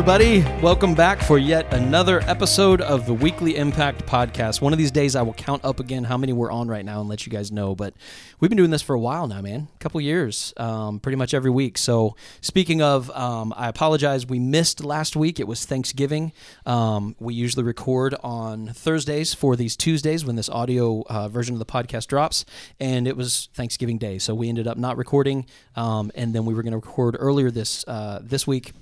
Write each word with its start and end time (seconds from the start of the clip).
Everybody. 0.00 0.40
Welcome 0.62 0.94
back 0.94 1.20
for 1.20 1.36
yet 1.36 1.74
another 1.74 2.20
episode 2.20 2.80
of 2.80 3.04
the 3.04 3.12
Weekly 3.12 3.56
Impact 3.56 4.06
Podcast. 4.06 4.62
One 4.62 4.72
of 4.72 4.78
these 4.78 4.90
days, 4.90 5.14
I 5.14 5.20
will 5.20 5.34
count 5.34 5.62
up 5.62 5.78
again 5.78 6.04
how 6.04 6.16
many 6.16 6.32
we're 6.32 6.50
on 6.50 6.68
right 6.68 6.86
now 6.86 7.00
and 7.00 7.08
let 7.10 7.26
you 7.26 7.30
guys 7.30 7.52
know. 7.52 7.74
But 7.74 7.92
we've 8.40 8.48
been 8.48 8.56
doing 8.56 8.70
this 8.70 8.80
for 8.80 8.94
a 8.94 8.98
while 8.98 9.26
now, 9.26 9.42
man. 9.42 9.68
A 9.74 9.78
couple 9.78 10.00
years, 10.00 10.54
um, 10.56 11.00
pretty 11.00 11.16
much 11.16 11.34
every 11.34 11.50
week. 11.50 11.76
So, 11.76 12.16
speaking 12.40 12.80
of, 12.80 13.10
um, 13.10 13.52
I 13.54 13.68
apologize. 13.68 14.24
We 14.24 14.38
missed 14.38 14.82
last 14.82 15.16
week. 15.16 15.38
It 15.38 15.46
was 15.46 15.66
Thanksgiving. 15.66 16.32
Um, 16.64 17.14
we 17.20 17.34
usually 17.34 17.64
record 17.64 18.14
on 18.22 18.68
Thursdays 18.68 19.34
for 19.34 19.54
these 19.54 19.76
Tuesdays 19.76 20.24
when 20.24 20.34
this 20.34 20.48
audio 20.48 21.02
uh, 21.10 21.28
version 21.28 21.54
of 21.54 21.58
the 21.58 21.66
podcast 21.66 22.06
drops. 22.06 22.46
And 22.80 23.06
it 23.06 23.18
was 23.18 23.50
Thanksgiving 23.52 23.98
Day. 23.98 24.16
So, 24.16 24.34
we 24.34 24.48
ended 24.48 24.66
up 24.66 24.78
not 24.78 24.96
recording. 24.96 25.44
Um, 25.76 26.10
and 26.14 26.34
then 26.34 26.46
we 26.46 26.54
were 26.54 26.62
going 26.62 26.72
to 26.72 26.78
record 26.78 27.18
earlier 27.20 27.50
this, 27.50 27.84
uh, 27.86 28.20
this 28.22 28.46
week 28.46 28.72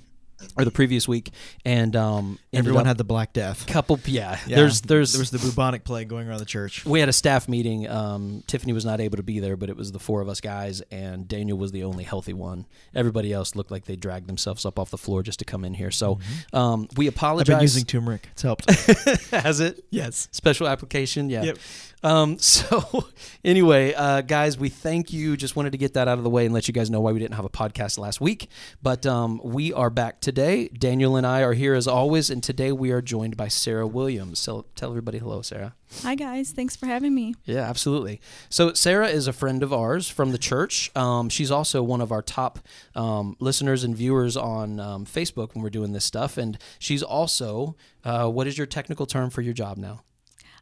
or 0.57 0.65
the 0.65 0.71
previous 0.71 1.07
week, 1.07 1.29
and 1.65 1.95
um, 1.95 2.39
Everyone 2.53 2.85
had 2.85 2.97
the 2.97 3.03
Black 3.03 3.33
Death. 3.33 3.67
couple. 3.67 3.99
Yeah, 4.05 4.37
Yeah. 4.47 4.55
there's 4.57 4.81
there's 4.81 5.13
there 5.13 5.19
was 5.19 5.31
the 5.31 5.39
bubonic 5.39 5.83
plague 5.83 6.07
going 6.07 6.27
around 6.27 6.39
the 6.39 6.45
church. 6.45 6.85
we 6.85 6.99
had 6.99 7.09
a 7.09 7.13
staff 7.13 7.47
meeting. 7.47 7.87
Um, 7.89 8.43
Tiffany 8.47 8.73
was 8.73 8.85
not 8.85 8.99
able 9.01 9.17
to 9.17 9.23
be 9.23 9.39
there, 9.39 9.55
but 9.57 9.69
it 9.69 9.75
was 9.77 9.91
the 9.91 9.99
four 9.99 10.21
of 10.21 10.29
us 10.29 10.41
guys, 10.41 10.81
and 10.91 11.27
Daniel 11.27 11.57
was 11.57 11.71
the 11.71 11.83
only 11.83 12.03
healthy 12.03 12.33
one. 12.33 12.65
Everybody 12.95 13.31
else 13.33 13.55
looked 13.55 13.71
like 13.71 13.85
they 13.85 13.95
dragged 13.95 14.27
themselves 14.27 14.65
up 14.65 14.79
off 14.79 14.89
the 14.91 14.97
floor 14.97 15.23
just 15.23 15.39
to 15.39 15.45
come 15.45 15.63
in 15.65 15.73
here. 15.73 15.91
So 15.91 16.19
um, 16.53 16.87
we 16.95 17.07
I've 17.07 17.13
apologize. 17.15 17.55
been 17.55 17.61
using 17.61 17.85
turmeric. 17.85 18.27
It's 18.31 18.41
helped. 18.41 18.69
Has 19.31 19.59
it? 19.59 19.83
yes. 19.89 20.27
Special 20.31 20.67
application, 20.67 21.29
yeah. 21.29 21.43
Yep. 21.43 21.57
Um, 22.03 22.39
so 22.39 23.07
anyway, 23.43 23.93
uh, 23.93 24.21
guys, 24.21 24.57
we 24.57 24.69
thank 24.69 25.11
you. 25.11 25.37
Just 25.37 25.55
wanted 25.55 25.71
to 25.71 25.77
get 25.77 25.93
that 25.93 26.07
out 26.07 26.17
of 26.17 26.23
the 26.23 26.29
way 26.29 26.45
and 26.45 26.53
let 26.53 26.67
you 26.67 26.73
guys 26.73 26.89
know 26.89 27.01
why 27.01 27.11
we 27.11 27.19
didn't 27.19 27.35
have 27.35 27.45
a 27.45 27.49
podcast 27.49 27.97
last 27.97 28.21
week. 28.21 28.49
But 28.81 29.05
um, 29.05 29.41
we 29.43 29.73
are 29.73 29.89
back 29.89 30.21
today. 30.21 30.69
Daniel 30.69 31.15
and 31.15 31.25
I 31.25 31.41
are 31.41 31.53
here 31.53 31.73
as 31.73 31.87
always, 31.87 32.29
and 32.29 32.43
today 32.43 32.71
we 32.71 32.91
are 32.91 33.01
joined 33.01 33.37
by 33.37 33.47
Sarah 33.47 33.87
Williams. 33.87 34.39
So 34.39 34.65
tell 34.75 34.89
everybody 34.89 35.17
hello, 35.17 35.41
Sarah. 35.41 35.75
Hi 36.03 36.13
guys, 36.13 36.51
thanks 36.51 36.75
for 36.75 36.85
having 36.85 37.15
me. 37.15 37.33
Yeah, 37.45 37.61
absolutely. 37.61 38.21
So 38.47 38.73
Sarah 38.73 39.07
is 39.07 39.25
a 39.25 39.33
friend 39.33 39.63
of 39.63 39.73
ours 39.73 40.07
from 40.07 40.31
the 40.31 40.37
church. 40.37 40.95
Um, 40.95 41.29
she's 41.29 41.49
also 41.49 41.81
one 41.81 41.99
of 41.99 42.11
our 42.11 42.21
top 42.21 42.59
um, 42.93 43.35
listeners 43.39 43.83
and 43.83 43.95
viewers 43.95 44.37
on 44.37 44.79
um, 44.79 45.05
Facebook 45.05 45.55
when 45.55 45.63
we're 45.63 45.71
doing 45.71 45.93
this 45.93 46.05
stuff, 46.05 46.37
and 46.37 46.59
she's 46.77 47.01
also 47.01 47.75
uh, 48.03 48.29
what 48.29 48.45
is 48.45 48.55
your 48.55 48.67
technical 48.67 49.07
term 49.07 49.31
for 49.31 49.41
your 49.41 49.53
job 49.53 49.77
now? 49.77 50.03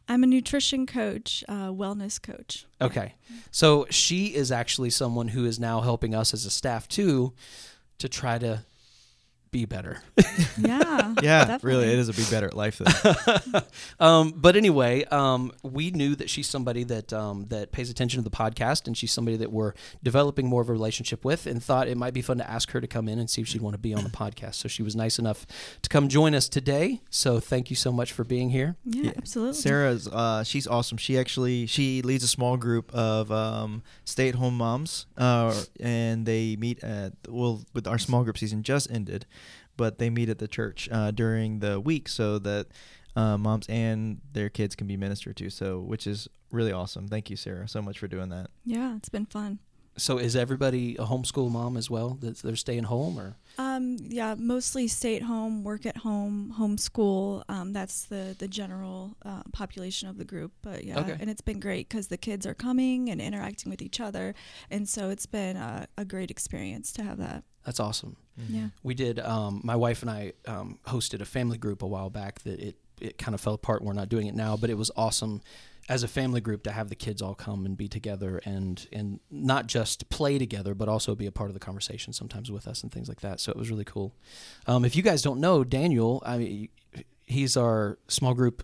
I'm 0.08 0.22
a 0.24 0.26
nutrition 0.26 0.86
coach, 0.86 1.44
wellness 1.48 2.20
coach. 2.20 2.66
Okay. 2.80 3.14
So 3.50 3.86
she 3.90 4.34
is 4.34 4.50
actually 4.50 4.90
someone 4.90 5.28
who 5.28 5.44
is 5.44 5.60
now 5.60 5.82
helping 5.82 6.14
us 6.14 6.32
as 6.32 6.46
a 6.46 6.50
staff 6.50 6.88
too 6.88 7.34
to 7.98 8.08
try 8.08 8.38
to 8.38 8.64
be 9.50 9.64
better. 9.64 10.00
Yeah, 10.60 11.14
Yeah, 11.22 11.44
definitely. 11.44 11.68
really, 11.70 11.92
it 11.92 11.98
is 12.00 12.08
a 12.08 12.12
be 12.12 12.24
better 12.30 12.46
at 12.48 12.54
life. 12.54 12.78
Though. 12.78 13.60
um, 14.04 14.32
but 14.36 14.56
anyway, 14.56 15.04
um, 15.04 15.52
we 15.62 15.90
knew 15.92 16.16
that 16.16 16.28
she's 16.28 16.48
somebody 16.48 16.82
that 16.84 17.12
um, 17.12 17.46
that 17.50 17.70
pays 17.70 17.90
attention 17.90 18.22
to 18.22 18.28
the 18.28 18.34
podcast, 18.36 18.86
and 18.88 18.96
she's 18.96 19.12
somebody 19.12 19.36
that 19.36 19.52
we're 19.52 19.72
developing 20.02 20.48
more 20.48 20.60
of 20.62 20.68
a 20.68 20.72
relationship 20.72 21.24
with, 21.24 21.46
and 21.46 21.62
thought 21.62 21.86
it 21.86 21.96
might 21.96 22.12
be 22.12 22.22
fun 22.22 22.38
to 22.38 22.50
ask 22.50 22.72
her 22.72 22.80
to 22.80 22.86
come 22.88 23.08
in 23.08 23.18
and 23.20 23.30
see 23.30 23.40
if 23.42 23.46
she'd 23.48 23.60
want 23.62 23.74
to 23.74 23.78
be 23.78 23.94
on 23.94 24.02
the 24.02 24.10
podcast. 24.24 24.56
So 24.56 24.68
she 24.68 24.82
was 24.82 24.96
nice 24.96 25.18
enough 25.18 25.46
to 25.82 25.88
come 25.88 26.08
join 26.08 26.34
us 26.34 26.48
today. 26.48 27.00
So 27.08 27.38
thank 27.38 27.70
you 27.70 27.76
so 27.76 27.92
much 27.92 28.12
for 28.12 28.24
being 28.24 28.50
here. 28.50 28.74
Yeah, 28.84 29.02
Yeah. 29.04 29.12
absolutely. 29.16 29.54
Sarah's, 29.60 30.08
uh, 30.08 30.42
she's 30.44 30.66
awesome. 30.66 30.98
She 30.98 31.16
actually 31.18 31.66
she 31.66 32.02
leads 32.02 32.24
a 32.24 32.28
small 32.28 32.56
group 32.56 32.92
of 32.92 33.30
um, 33.30 33.82
stay-at-home 34.04 34.56
moms, 34.56 35.06
uh, 35.16 35.54
and 35.78 36.26
they 36.26 36.56
meet 36.56 36.82
at 36.82 37.12
well, 37.28 37.62
with 37.74 37.86
our 37.86 37.98
small 37.98 38.24
group 38.24 38.38
season 38.38 38.62
just 38.64 38.90
ended, 38.90 39.24
but 39.78 39.96
they 39.98 40.10
meet 40.10 40.28
at 40.28 40.38
the 40.38 40.48
church 40.48 40.90
uh, 40.92 41.10
during 41.10 41.60
the 41.60 41.80
week 41.80 42.06
so 42.08 42.38
that 42.40 42.66
uh, 43.16 43.38
moms 43.38 43.66
and 43.68 44.20
their 44.34 44.50
kids 44.50 44.76
can 44.76 44.86
be 44.86 44.96
ministered 44.98 45.36
to. 45.38 45.48
So, 45.48 45.80
which 45.80 46.06
is 46.06 46.28
really 46.52 46.72
awesome. 46.72 47.08
Thank 47.08 47.30
you, 47.30 47.36
Sarah, 47.36 47.66
so 47.66 47.80
much 47.80 47.98
for 47.98 48.08
doing 48.08 48.28
that. 48.28 48.48
Yeah, 48.66 48.96
it's 48.96 49.08
been 49.08 49.24
fun. 49.26 49.60
So 49.96 50.18
is 50.18 50.36
everybody 50.36 50.94
a 50.94 51.02
homeschool 51.04 51.50
mom 51.50 51.76
as 51.76 51.90
well? 51.90 52.10
That 52.20 52.38
they're 52.38 52.54
staying 52.54 52.84
home, 52.84 53.18
or 53.18 53.34
Um, 53.58 53.96
yeah, 54.00 54.36
mostly 54.38 54.86
stay 54.86 55.16
at 55.16 55.22
home, 55.22 55.64
work 55.64 55.86
at 55.86 55.96
home, 55.96 56.54
homeschool. 56.56 57.42
Um, 57.48 57.72
that's 57.72 58.04
the 58.04 58.36
the 58.38 58.46
general 58.46 59.16
uh, 59.24 59.42
population 59.52 60.08
of 60.08 60.16
the 60.16 60.24
group. 60.24 60.52
But 60.62 60.84
yeah, 60.84 61.00
Okay. 61.00 61.16
and 61.18 61.28
it's 61.28 61.40
been 61.40 61.58
great 61.58 61.88
because 61.88 62.06
the 62.08 62.16
kids 62.16 62.46
are 62.46 62.54
coming 62.54 63.10
and 63.10 63.20
interacting 63.20 63.70
with 63.70 63.82
each 63.82 63.98
other, 64.00 64.36
and 64.70 64.88
so 64.88 65.10
it's 65.10 65.26
been 65.26 65.56
a, 65.56 65.88
a 65.96 66.04
great 66.04 66.30
experience 66.30 66.92
to 66.92 67.02
have 67.02 67.18
that. 67.18 67.42
that's 67.64 67.80
awesome. 67.80 68.16
Yeah. 68.48 68.68
We 68.82 68.94
did. 68.94 69.18
Um, 69.18 69.60
my 69.64 69.76
wife 69.76 70.02
and 70.02 70.10
I 70.10 70.32
um, 70.46 70.78
hosted 70.86 71.20
a 71.20 71.24
family 71.24 71.58
group 71.58 71.82
a 71.82 71.86
while 71.86 72.10
back. 72.10 72.40
That 72.42 72.60
it 72.60 72.76
it 73.00 73.18
kind 73.18 73.34
of 73.34 73.40
fell 73.40 73.54
apart. 73.54 73.82
We're 73.82 73.92
not 73.92 74.08
doing 74.08 74.26
it 74.26 74.34
now, 74.34 74.56
but 74.56 74.70
it 74.70 74.76
was 74.78 74.90
awesome 74.96 75.40
as 75.88 76.02
a 76.02 76.08
family 76.08 76.40
group 76.40 76.62
to 76.64 76.70
have 76.70 76.90
the 76.90 76.94
kids 76.94 77.22
all 77.22 77.34
come 77.34 77.64
and 77.64 77.76
be 77.76 77.88
together 77.88 78.40
and 78.44 78.86
and 78.92 79.20
not 79.30 79.66
just 79.66 80.08
play 80.10 80.36
together, 80.38 80.74
but 80.74 80.88
also 80.88 81.14
be 81.14 81.26
a 81.26 81.32
part 81.32 81.48
of 81.50 81.54
the 81.54 81.60
conversation 81.60 82.12
sometimes 82.12 82.50
with 82.50 82.68
us 82.68 82.82
and 82.82 82.92
things 82.92 83.08
like 83.08 83.20
that. 83.22 83.40
So 83.40 83.50
it 83.50 83.56
was 83.56 83.70
really 83.70 83.84
cool. 83.84 84.14
Um, 84.66 84.84
if 84.84 84.94
you 84.94 85.02
guys 85.02 85.22
don't 85.22 85.40
know 85.40 85.64
Daniel, 85.64 86.22
I 86.26 86.38
mean, 86.38 86.68
he's 87.26 87.56
our 87.56 87.98
small 88.08 88.34
group. 88.34 88.62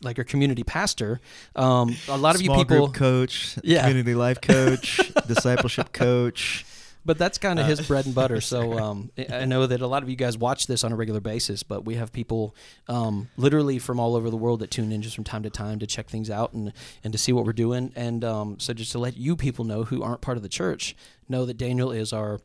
Like 0.00 0.16
our 0.16 0.24
community 0.24 0.62
pastor, 0.62 1.20
um, 1.56 1.96
a 2.08 2.16
lot 2.16 2.36
of 2.36 2.40
Small 2.40 2.58
you 2.58 2.64
people, 2.64 2.86
group 2.86 2.94
coach, 2.94 3.58
Yeah. 3.64 3.80
community 3.80 4.14
life 4.14 4.40
coach, 4.40 5.00
discipleship 5.26 5.92
coach. 5.92 6.64
But 7.08 7.16
that's 7.16 7.38
kind 7.38 7.58
of 7.58 7.64
Uh, 7.64 7.70
his 7.70 7.80
bread 7.88 8.04
and 8.04 8.14
butter. 8.20 8.38
So 8.42 8.78
um, 8.78 9.10
I 9.32 9.46
know 9.46 9.66
that 9.66 9.80
a 9.80 9.86
lot 9.86 10.02
of 10.02 10.10
you 10.10 10.14
guys 10.14 10.36
watch 10.36 10.66
this 10.66 10.84
on 10.84 10.92
a 10.92 10.94
regular 10.94 11.20
basis, 11.20 11.62
but 11.62 11.86
we 11.86 11.94
have 11.94 12.12
people 12.12 12.54
um, 12.86 13.30
literally 13.38 13.78
from 13.78 13.98
all 13.98 14.14
over 14.14 14.28
the 14.28 14.36
world 14.36 14.60
that 14.60 14.70
tune 14.70 14.92
in 14.92 15.00
just 15.00 15.14
from 15.14 15.24
time 15.24 15.42
to 15.44 15.48
time 15.48 15.78
to 15.78 15.86
check 15.86 16.10
things 16.10 16.28
out 16.28 16.52
and, 16.52 16.70
and 17.02 17.14
to 17.14 17.18
see 17.18 17.32
what 17.32 17.46
we're 17.46 17.54
doing. 17.54 17.94
And 17.96 18.22
um, 18.26 18.58
so 18.58 18.74
just 18.74 18.92
to 18.92 18.98
let 18.98 19.16
you 19.16 19.36
people 19.36 19.64
know 19.64 19.84
who 19.84 20.02
aren't 20.02 20.20
part 20.20 20.36
of 20.36 20.42
the 20.42 20.50
church 20.50 20.94
know 21.30 21.46
that 21.46 21.56
Daniel 21.56 21.92
is 21.92 22.12
our. 22.12 22.40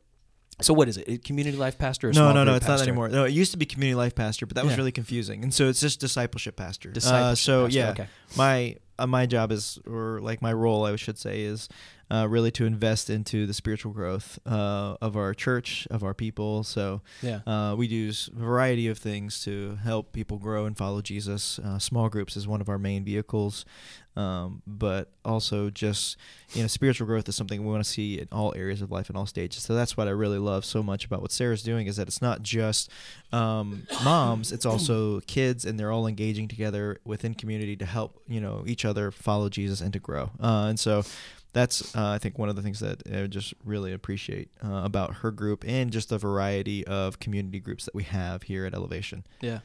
So 0.61 0.73
what 0.73 0.87
is 0.87 0.95
it? 0.95 1.25
Community 1.25 1.57
life 1.57 1.77
pastor? 1.77 2.11
Or 2.11 2.13
No, 2.13 2.31
no, 2.31 2.45
no, 2.45 2.55
it's 2.55 2.65
not 2.65 2.79
anymore. 2.79 3.09
No, 3.09 3.25
it 3.25 3.33
used 3.33 3.51
to 3.51 3.57
be 3.57 3.65
community 3.65 3.95
life 3.95 4.15
pastor, 4.15 4.45
but 4.45 4.55
that 4.55 4.63
was 4.63 4.77
really 4.77 4.93
confusing, 4.93 5.43
and 5.43 5.53
so 5.53 5.67
it's 5.67 5.81
just 5.81 5.99
discipleship 5.99 6.55
pastor. 6.55 6.87
Uh, 6.87 6.93
Discipleship 6.93 7.43
so 7.43 7.65
pastor, 7.65 7.79
yeah, 7.79 7.89
okay. 7.89 8.07
my 8.37 8.77
uh, 8.97 9.07
my 9.07 9.25
job 9.25 9.51
is, 9.51 9.79
or 9.85 10.19
like 10.21 10.41
my 10.41 10.53
role, 10.53 10.85
I 10.85 10.95
should 10.95 11.17
say, 11.17 11.41
is 11.41 11.67
uh, 12.11 12.27
really 12.29 12.51
to 12.51 12.65
invest 12.65 13.09
into 13.09 13.45
the 13.47 13.53
spiritual 13.53 13.91
growth 13.91 14.37
uh, 14.45 14.95
of 15.01 15.15
our 15.17 15.33
church, 15.33 15.87
of 15.89 16.03
our 16.03 16.13
people. 16.13 16.63
So 16.63 17.01
Yeah. 17.21 17.39
uh, 17.47 17.75
we 17.75 17.87
do 17.87 18.09
a 18.11 18.37
variety 18.39 18.87
of 18.87 18.97
things 18.97 19.43
to 19.45 19.77
help 19.83 20.11
people 20.13 20.37
grow 20.37 20.65
and 20.65 20.77
follow 20.77 21.01
Jesus. 21.01 21.59
Uh, 21.59 21.79
small 21.79 22.09
groups 22.09 22.35
is 22.37 22.47
one 22.47 22.61
of 22.61 22.69
our 22.69 22.77
main 22.77 23.03
vehicles, 23.03 23.65
um, 24.15 24.61
but 24.67 25.11
also 25.25 25.69
just 25.71 26.17
you 26.53 26.61
know 26.61 26.67
spiritual 26.67 27.07
growth 27.07 27.27
is 27.27 27.35
something 27.35 27.63
we 27.65 27.71
want 27.71 27.83
to 27.83 27.89
see 27.89 28.19
in 28.19 28.27
all 28.31 28.53
areas 28.55 28.81
of 28.83 28.91
life 28.91 29.09
and 29.09 29.17
all 29.17 29.25
stages. 29.25 29.63
So 29.63 29.73
that's 29.73 29.97
what 29.97 30.07
I 30.07 30.11
really 30.11 30.37
love 30.37 30.65
so 30.65 30.83
much 30.83 31.05
about 31.05 31.21
what 31.23 31.31
Sarah's 31.31 31.63
doing 31.63 31.87
is 31.87 31.95
that 31.95 32.07
it's 32.07 32.21
not 32.21 32.43
just 32.43 32.91
um, 33.31 33.87
moms; 34.03 34.51
it's 34.51 34.65
also 34.67 35.19
kids, 35.21 35.65
and 35.65 35.79
they're 35.79 35.91
all 35.91 36.05
engaging 36.05 36.47
together 36.47 36.99
within 37.05 37.33
community 37.33 37.75
to 37.77 37.85
help 37.87 38.21
you 38.27 38.39
know 38.39 38.63
each 38.67 38.85
other 38.85 39.09
follow 39.09 39.49
Jesus 39.49 39.81
and 39.81 39.91
to 39.93 39.99
grow. 39.99 40.29
Uh, 40.39 40.67
and 40.69 40.79
so 40.79 41.03
that's 41.53 41.95
uh, 41.95 42.09
I 42.09 42.17
think 42.17 42.37
one 42.37 42.49
of 42.49 42.55
the 42.55 42.61
things 42.61 42.79
that 42.81 43.03
I 43.11 43.27
just 43.27 43.53
really 43.63 43.93
appreciate 43.93 44.49
uh, 44.63 44.81
about 44.83 45.17
her 45.17 45.31
group 45.31 45.63
and 45.65 45.91
just 45.91 46.09
the 46.09 46.17
variety 46.17 46.85
of 46.85 47.19
community 47.19 47.59
groups 47.59 47.85
that 47.85 47.95
we 47.95 48.03
have 48.03 48.43
here 48.43 48.65
at 48.65 48.73
Elevation. 48.73 49.25
Yeah. 49.39 49.59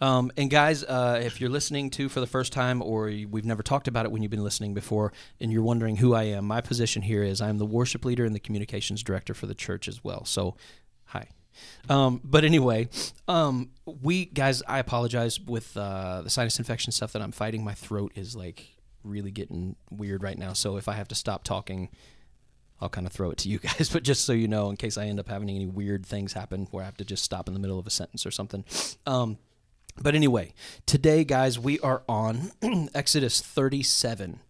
Um, 0.00 0.32
and 0.36 0.50
guys, 0.50 0.82
uh, 0.82 1.20
if 1.22 1.40
you're 1.40 1.50
listening 1.50 1.90
to 1.90 2.08
for 2.08 2.20
the 2.20 2.26
first 2.26 2.52
time, 2.52 2.80
or 2.80 3.12
we've 3.28 3.44
never 3.44 3.62
talked 3.62 3.86
about 3.86 4.06
it 4.06 4.12
when 4.12 4.22
you've 4.22 4.30
been 4.30 4.42
listening 4.42 4.72
before, 4.72 5.12
and 5.40 5.52
you're 5.52 5.62
wondering 5.62 5.96
who 5.96 6.14
I 6.14 6.22
am, 6.24 6.46
my 6.46 6.62
position 6.62 7.02
here 7.02 7.22
is 7.22 7.42
I'm 7.42 7.58
the 7.58 7.66
worship 7.66 8.04
leader 8.04 8.24
and 8.24 8.34
the 8.34 8.40
communications 8.40 9.02
director 9.02 9.34
for 9.34 9.46
the 9.46 9.54
church 9.54 9.88
as 9.88 10.02
well. 10.02 10.24
So, 10.24 10.56
hi. 11.04 11.28
Um, 11.90 12.22
but 12.24 12.44
anyway, 12.44 12.88
um, 13.28 13.70
we 13.84 14.24
guys, 14.24 14.62
I 14.66 14.78
apologize 14.78 15.38
with 15.38 15.76
uh, 15.76 16.22
the 16.22 16.30
sinus 16.30 16.58
infection 16.58 16.92
stuff 16.92 17.12
that 17.12 17.20
I'm 17.20 17.32
fighting. 17.32 17.62
My 17.62 17.74
throat 17.74 18.12
is 18.14 18.34
like 18.34 18.76
really 19.04 19.30
getting 19.30 19.76
weird 19.90 20.22
right 20.22 20.38
now. 20.38 20.52
So 20.52 20.76
if 20.76 20.88
I 20.88 20.94
have 20.94 21.08
to 21.08 21.14
stop 21.14 21.44
talking, 21.44 21.88
I'll 22.80 22.88
kind 22.88 23.06
of 23.06 23.12
throw 23.12 23.30
it 23.30 23.38
to 23.38 23.48
you 23.48 23.58
guys. 23.60 23.88
But 23.90 24.02
just 24.02 24.24
so 24.24 24.32
you 24.32 24.48
know, 24.48 24.70
in 24.70 24.76
case 24.76 24.96
I 24.96 25.06
end 25.06 25.20
up 25.20 25.28
having 25.28 25.50
any 25.50 25.66
weird 25.66 26.06
things 26.06 26.32
happen 26.32 26.66
where 26.70 26.82
I 26.82 26.86
have 26.86 26.96
to 26.98 27.04
just 27.04 27.24
stop 27.24 27.48
in 27.48 27.54
the 27.54 27.60
middle 27.60 27.78
of 27.78 27.86
a 27.86 27.90
sentence 27.90 28.26
or 28.26 28.30
something. 28.30 28.64
Um, 29.06 29.38
but 30.00 30.14
anyway, 30.14 30.54
today, 30.86 31.24
guys, 31.24 31.58
we 31.58 31.78
are 31.80 32.02
on 32.08 32.52
Exodus 32.94 33.40
37. 33.40 34.40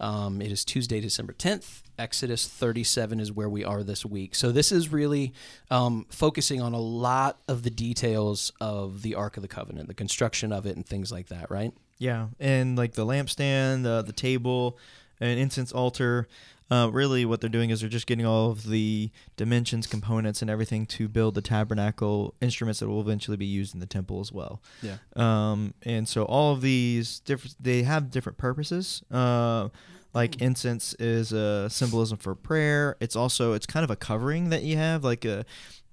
Um, 0.00 0.42
it 0.42 0.52
is 0.52 0.64
Tuesday, 0.64 1.00
December 1.00 1.32
10th. 1.32 1.82
Exodus 1.98 2.46
37 2.46 3.18
is 3.18 3.32
where 3.32 3.48
we 3.48 3.64
are 3.64 3.82
this 3.82 4.04
week. 4.04 4.34
So, 4.34 4.52
this 4.52 4.70
is 4.70 4.92
really 4.92 5.32
um, 5.70 6.06
focusing 6.10 6.60
on 6.60 6.72
a 6.72 6.80
lot 6.80 7.40
of 7.48 7.64
the 7.64 7.70
details 7.70 8.52
of 8.60 9.02
the 9.02 9.14
Ark 9.14 9.36
of 9.36 9.42
the 9.42 9.48
Covenant, 9.48 9.88
the 9.88 9.94
construction 9.94 10.52
of 10.52 10.66
it, 10.66 10.76
and 10.76 10.86
things 10.86 11.10
like 11.10 11.28
that, 11.28 11.50
right? 11.50 11.72
Yeah, 11.98 12.28
and 12.38 12.76
like 12.76 12.92
the 12.92 13.04
lampstand, 13.04 13.86
uh, 13.86 14.02
the 14.02 14.12
table, 14.12 14.78
an 15.20 15.38
incense 15.38 15.72
altar. 15.72 16.28
uh, 16.70 16.90
really 16.92 17.24
what 17.24 17.40
they're 17.40 17.48
doing 17.48 17.70
is 17.70 17.80
they're 17.80 17.88
just 17.88 18.06
getting 18.06 18.26
all 18.26 18.50
of 18.50 18.64
the 18.64 19.10
dimensions, 19.36 19.86
components, 19.86 20.42
and 20.42 20.50
everything 20.50 20.84
to 20.84 21.08
build 21.08 21.34
the 21.34 21.40
tabernacle 21.40 22.34
instruments 22.40 22.80
that 22.80 22.88
will 22.88 23.00
eventually 23.00 23.36
be 23.36 23.46
used 23.46 23.74
in 23.74 23.80
the 23.80 23.86
temple 23.86 24.20
as 24.20 24.30
well. 24.32 24.60
Yeah. 24.82 24.98
Um, 25.16 25.74
and 25.82 26.06
so 26.06 26.24
all 26.24 26.52
of 26.52 26.60
these 26.60 27.20
different, 27.20 27.56
they 27.60 27.82
have 27.84 28.10
different 28.10 28.36
purposes. 28.38 29.02
Uh, 29.10 29.68
like 30.14 30.40
incense 30.42 30.94
is 30.94 31.32
a 31.32 31.68
symbolism 31.70 32.18
for 32.18 32.34
prayer. 32.34 32.96
It's 33.00 33.14
also 33.14 33.52
it's 33.52 33.66
kind 33.66 33.84
of 33.84 33.90
a 33.90 33.96
covering 33.96 34.50
that 34.50 34.62
you 34.62 34.76
have, 34.76 35.04
like 35.04 35.24
a 35.24 35.44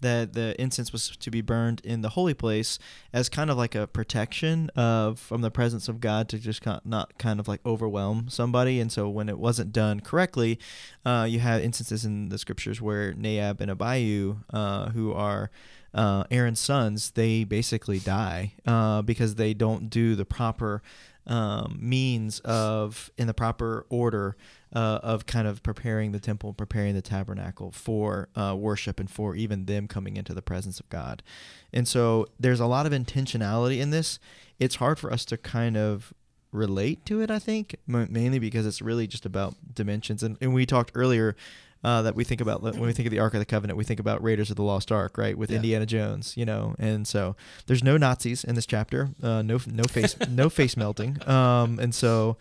that 0.06 0.34
the 0.34 0.60
incense 0.62 0.92
was 0.92 1.18
to 1.18 1.31
be 1.31 1.42
burned 1.42 1.81
in 1.84 2.02
the 2.02 2.10
holy 2.10 2.34
place 2.34 2.78
as 3.12 3.28
kind 3.28 3.50
of 3.50 3.57
like 3.57 3.74
a 3.74 3.88
protection 3.88 4.69
of 4.75 5.19
from 5.19 5.42
the 5.42 5.52
presence 5.52 5.90
of 5.90 6.00
God 6.00 6.30
to 6.30 6.38
just 6.38 6.63
not 6.86 7.18
kind 7.18 7.40
of 7.40 7.48
like 7.48 7.60
overwhelm 7.66 8.28
somebody. 8.30 8.80
And 8.80 8.92
so 8.92 9.10
when 9.10 9.30
it 9.30 9.40
wasn't 9.40 9.74
done 9.74 10.00
correctly, 10.00 10.60
uh, 11.06 11.25
you 11.28 11.40
have 11.40 11.62
instances 11.62 12.06
in 12.06 12.30
the 12.30 12.38
scriptures 12.38 12.81
where 12.81 13.13
Nadab 13.13 13.62
and 13.62 13.72
Abihu, 13.72 14.38
uh, 14.54 14.90
who 14.90 15.12
are 15.12 15.50
uh, 15.94 16.25
Aaron's 16.30 16.60
sons, 16.60 17.12
they 17.12 17.44
basically 17.44 18.00
die 18.00 18.54
uh, 18.68 19.02
because 19.02 19.36
they 19.36 19.54
don't 19.54 19.90
do 19.90 20.16
the 20.16 20.25
proper 20.25 20.84
um, 21.28 21.80
means 21.81 22.40
of 22.42 23.10
in 23.18 23.25
the 23.25 23.34
proper 23.34 23.86
order 23.90 24.36
uh, 24.75 25.00
of 25.01 25.25
kind 25.25 25.48
of 25.48 25.63
preparing 25.63 26.12
the 26.12 26.19
temple, 26.19 26.54
preparing 26.54 26.94
the 26.94 27.01
tabernacle 27.01 27.72
for 27.72 28.27
uh, 28.36 28.56
worship 28.57 29.00
and 29.00 29.10
for 29.10 29.36
even 29.36 29.66
them 29.66 29.88
coming 29.88 30.18
into 30.18 30.33
the 30.33 30.42
presence 30.42 30.80
of 30.80 30.89
God. 30.89 31.24
And 31.72 31.88
so 31.88 32.27
there's 32.39 32.60
a 32.60 32.66
lot 32.66 32.86
of 32.86 32.92
intentionality 32.92 33.80
in 33.80 33.89
this. 33.92 34.19
It's 34.60 34.75
hard 34.75 35.00
for 35.00 35.12
us 35.12 35.24
to 35.25 35.38
kind 35.38 35.77
of 35.77 36.13
relate 36.51 37.06
to 37.06 37.22
it, 37.22 37.31
I 37.31 37.39
think, 37.39 37.77
mainly 37.88 38.39
because 38.39 38.66
it's 38.66 38.81
really 38.81 39.07
just 39.07 39.25
about 39.25 39.56
dimensions. 39.74 40.22
And, 40.24 40.38
and 40.42 40.54
we 40.54 40.66
talked 40.66 40.92
earlier 40.94 41.36
uh, 41.85 42.01
that 42.01 42.15
we 42.15 42.23
think 42.23 42.41
about 42.41 42.63
when 42.63 42.79
we 42.79 42.93
think 42.93 43.05
of 43.05 43.11
the 43.11 43.19
Ark 43.19 43.35
of 43.35 43.39
the 43.39 43.45
Covenant. 43.45 43.77
We 43.77 43.83
think 43.83 43.99
about 43.99 44.23
Raiders 44.23 44.49
of 44.49 44.55
the 44.55 44.63
Lost 44.63 44.91
Ark, 44.91 45.19
right, 45.19 45.37
with 45.37 45.51
yeah. 45.51 45.57
Indiana 45.57 45.85
Jones, 45.85 46.35
you 46.35 46.43
know. 46.43 46.73
And 46.79 47.07
so 47.07 47.35
there's 47.67 47.83
no 47.83 47.95
Nazis 47.95 48.43
in 48.43 48.55
this 48.55 48.65
chapter, 48.65 49.11
uh, 49.21 49.43
no 49.43 49.59
no 49.67 49.83
face 49.83 50.15
no 50.27 50.49
face 50.49 50.75
melting, 50.75 51.17
um, 51.29 51.77
and 51.77 51.93
so 51.93 52.37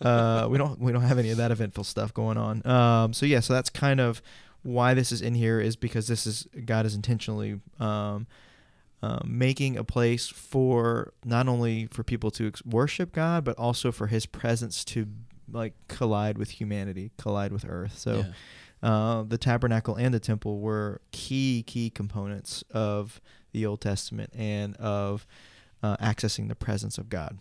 uh, 0.00 0.48
we 0.50 0.56
don't 0.56 0.80
we 0.80 0.90
don't 0.90 1.02
have 1.02 1.18
any 1.18 1.28
of 1.28 1.36
that 1.36 1.50
eventful 1.50 1.84
stuff 1.84 2.14
going 2.14 2.38
on. 2.38 2.66
Um, 2.66 3.12
so 3.12 3.26
yeah, 3.26 3.40
so 3.40 3.52
that's 3.52 3.68
kind 3.68 4.00
of 4.00 4.22
why 4.62 4.94
this 4.94 5.12
is 5.12 5.20
in 5.20 5.34
here 5.34 5.60
is 5.60 5.76
because 5.76 6.08
this 6.08 6.26
is 6.26 6.48
God 6.64 6.86
is 6.86 6.94
intentionally. 6.94 7.60
Um, 7.78 8.26
um, 9.00 9.20
making 9.26 9.76
a 9.76 9.84
place 9.84 10.26
for 10.26 11.12
not 11.24 11.46
only 11.46 11.86
for 11.86 12.02
people 12.02 12.32
to 12.32 12.50
worship 12.66 13.12
God, 13.12 13.44
but 13.44 13.56
also 13.56 13.92
for 13.92 14.08
His 14.08 14.26
presence 14.26 14.84
to 14.86 15.06
like 15.52 15.74
collide 15.86 16.36
with 16.36 16.50
humanity, 16.50 17.12
collide 17.16 17.52
with 17.52 17.64
Earth. 17.64 17.96
So, 17.96 18.16
yeah 18.16 18.32
uh, 18.82 19.22
the 19.22 19.38
tabernacle 19.38 19.96
and 19.96 20.14
the 20.14 20.20
temple 20.20 20.60
were 20.60 21.00
key 21.12 21.64
key 21.66 21.90
components 21.90 22.62
of 22.70 23.20
the 23.52 23.66
Old 23.66 23.80
Testament 23.80 24.32
and 24.36 24.76
of 24.76 25.26
uh, 25.82 25.96
accessing 25.98 26.48
the 26.48 26.54
presence 26.54 26.98
of 26.98 27.08
God. 27.08 27.38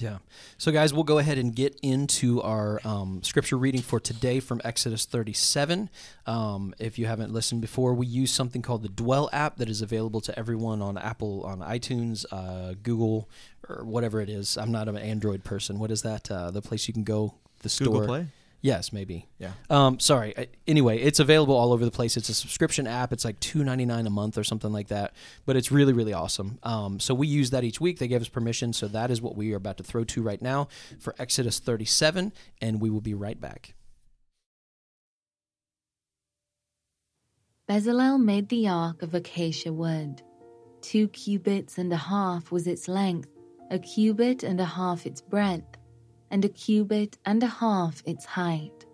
Yeah. 0.00 0.18
So, 0.58 0.70
guys, 0.70 0.94
we'll 0.94 1.04
go 1.04 1.18
ahead 1.18 1.38
and 1.38 1.54
get 1.54 1.78
into 1.82 2.40
our 2.42 2.80
um, 2.84 3.22
scripture 3.22 3.56
reading 3.56 3.82
for 3.82 3.98
today 3.98 4.40
from 4.40 4.60
Exodus 4.64 5.04
37. 5.04 5.90
Um, 6.26 6.74
if 6.78 6.98
you 6.98 7.06
haven't 7.06 7.32
listened 7.32 7.60
before, 7.60 7.94
we 7.94 8.06
use 8.06 8.30
something 8.32 8.62
called 8.62 8.82
the 8.82 8.88
Dwell 8.88 9.28
app 9.32 9.56
that 9.56 9.68
is 9.68 9.82
available 9.82 10.20
to 10.22 10.38
everyone 10.38 10.82
on 10.82 10.96
Apple, 10.96 11.42
on 11.44 11.60
iTunes, 11.60 12.24
uh, 12.30 12.74
Google, 12.82 13.28
or 13.68 13.84
whatever 13.84 14.20
it 14.20 14.28
is. 14.28 14.56
I'm 14.56 14.70
not 14.70 14.88
an 14.88 14.96
Android 14.96 15.44
person. 15.44 15.78
What 15.78 15.90
is 15.90 16.02
that? 16.02 16.30
Uh, 16.30 16.50
the 16.50 16.62
place 16.62 16.86
you 16.86 16.94
can 16.94 17.04
go, 17.04 17.34
the 17.62 17.68
store. 17.68 17.86
Google 17.86 18.06
Play? 18.06 18.26
Yes, 18.60 18.92
maybe. 18.92 19.28
Yeah. 19.38 19.52
Um, 19.70 20.00
sorry. 20.00 20.48
Anyway, 20.66 20.98
it's 20.98 21.20
available 21.20 21.54
all 21.54 21.72
over 21.72 21.84
the 21.84 21.92
place. 21.92 22.16
It's 22.16 22.28
a 22.28 22.34
subscription 22.34 22.88
app. 22.88 23.12
It's 23.12 23.24
like 23.24 23.38
two 23.38 23.62
ninety 23.62 23.86
nine 23.86 24.06
a 24.06 24.10
month 24.10 24.36
or 24.36 24.42
something 24.42 24.72
like 24.72 24.88
that. 24.88 25.14
But 25.46 25.54
it's 25.54 25.70
really 25.70 25.92
really 25.92 26.12
awesome. 26.12 26.58
Um, 26.64 26.98
so 26.98 27.14
we 27.14 27.28
use 27.28 27.50
that 27.50 27.62
each 27.62 27.80
week. 27.80 28.00
They 28.00 28.08
gave 28.08 28.20
us 28.20 28.28
permission. 28.28 28.72
So 28.72 28.88
that 28.88 29.12
is 29.12 29.22
what 29.22 29.36
we 29.36 29.52
are 29.52 29.56
about 29.56 29.76
to 29.76 29.84
throw 29.84 30.02
to 30.04 30.22
right 30.22 30.42
now 30.42 30.68
for 30.98 31.14
Exodus 31.20 31.60
thirty 31.60 31.84
seven, 31.84 32.32
and 32.60 32.80
we 32.80 32.90
will 32.90 33.00
be 33.00 33.14
right 33.14 33.40
back. 33.40 33.74
Bezalel 37.70 38.20
made 38.20 38.48
the 38.48 38.66
ark 38.66 39.02
of 39.02 39.14
acacia 39.14 39.72
wood. 39.72 40.22
Two 40.80 41.06
cubits 41.08 41.78
and 41.78 41.92
a 41.92 41.96
half 41.96 42.50
was 42.50 42.66
its 42.66 42.88
length, 42.88 43.28
a 43.70 43.78
cubit 43.78 44.42
and 44.42 44.60
a 44.60 44.64
half 44.64 45.06
its 45.06 45.20
breadth 45.20 45.77
and 46.30 46.44
a 46.44 46.48
cubit 46.48 47.18
and 47.24 47.42
a 47.42 47.46
half 47.46 48.02
its 48.06 48.24
height. 48.24 48.86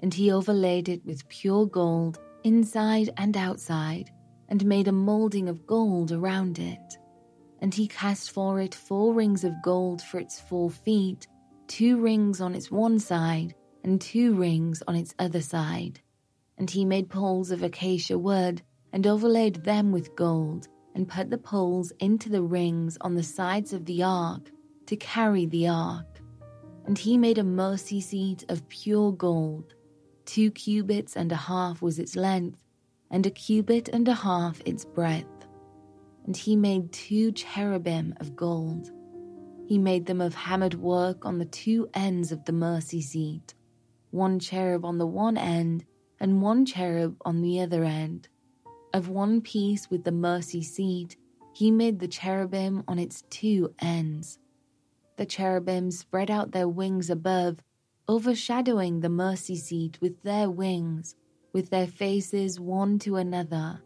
And 0.00 0.12
he 0.12 0.30
overlaid 0.30 0.88
it 0.88 1.04
with 1.04 1.28
pure 1.28 1.66
gold 1.66 2.18
inside 2.42 3.10
and 3.16 3.36
outside, 3.36 4.10
and 4.48 4.64
made 4.66 4.88
a 4.88 4.92
moulding 4.92 5.48
of 5.48 5.66
gold 5.66 6.12
around 6.12 6.58
it. 6.58 6.98
And 7.60 7.72
he 7.72 7.88
cast 7.88 8.30
for 8.30 8.60
it 8.60 8.74
four 8.74 9.14
rings 9.14 9.44
of 9.44 9.62
gold 9.62 10.02
for 10.02 10.20
its 10.20 10.38
four 10.40 10.70
feet, 10.70 11.26
two 11.66 11.98
rings 11.98 12.40
on 12.40 12.54
its 12.54 12.70
one 12.70 12.98
side, 12.98 13.54
and 13.82 14.00
two 14.00 14.34
rings 14.34 14.82
on 14.86 14.94
its 14.94 15.14
other 15.18 15.40
side. 15.40 16.00
And 16.58 16.70
he 16.70 16.84
made 16.84 17.08
poles 17.08 17.50
of 17.50 17.62
acacia 17.62 18.18
wood, 18.18 18.62
and 18.92 19.06
overlaid 19.06 19.64
them 19.64 19.90
with 19.90 20.14
gold, 20.14 20.68
and 20.94 21.08
put 21.08 21.30
the 21.30 21.38
poles 21.38 21.92
into 21.98 22.28
the 22.28 22.42
rings 22.42 22.98
on 23.00 23.14
the 23.14 23.22
sides 23.22 23.72
of 23.72 23.86
the 23.86 24.02
ark 24.02 24.50
to 24.86 24.96
carry 24.96 25.46
the 25.46 25.66
ark 25.66 26.13
and 26.86 26.98
he 26.98 27.16
made 27.16 27.38
a 27.38 27.44
mercy 27.44 28.00
seat 28.00 28.44
of 28.48 28.68
pure 28.68 29.12
gold. 29.12 29.74
Two 30.24 30.50
cubits 30.50 31.16
and 31.16 31.32
a 31.32 31.36
half 31.36 31.82
was 31.82 31.98
its 31.98 32.16
length, 32.16 32.62
and 33.10 33.26
a 33.26 33.30
cubit 33.30 33.88
and 33.88 34.06
a 34.08 34.14
half 34.14 34.60
its 34.64 34.84
breadth. 34.84 35.46
And 36.26 36.36
he 36.36 36.56
made 36.56 36.92
two 36.92 37.32
cherubim 37.32 38.14
of 38.20 38.34
gold. 38.34 38.90
He 39.66 39.78
made 39.78 40.06
them 40.06 40.20
of 40.20 40.34
hammered 40.34 40.74
work 40.74 41.24
on 41.24 41.38
the 41.38 41.44
two 41.46 41.88
ends 41.94 42.32
of 42.32 42.44
the 42.44 42.52
mercy 42.52 43.00
seat, 43.00 43.54
one 44.10 44.38
cherub 44.38 44.84
on 44.84 44.98
the 44.98 45.06
one 45.06 45.36
end, 45.36 45.84
and 46.20 46.42
one 46.42 46.64
cherub 46.64 47.16
on 47.24 47.40
the 47.40 47.60
other 47.60 47.84
end. 47.84 48.28
Of 48.92 49.08
one 49.08 49.40
piece 49.40 49.90
with 49.90 50.04
the 50.04 50.12
mercy 50.12 50.62
seat, 50.62 51.16
he 51.54 51.70
made 51.70 51.98
the 51.98 52.08
cherubim 52.08 52.84
on 52.88 52.98
its 52.98 53.22
two 53.30 53.74
ends. 53.80 54.38
The 55.16 55.26
cherubim 55.26 55.90
spread 55.90 56.30
out 56.30 56.50
their 56.50 56.68
wings 56.68 57.08
above, 57.08 57.62
overshadowing 58.08 59.00
the 59.00 59.08
mercy 59.08 59.56
seat 59.56 59.98
with 60.00 60.22
their 60.22 60.50
wings, 60.50 61.14
with 61.52 61.70
their 61.70 61.86
faces 61.86 62.58
one 62.58 62.98
to 63.00 63.16
another. 63.16 63.80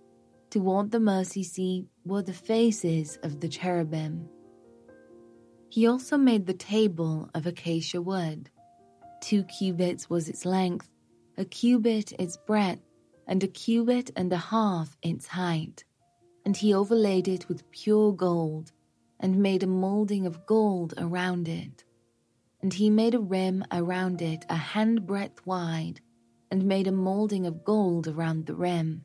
Toward 0.51 0.91
the 0.91 1.01
mercy 1.01 1.43
seat 1.43 1.87
were 2.07 2.23
the 2.23 2.33
faces 2.33 3.19
of 3.23 3.41
the 3.41 3.49
cherubim. 3.49 4.29
He 5.69 5.87
also 5.87 6.17
made 6.17 6.47
the 6.47 6.55
table 6.55 7.29
of 7.35 7.47
acacia 7.47 8.01
wood. 8.01 8.49
Two 9.21 9.45
cubits 9.45 10.09
was 10.09 10.31
its 10.31 10.47
length, 10.47 10.89
a 11.37 11.45
cubit 11.45 12.13
its 12.13 12.39
breadth, 12.39 12.81
and 13.27 13.45
a 13.45 13.49
cubit 13.49 14.11
and 14.17 14.33
a 14.33 14.39
half 14.39 14.97
its 15.03 15.27
height. 15.27 15.85
And 16.47 16.57
he 16.57 16.73
overlaid 16.73 17.29
it 17.29 17.47
with 17.49 17.71
pure 17.71 18.13
gold 18.13 18.73
and 19.21 19.37
made 19.37 19.63
a 19.63 19.67
moulding 19.67 20.27
of 20.27 20.47
gold 20.47 20.95
around 20.97 21.49
it. 21.49 21.85
And 22.61 22.73
he 22.73 22.89
made 22.91 23.15
a 23.15 23.21
rim 23.21 23.65
around 23.73 24.23
it 24.23 24.45
a 24.49 24.57
handbreadth 24.57 25.45
wide, 25.45 26.01
and 26.51 26.65
made 26.65 26.87
a 26.87 26.93
moulding 26.93 27.47
of 27.47 27.65
gold 27.65 28.07
around 28.07 28.47
the 28.47 28.55
rim. 28.55 29.05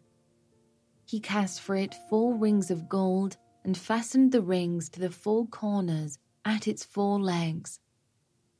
He 1.05 1.20
cast 1.20 1.62
for 1.62 1.75
it 1.75 1.96
four 2.10 2.36
rings 2.36 2.72
of 2.72 2.88
gold, 2.88 3.38
and 3.63 3.77
fastened 3.77 4.32
the 4.32 4.41
rings 4.41 4.89
to 4.89 5.00
the 5.00 5.10
four 5.10 5.48
corners 5.48 6.20
at 6.46 6.67
its 6.67 6.84
four 6.84 7.20
legs. 7.20 7.79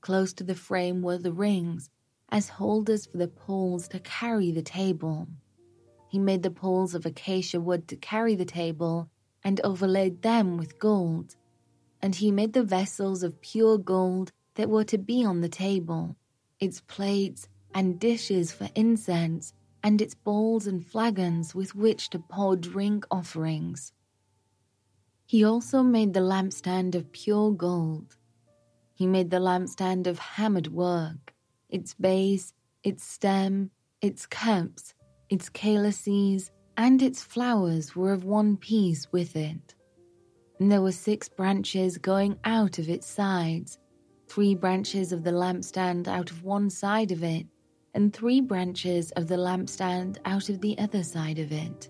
Close 0.02 0.34
to 0.34 0.44
the 0.44 0.56
frame 0.56 1.02
were 1.02 1.18
the 1.18 1.34
rings, 1.34 1.90
as 2.30 2.50
holders 2.50 3.06
for 3.06 3.18
the 3.18 3.28
poles 3.28 3.88
to 3.90 4.00
carry 4.00 4.52
the 4.52 4.62
table. 4.62 5.28
He 6.10 6.20
made 6.20 6.44
the 6.44 6.52
poles 6.52 6.96
of 6.96 7.06
acacia 7.06 7.60
wood 7.60 7.88
to 7.90 7.96
carry 7.96 8.36
the 8.36 8.46
table, 8.46 9.10
and 9.44 9.60
overlaid 9.64 10.22
them 10.22 10.58
with 10.58 10.80
gold 10.80 11.36
and 12.04 12.16
he 12.16 12.32
made 12.32 12.52
the 12.52 12.64
vessels 12.64 13.24
of 13.24 13.42
pure 13.42 13.78
gold 13.78 14.34
that 14.56 14.70
were 14.70 14.84
to 14.84 14.98
be 14.98 15.24
on 15.24 15.40
the 15.40 15.48
table, 15.48 16.18
its 16.60 16.82
plates 16.82 17.48
and 17.74 17.98
dishes 17.98 18.52
for 18.52 18.70
incense, 18.76 19.54
and 19.82 20.02
its 20.02 20.14
bowls 20.14 20.68
and 20.68 20.86
flagons 20.86 21.56
with 21.56 21.74
which 21.74 22.10
to 22.10 22.20
pour 22.20 22.58
drink 22.58 23.06
offerings. 23.10 23.94
He 25.26 25.46
also 25.46 25.82
made 25.82 26.14
the 26.14 26.20
lampstand 26.20 26.94
of 26.94 27.10
pure 27.14 27.52
gold. 27.52 28.18
He 28.94 29.08
made 29.08 29.32
the 29.32 29.40
lampstand 29.40 30.06
of 30.06 30.20
hammered 30.20 30.68
work, 30.68 31.34
its 31.70 31.94
base, 31.94 32.54
its 32.84 33.06
stem, 33.06 33.72
its 34.02 34.26
cups, 34.26 34.94
its 35.30 35.48
calyces, 35.48 36.52
and 36.76 37.02
its 37.02 37.22
flowers 37.22 37.96
were 37.96 38.12
of 38.12 38.26
one 38.26 38.58
piece 38.58 39.10
with 39.14 39.38
it 39.38 39.74
and 40.64 40.72
there 40.72 40.82
were 40.82 40.94
six 40.94 41.28
branches 41.28 41.98
going 41.98 42.40
out 42.46 42.80
of 42.80 42.88
its 42.88 43.06
sides, 43.06 43.80
three 44.30 44.56
branches 44.56 45.12
of 45.12 45.22
the 45.26 45.30
lampstand 45.30 46.08
out 46.08 46.32
of 46.32 46.46
one 46.46 46.70
side 46.70 47.12
of 47.12 47.22
it, 47.22 47.46
and 47.94 48.14
three 48.14 48.40
branches 48.40 49.12
of 49.18 49.28
the 49.28 49.36
lampstand 49.36 50.20
out 50.24 50.48
of 50.48 50.62
the 50.62 50.80
other 50.80 51.04
side 51.04 51.38
of 51.38 51.52
it. 51.52 51.90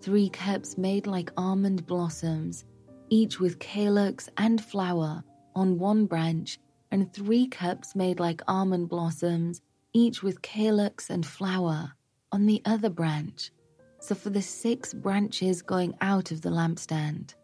Three 0.00 0.28
cups 0.30 0.76
made 0.76 1.06
like 1.06 1.30
almond 1.36 1.86
blossoms, 1.86 2.64
each 3.08 3.38
with 3.38 3.60
calyx 3.60 4.28
and 4.36 4.60
flower 4.60 5.22
on 5.54 5.78
one 5.78 6.06
branch, 6.06 6.58
and 6.90 7.12
three 7.12 7.46
cups 7.46 7.94
made 7.94 8.18
like 8.18 8.42
almond 8.48 8.88
blossoms, 8.88 9.60
each 9.92 10.24
with 10.24 10.42
calyx 10.42 11.08
and 11.08 11.24
flower 11.24 11.92
on 12.32 12.46
the 12.46 12.62
other 12.64 12.90
branch. 12.90 13.52
So 14.00 14.16
for 14.16 14.30
the 14.30 14.42
six 14.42 14.92
branches 14.92 15.62
going 15.62 15.94
out 16.00 16.32
of 16.32 16.40
the 16.40 16.50
lampstand. 16.50 17.34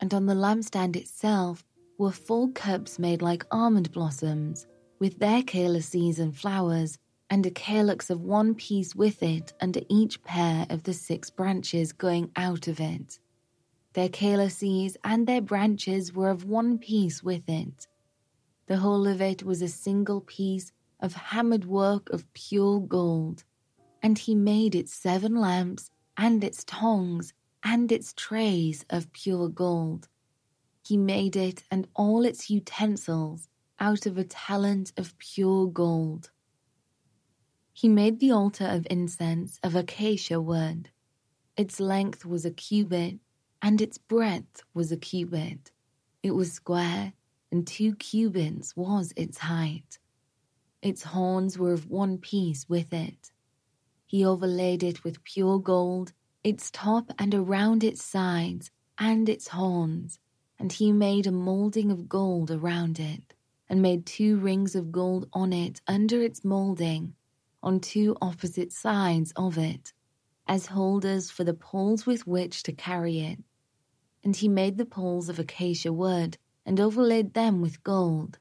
And 0.00 0.14
on 0.14 0.26
the 0.26 0.34
lampstand 0.34 0.96
itself 0.96 1.64
were 1.98 2.12
four 2.12 2.50
cups 2.50 2.98
made 2.98 3.22
like 3.22 3.46
almond 3.50 3.90
blossoms, 3.92 4.66
with 4.98 5.18
their 5.18 5.42
calyces 5.42 6.18
and 6.18 6.36
flowers, 6.36 6.98
and 7.30 7.44
a 7.44 7.50
calyx 7.50 8.08
of 8.08 8.22
one 8.22 8.54
piece 8.54 8.94
with 8.94 9.22
it 9.22 9.52
under 9.60 9.80
each 9.88 10.22
pair 10.22 10.66
of 10.70 10.84
the 10.84 10.94
six 10.94 11.30
branches 11.30 11.92
going 11.92 12.30
out 12.36 12.68
of 12.68 12.80
it. 12.80 13.18
Their 13.92 14.08
calyces 14.08 14.96
and 15.04 15.26
their 15.26 15.40
branches 15.40 16.12
were 16.12 16.30
of 16.30 16.44
one 16.44 16.78
piece 16.78 17.22
with 17.22 17.48
it. 17.48 17.86
The 18.66 18.76
whole 18.76 19.06
of 19.06 19.20
it 19.20 19.42
was 19.42 19.60
a 19.60 19.68
single 19.68 20.20
piece 20.20 20.72
of 21.00 21.14
hammered 21.14 21.64
work 21.64 22.10
of 22.10 22.32
pure 22.34 22.80
gold. 22.80 23.44
And 24.02 24.18
he 24.18 24.34
made 24.34 24.74
its 24.74 24.94
seven 24.94 25.34
lamps, 25.34 25.90
and 26.16 26.42
its 26.44 26.64
tongs, 26.64 27.32
and 27.70 27.92
its 27.92 28.14
trays 28.14 28.86
of 28.88 29.12
pure 29.12 29.46
gold. 29.46 30.08
He 30.82 30.96
made 30.96 31.36
it 31.36 31.64
and 31.70 31.86
all 31.94 32.24
its 32.24 32.48
utensils 32.48 33.46
out 33.78 34.06
of 34.06 34.16
a 34.16 34.24
talent 34.24 34.90
of 34.96 35.18
pure 35.18 35.66
gold. 35.66 36.30
He 37.74 37.86
made 37.86 38.20
the 38.20 38.30
altar 38.30 38.64
of 38.64 38.86
incense 38.88 39.60
of 39.62 39.74
acacia 39.74 40.40
wood. 40.40 40.88
Its 41.58 41.78
length 41.78 42.24
was 42.24 42.46
a 42.46 42.50
cubit, 42.50 43.18
and 43.60 43.82
its 43.82 43.98
breadth 43.98 44.62
was 44.72 44.90
a 44.90 44.96
cubit. 44.96 45.70
It 46.22 46.30
was 46.30 46.50
square, 46.50 47.12
and 47.52 47.66
two 47.66 47.94
cubits 47.96 48.74
was 48.78 49.12
its 49.14 49.36
height. 49.36 49.98
Its 50.80 51.02
horns 51.02 51.58
were 51.58 51.74
of 51.74 51.90
one 51.90 52.16
piece 52.16 52.66
with 52.66 52.94
it. 52.94 53.30
He 54.06 54.24
overlaid 54.24 54.82
it 54.82 55.04
with 55.04 55.22
pure 55.22 55.58
gold, 55.58 56.14
its 56.48 56.70
top 56.70 57.12
and 57.18 57.34
around 57.34 57.84
its 57.84 58.02
sides, 58.02 58.70
and 58.96 59.28
its 59.28 59.48
horns, 59.48 60.18
and 60.58 60.72
he 60.72 60.90
made 60.90 61.26
a 61.26 61.30
moulding 61.30 61.90
of 61.90 62.08
gold 62.08 62.50
around 62.50 62.98
it, 62.98 63.34
and 63.68 63.82
made 63.82 64.06
two 64.06 64.38
rings 64.38 64.74
of 64.74 64.90
gold 64.90 65.28
on 65.34 65.52
it 65.52 65.82
under 65.86 66.22
its 66.22 66.42
moulding, 66.42 67.14
on 67.62 67.78
two 67.78 68.16
opposite 68.22 68.72
sides 68.72 69.30
of 69.36 69.58
it, 69.58 69.92
as 70.46 70.66
holders 70.66 71.30
for 71.30 71.44
the 71.44 71.52
poles 71.52 72.06
with 72.06 72.26
which 72.26 72.62
to 72.62 72.72
carry 72.72 73.20
it. 73.20 73.38
And 74.24 74.34
he 74.34 74.48
made 74.48 74.78
the 74.78 74.86
poles 74.86 75.28
of 75.28 75.38
acacia 75.38 75.92
wood, 75.92 76.38
and 76.64 76.80
overlaid 76.80 77.34
them 77.34 77.60
with 77.60 77.84
gold. 77.84 78.38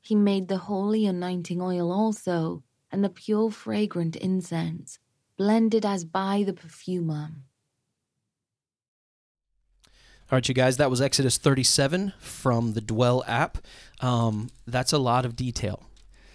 He 0.00 0.14
made 0.14 0.46
the 0.46 0.58
holy 0.58 1.04
anointing 1.04 1.60
oil 1.60 1.90
also, 1.90 2.62
and 2.92 3.02
the 3.02 3.10
pure 3.10 3.50
fragrant 3.50 4.14
incense, 4.14 5.00
blended 5.44 5.86
as 5.86 6.04
by 6.04 6.42
the 6.46 6.52
perfumer. 6.52 7.30
All 10.30 10.36
right, 10.36 10.46
you 10.46 10.52
guys, 10.54 10.76
that 10.76 10.90
was 10.90 11.00
Exodus 11.00 11.38
37 11.38 12.12
from 12.18 12.74
the 12.74 12.82
Dwell 12.82 13.24
app. 13.26 13.56
Um, 14.00 14.50
that's 14.66 14.92
a 14.92 14.98
lot 14.98 15.24
of 15.24 15.34
detail. 15.36 15.88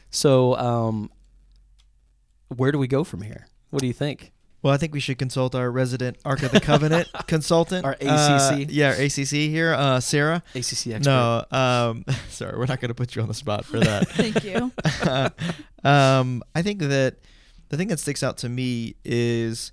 So, 0.09 0.57
um, 0.57 1.11
where 2.47 2.71
do 2.71 2.79
we 2.79 2.87
go 2.87 3.03
from 3.03 3.21
here? 3.21 3.45
What 3.69 3.81
do 3.81 3.85
you 3.87 3.93
think? 3.93 4.31
Well, 4.63 4.73
I 4.73 4.77
think 4.77 4.91
we 4.91 4.99
should 4.99 5.19
consult 5.19 5.53
our 5.53 5.69
resident 5.69 6.17
Ark 6.25 6.41
of 6.41 6.51
the 6.51 6.59
Covenant 6.59 7.07
consultant. 7.27 7.85
Our 7.85 7.95
Uh, 8.01 8.49
ACC. 8.57 8.67
yeah, 8.71 8.87
our 8.87 8.93
ACC 8.95 9.29
here, 9.51 9.75
uh, 9.75 9.99
Sarah. 9.99 10.41
ACC 10.55 10.87
expert. 10.87 11.03
No, 11.05 11.45
um, 11.51 12.05
sorry, 12.29 12.57
we're 12.57 12.65
not 12.65 12.81
going 12.81 12.89
to 12.89 12.95
put 12.95 13.15
you 13.15 13.21
on 13.21 13.27
the 13.27 13.35
spot 13.35 13.65
for 13.65 13.79
that. 13.79 14.07
Thank 14.09 14.43
you. 14.43 14.71
um, 15.87 16.41
I 16.55 16.63
think 16.63 16.79
that 16.79 17.17
the 17.69 17.77
thing 17.77 17.87
that 17.89 17.99
sticks 17.99 18.23
out 18.23 18.37
to 18.37 18.49
me 18.49 18.95
is 19.03 19.71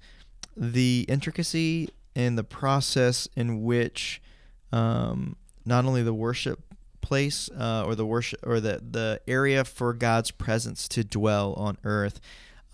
the 0.56 1.04
intricacy 1.08 1.88
and 2.14 2.36
the 2.36 2.44
process 2.44 3.28
in 3.36 3.62
which 3.62 4.20
um, 4.72 5.36
not 5.64 5.84
only 5.84 6.02
the 6.02 6.14
worship 6.14 6.60
place 7.00 7.50
uh, 7.58 7.84
or 7.84 7.94
the 7.94 8.06
worship 8.06 8.40
or 8.46 8.60
the 8.60 8.80
the 8.90 9.20
area 9.26 9.64
for 9.64 9.92
God's 9.92 10.30
presence 10.30 10.88
to 10.88 11.04
dwell 11.04 11.54
on 11.54 11.76
earth, 11.84 12.20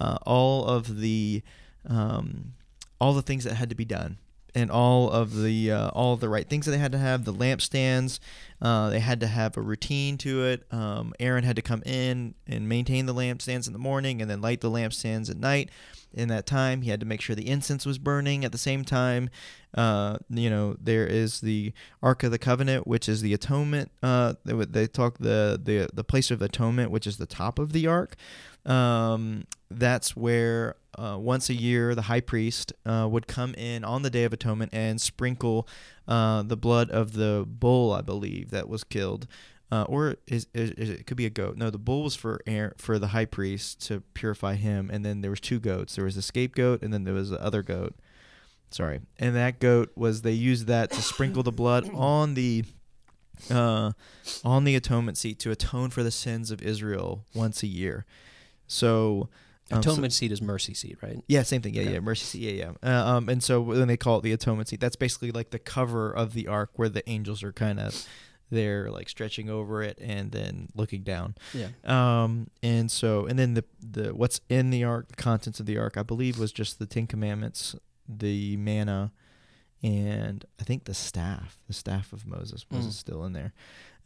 uh, 0.01 0.19
all 0.27 0.65
of 0.65 1.01
the 1.01 1.43
um, 1.89 2.55
all 3.01 3.15
the 3.15 3.23
things 3.23 3.45
that 3.45 3.55
had 3.55 3.69
to 3.71 3.75
be 3.77 3.85
done 3.85 4.19
and 4.59 4.71
all 4.71 5.09
of 5.11 5.41
the 5.41 5.71
uh, 5.71 5.89
all 5.91 6.15
of 6.15 6.21
the 6.21 6.29
right 6.29 6.49
things 6.49 6.67
that 6.67 6.73
they 6.73 6.79
had 6.79 6.93
to 6.93 6.99
have 6.99 7.25
the 7.25 7.33
lampstands 7.33 8.19
uh, 8.61 8.91
they 8.91 8.99
had 8.99 9.21
to 9.21 9.27
have 9.29 9.57
a 9.57 9.61
routine 9.61 10.19
to 10.19 10.45
it. 10.47 10.67
Um, 10.73 11.15
aaron 11.21 11.45
had 11.45 11.57
to 11.57 11.63
come 11.63 11.83
in 11.87 12.35
and 12.47 12.69
maintain 12.69 13.07
the 13.07 13.15
lampstands 13.15 13.69
in 13.69 13.73
the 13.73 13.79
morning 13.79 14.21
and 14.21 14.31
then 14.31 14.41
light 14.41 14.61
the 14.61 14.71
lampstands 14.71 15.31
at 15.31 15.37
night. 15.37 15.71
In 16.13 16.29
that 16.29 16.47
time 16.47 16.83
he 16.83 16.91
had 16.91 17.01
to 17.01 17.07
make 17.07 17.21
sure 17.21 17.37
the 17.37 17.49
incense 17.49 17.87
was 17.87 17.99
burning 17.99 18.45
at 18.45 18.51
the 18.51 18.59
same 18.59 18.85
time. 18.85 19.31
Uh, 19.75 20.19
you 20.31 20.51
know 20.51 20.77
there 20.81 21.07
is 21.07 21.41
the 21.41 21.73
ark 22.03 22.23
of 22.23 22.31
the 22.31 22.39
covenant 22.39 22.87
which 22.87 23.07
is 23.09 23.21
the 23.21 23.35
atonement 23.35 23.91
uh, 24.03 24.33
they, 24.45 24.55
they 24.65 24.87
talk 24.87 25.19
the, 25.19 25.61
the 25.63 25.91
the 25.93 26.03
place 26.03 26.31
of 26.31 26.41
atonement 26.41 26.91
which 26.91 27.07
is 27.07 27.19
the 27.19 27.27
top 27.27 27.59
of 27.59 27.73
the 27.73 27.87
ark. 27.87 28.17
Um, 28.67 29.47
that's 29.71 30.17
where 30.17 30.77
uh, 30.99 31.17
once 31.19 31.49
a 31.49 31.55
year 31.55 31.95
the 31.95 32.03
high 32.03 32.21
priest 32.21 32.73
uh, 32.85 33.07
would 33.11 33.27
come 33.27 33.55
in 33.55 33.85
on 33.85 34.03
the 34.03 34.11
day 34.11 34.25
of 34.25 34.33
atonement 34.33 34.73
and 34.75 35.01
sprinkle 35.01 35.69
uh, 36.07 36.43
the 36.43 36.57
blood 36.57 36.91
of 36.91 37.13
the 37.13 37.45
bull, 37.47 37.93
I 37.93 38.01
believe, 38.01 38.51
that 38.51 38.69
was 38.69 38.85
killed. 38.85 39.27
Uh, 39.71 39.83
or 39.83 40.17
is, 40.27 40.47
is, 40.55 40.71
is 40.73 40.91
it 40.91 41.07
could 41.07 41.17
be 41.17 41.27
a 41.27 41.31
goat? 41.31 41.57
No, 41.57 41.69
the 41.69 41.79
bull 41.79 42.05
was 42.05 42.17
for 42.17 42.41
Aaron, 42.47 42.73
for 42.79 42.99
the 42.99 43.09
high 43.09 43.27
priest 43.27 43.87
to 43.87 44.01
purify 44.15 44.55
him, 44.55 44.91
and 44.91 45.05
then 45.05 45.21
there 45.21 45.31
was 45.31 45.41
two 45.41 45.61
goats. 45.61 45.95
There 45.95 46.07
was 46.07 46.17
a 46.17 46.23
scapegoat, 46.23 46.83
and 46.83 46.93
then 46.93 47.05
there 47.05 47.15
was 47.15 47.29
the 47.31 47.43
other 47.43 47.63
goat. 47.63 47.95
Sorry, 48.71 49.01
and 49.19 49.37
that 49.37 49.61
goat 49.61 49.93
was 49.95 50.23
they 50.23 50.33
used 50.33 50.67
that 50.67 50.91
to 50.93 51.03
sprinkle 51.03 51.43
the 51.43 51.53
blood 51.53 51.89
on 51.95 52.33
the 52.33 52.65
uh, 53.51 53.93
on 54.43 54.65
the 54.65 54.75
atonement 54.75 55.19
seat 55.19 55.39
to 55.41 55.51
atone 55.51 55.91
for 55.91 56.03
the 56.03 56.11
sins 56.11 56.51
of 56.51 56.63
Israel 56.63 57.25
once 57.35 57.63
a 57.63 57.67
year. 57.67 58.07
So 58.67 59.29
um, 59.71 59.83
so- 59.83 59.91
Atonement 59.91 60.13
seat 60.13 60.33
is 60.33 60.41
mercy 60.41 60.75
seat, 60.75 60.97
right? 61.03 61.23
yeah, 61.29 61.43
same 61.43 61.61
thing. 61.63 61.75
Yeah, 61.75 61.83
Okay. 61.83 61.93
yeah, 61.95 62.01
mercy 62.01 62.25
seat. 62.25 62.41
Yeah, 62.57 62.73
yeah. 62.83 62.89
Uh, 63.05 63.17
um, 63.17 63.29
and 63.29 63.43
so 63.43 63.61
when 63.61 63.87
they 63.89 63.97
call 63.97 64.19
it 64.19 64.23
the 64.23 64.33
atonement 64.33 64.69
seat, 64.69 64.81
that's 64.81 64.97
basically 64.97 65.31
like 65.31 65.51
the 65.51 65.59
cover 65.59 66.11
of 66.11 66.33
the 66.35 66.47
ark 66.49 66.71
where 66.75 66.89
the 66.89 67.09
angels 67.09 67.43
are 67.43 67.53
kind 67.53 67.79
of 67.81 68.07
they're 68.51 68.91
like 68.91 69.11
stretching 69.11 69.51
over 69.51 69.83
it 69.83 69.99
and 70.01 70.33
then 70.33 70.69
looking 70.75 71.03
down. 71.03 71.35
Yeah. 71.53 71.69
Um, 71.85 72.49
and 72.63 72.91
so 72.91 73.27
and 73.27 73.39
then 73.39 73.53
the 73.55 73.65
the 73.81 74.15
what's 74.15 74.41
in 74.49 74.71
the 74.71 74.85
ark, 74.85 75.09
the 75.09 75.17
contents 75.17 75.61
of 75.61 75.67
the 75.67 75.77
ark, 75.77 75.97
I 75.99 76.03
believe 76.03 76.39
was 76.39 76.51
just 76.51 76.79
the 76.79 76.87
Ten 76.87 77.07
Commandments, 77.07 77.77
the 78.09 78.57
manna, 78.57 79.13
and 79.83 80.45
I 80.61 80.65
think 80.65 80.85
the 80.85 80.95
staff, 80.95 81.59
the 81.69 81.73
staff 81.75 82.13
of 82.13 82.27
Moses 82.27 82.67
was 82.71 82.87
Mm. 82.87 82.93
still 82.93 83.25
in 83.25 83.33
there. 83.33 83.53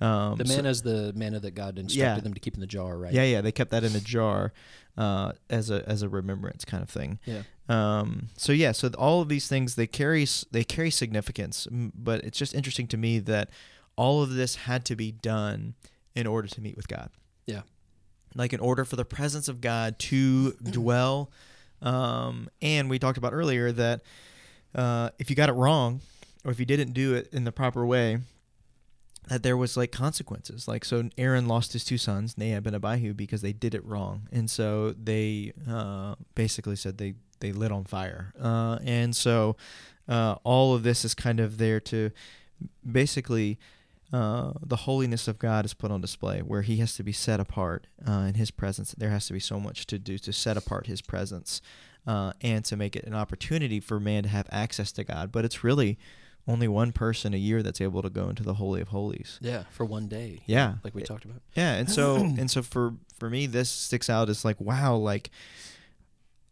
Um, 0.00 0.36
The 0.38 0.46
so- 0.46 0.56
manna 0.56 0.68
is 0.70 0.82
the 0.82 1.12
manna 1.14 1.38
that 1.40 1.52
God 1.52 1.78
instructed 1.78 2.16
Yeah. 2.16 2.20
them 2.20 2.34
to 2.34 2.40
keep 2.40 2.54
in 2.54 2.60
the 2.60 2.66
jar, 2.66 2.98
right? 2.98 3.12
Yeah, 3.12 3.22
yeah, 3.24 3.40
they 3.40 3.52
kept 3.52 3.70
that 3.70 3.84
in 3.84 3.94
a 3.94 4.00
jar 4.00 4.52
uh, 4.98 5.32
as 5.48 5.70
a 5.70 5.88
as 5.88 6.02
a 6.02 6.08
remembrance 6.08 6.64
kind 6.66 6.82
of 6.82 6.90
thing. 6.90 7.18
Yeah. 7.24 7.42
Um, 7.68 8.28
so 8.36 8.52
yeah, 8.52 8.72
so 8.72 8.88
all 8.98 9.22
of 9.22 9.28
these 9.30 9.48
things 9.48 9.74
they 9.76 9.86
carry 9.86 10.26
they 10.50 10.64
carry 10.64 10.90
significance, 10.90 11.66
but 11.70 12.22
it's 12.24 12.36
just 12.38 12.52
interesting 12.54 12.86
to 12.88 12.96
me 12.98 13.18
that 13.20 13.48
all 13.96 14.22
of 14.22 14.30
this 14.34 14.56
had 14.56 14.84
to 14.86 14.96
be 14.96 15.10
done 15.12 15.74
in 16.14 16.26
order 16.26 16.48
to 16.48 16.60
meet 16.60 16.76
with 16.76 16.88
God. 16.88 17.08
Yeah. 17.46 17.62
Like 18.34 18.52
in 18.52 18.60
order 18.60 18.84
for 18.84 18.96
the 18.96 19.04
presence 19.06 19.48
of 19.48 19.60
God 19.62 19.98
to 20.00 20.52
dwell. 20.62 21.30
Um, 21.80 22.48
and 22.60 22.90
we 22.90 22.98
talked 22.98 23.18
about 23.18 23.32
earlier 23.32 23.72
that 23.72 24.02
uh, 24.74 25.10
if 25.18 25.30
you 25.30 25.36
got 25.36 25.48
it 25.48 25.54
wrong, 25.54 26.00
or 26.44 26.50
if 26.50 26.58
you 26.58 26.66
didn't 26.66 26.92
do 26.92 27.14
it 27.14 27.28
in 27.32 27.44
the 27.44 27.52
proper 27.52 27.86
way, 27.86 28.18
that 29.28 29.42
there 29.42 29.56
was 29.56 29.76
like 29.76 29.92
consequences. 29.92 30.66
Like 30.66 30.84
so, 30.84 31.08
Aaron 31.16 31.46
lost 31.46 31.72
his 31.72 31.84
two 31.84 31.98
sons, 31.98 32.36
Nadab 32.36 32.66
and 32.66 32.76
Abihu, 32.76 33.14
because 33.14 33.42
they 33.42 33.52
did 33.52 33.74
it 33.74 33.84
wrong, 33.84 34.28
and 34.32 34.50
so 34.50 34.92
they 34.92 35.52
uh, 35.68 36.16
basically 36.34 36.76
said 36.76 36.98
they 36.98 37.14
they 37.40 37.52
lit 37.52 37.72
on 37.72 37.84
fire. 37.84 38.32
Uh, 38.40 38.78
and 38.84 39.14
so 39.14 39.56
uh, 40.08 40.36
all 40.44 40.74
of 40.74 40.82
this 40.82 41.04
is 41.04 41.14
kind 41.14 41.40
of 41.40 41.58
there 41.58 41.80
to 41.80 42.10
basically. 42.90 43.58
Uh, 44.12 44.52
the 44.60 44.76
holiness 44.76 45.26
of 45.26 45.38
God 45.38 45.64
is 45.64 45.72
put 45.72 45.90
on 45.90 46.00
display, 46.00 46.40
where 46.40 46.62
He 46.62 46.76
has 46.76 46.94
to 46.96 47.02
be 47.02 47.12
set 47.12 47.40
apart 47.40 47.86
uh, 48.06 48.26
in 48.28 48.34
His 48.34 48.50
presence. 48.50 48.94
There 48.96 49.10
has 49.10 49.26
to 49.28 49.32
be 49.32 49.40
so 49.40 49.58
much 49.58 49.86
to 49.86 49.98
do 49.98 50.18
to 50.18 50.32
set 50.32 50.56
apart 50.56 50.86
His 50.86 51.00
presence, 51.00 51.62
uh, 52.06 52.32
and 52.42 52.64
to 52.66 52.76
make 52.76 52.94
it 52.94 53.04
an 53.04 53.14
opportunity 53.14 53.80
for 53.80 53.98
man 53.98 54.24
to 54.24 54.28
have 54.28 54.46
access 54.52 54.92
to 54.92 55.04
God. 55.04 55.32
But 55.32 55.44
it's 55.44 55.64
really 55.64 55.98
only 56.46 56.66
one 56.68 56.92
person 56.92 57.34
a 57.34 57.38
year 57.38 57.62
that's 57.62 57.80
able 57.80 58.02
to 58.02 58.10
go 58.10 58.28
into 58.28 58.42
the 58.42 58.54
holy 58.54 58.80
of 58.80 58.88
holies. 58.88 59.38
Yeah, 59.40 59.64
for 59.70 59.84
one 59.84 60.08
day. 60.08 60.40
Yeah. 60.46 60.74
Like 60.82 60.94
we 60.94 61.02
talked 61.02 61.24
about. 61.24 61.40
Yeah, 61.54 61.74
and 61.74 61.90
so 61.90 62.16
and 62.16 62.50
so 62.50 62.62
for 62.62 62.94
for 63.18 63.30
me 63.30 63.46
this 63.46 63.70
sticks 63.70 64.10
out 64.10 64.28
as 64.28 64.44
like 64.44 64.60
wow, 64.60 64.96
like 64.96 65.30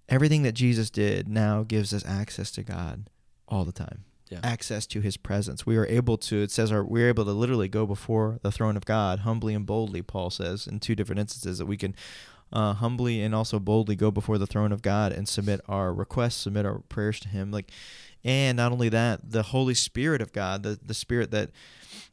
everything 0.09 0.43
that 0.43 0.53
Jesus 0.53 0.91
did 0.91 1.29
now 1.29 1.63
gives 1.63 1.93
us 1.93 2.05
access 2.07 2.51
to 2.53 2.63
God 2.63 3.09
all 3.49 3.65
the 3.65 3.73
time. 3.73 4.05
Yeah. 4.31 4.41
Access 4.45 4.87
to 4.87 5.01
his 5.01 5.17
presence. 5.17 5.67
We 5.67 5.77
are 5.77 5.87
able 5.87 6.17
to 6.19 6.43
it 6.43 6.51
says 6.51 6.71
our 6.71 6.85
we're 6.85 7.09
able 7.09 7.25
to 7.25 7.33
literally 7.33 7.69
go 7.69 7.85
before 7.85 8.39
the 8.43 8.53
throne 8.53 8.77
of 8.77 8.85
God 8.85 9.21
humbly 9.21 9.55
and 9.55 9.67
boldly, 9.67 10.03
Paul 10.03 10.31
says 10.31 10.67
in 10.67 10.79
two 10.79 10.95
different 10.95 11.19
instances 11.19 11.59
that 11.59 11.67
we 11.67 11.77
can 11.77 11.97
uh, 12.53 12.75
humbly 12.75 13.23
and 13.23 13.35
also 13.35 13.59
boldly 13.59 13.97
go 13.97 14.11
before 14.11 14.39
the 14.39 14.47
throne 14.47 14.71
of 14.73 14.83
God 14.83 15.13
and 15.13 15.29
submit 15.29 15.61
our 15.69 15.93
requests, 15.93 16.37
submit 16.37 16.65
our 16.65 16.79
prayers 16.89 17.19
to 17.21 17.29
him. 17.29 17.51
Like 17.51 17.73
and 18.23 18.57
not 18.57 18.73
only 18.73 18.89
that, 18.91 19.31
the 19.31 19.43
Holy 19.43 19.75
Spirit 19.75 20.21
of 20.21 20.33
God, 20.33 20.63
the, 20.63 20.79
the 20.85 20.95
spirit 20.95 21.31
that 21.31 21.51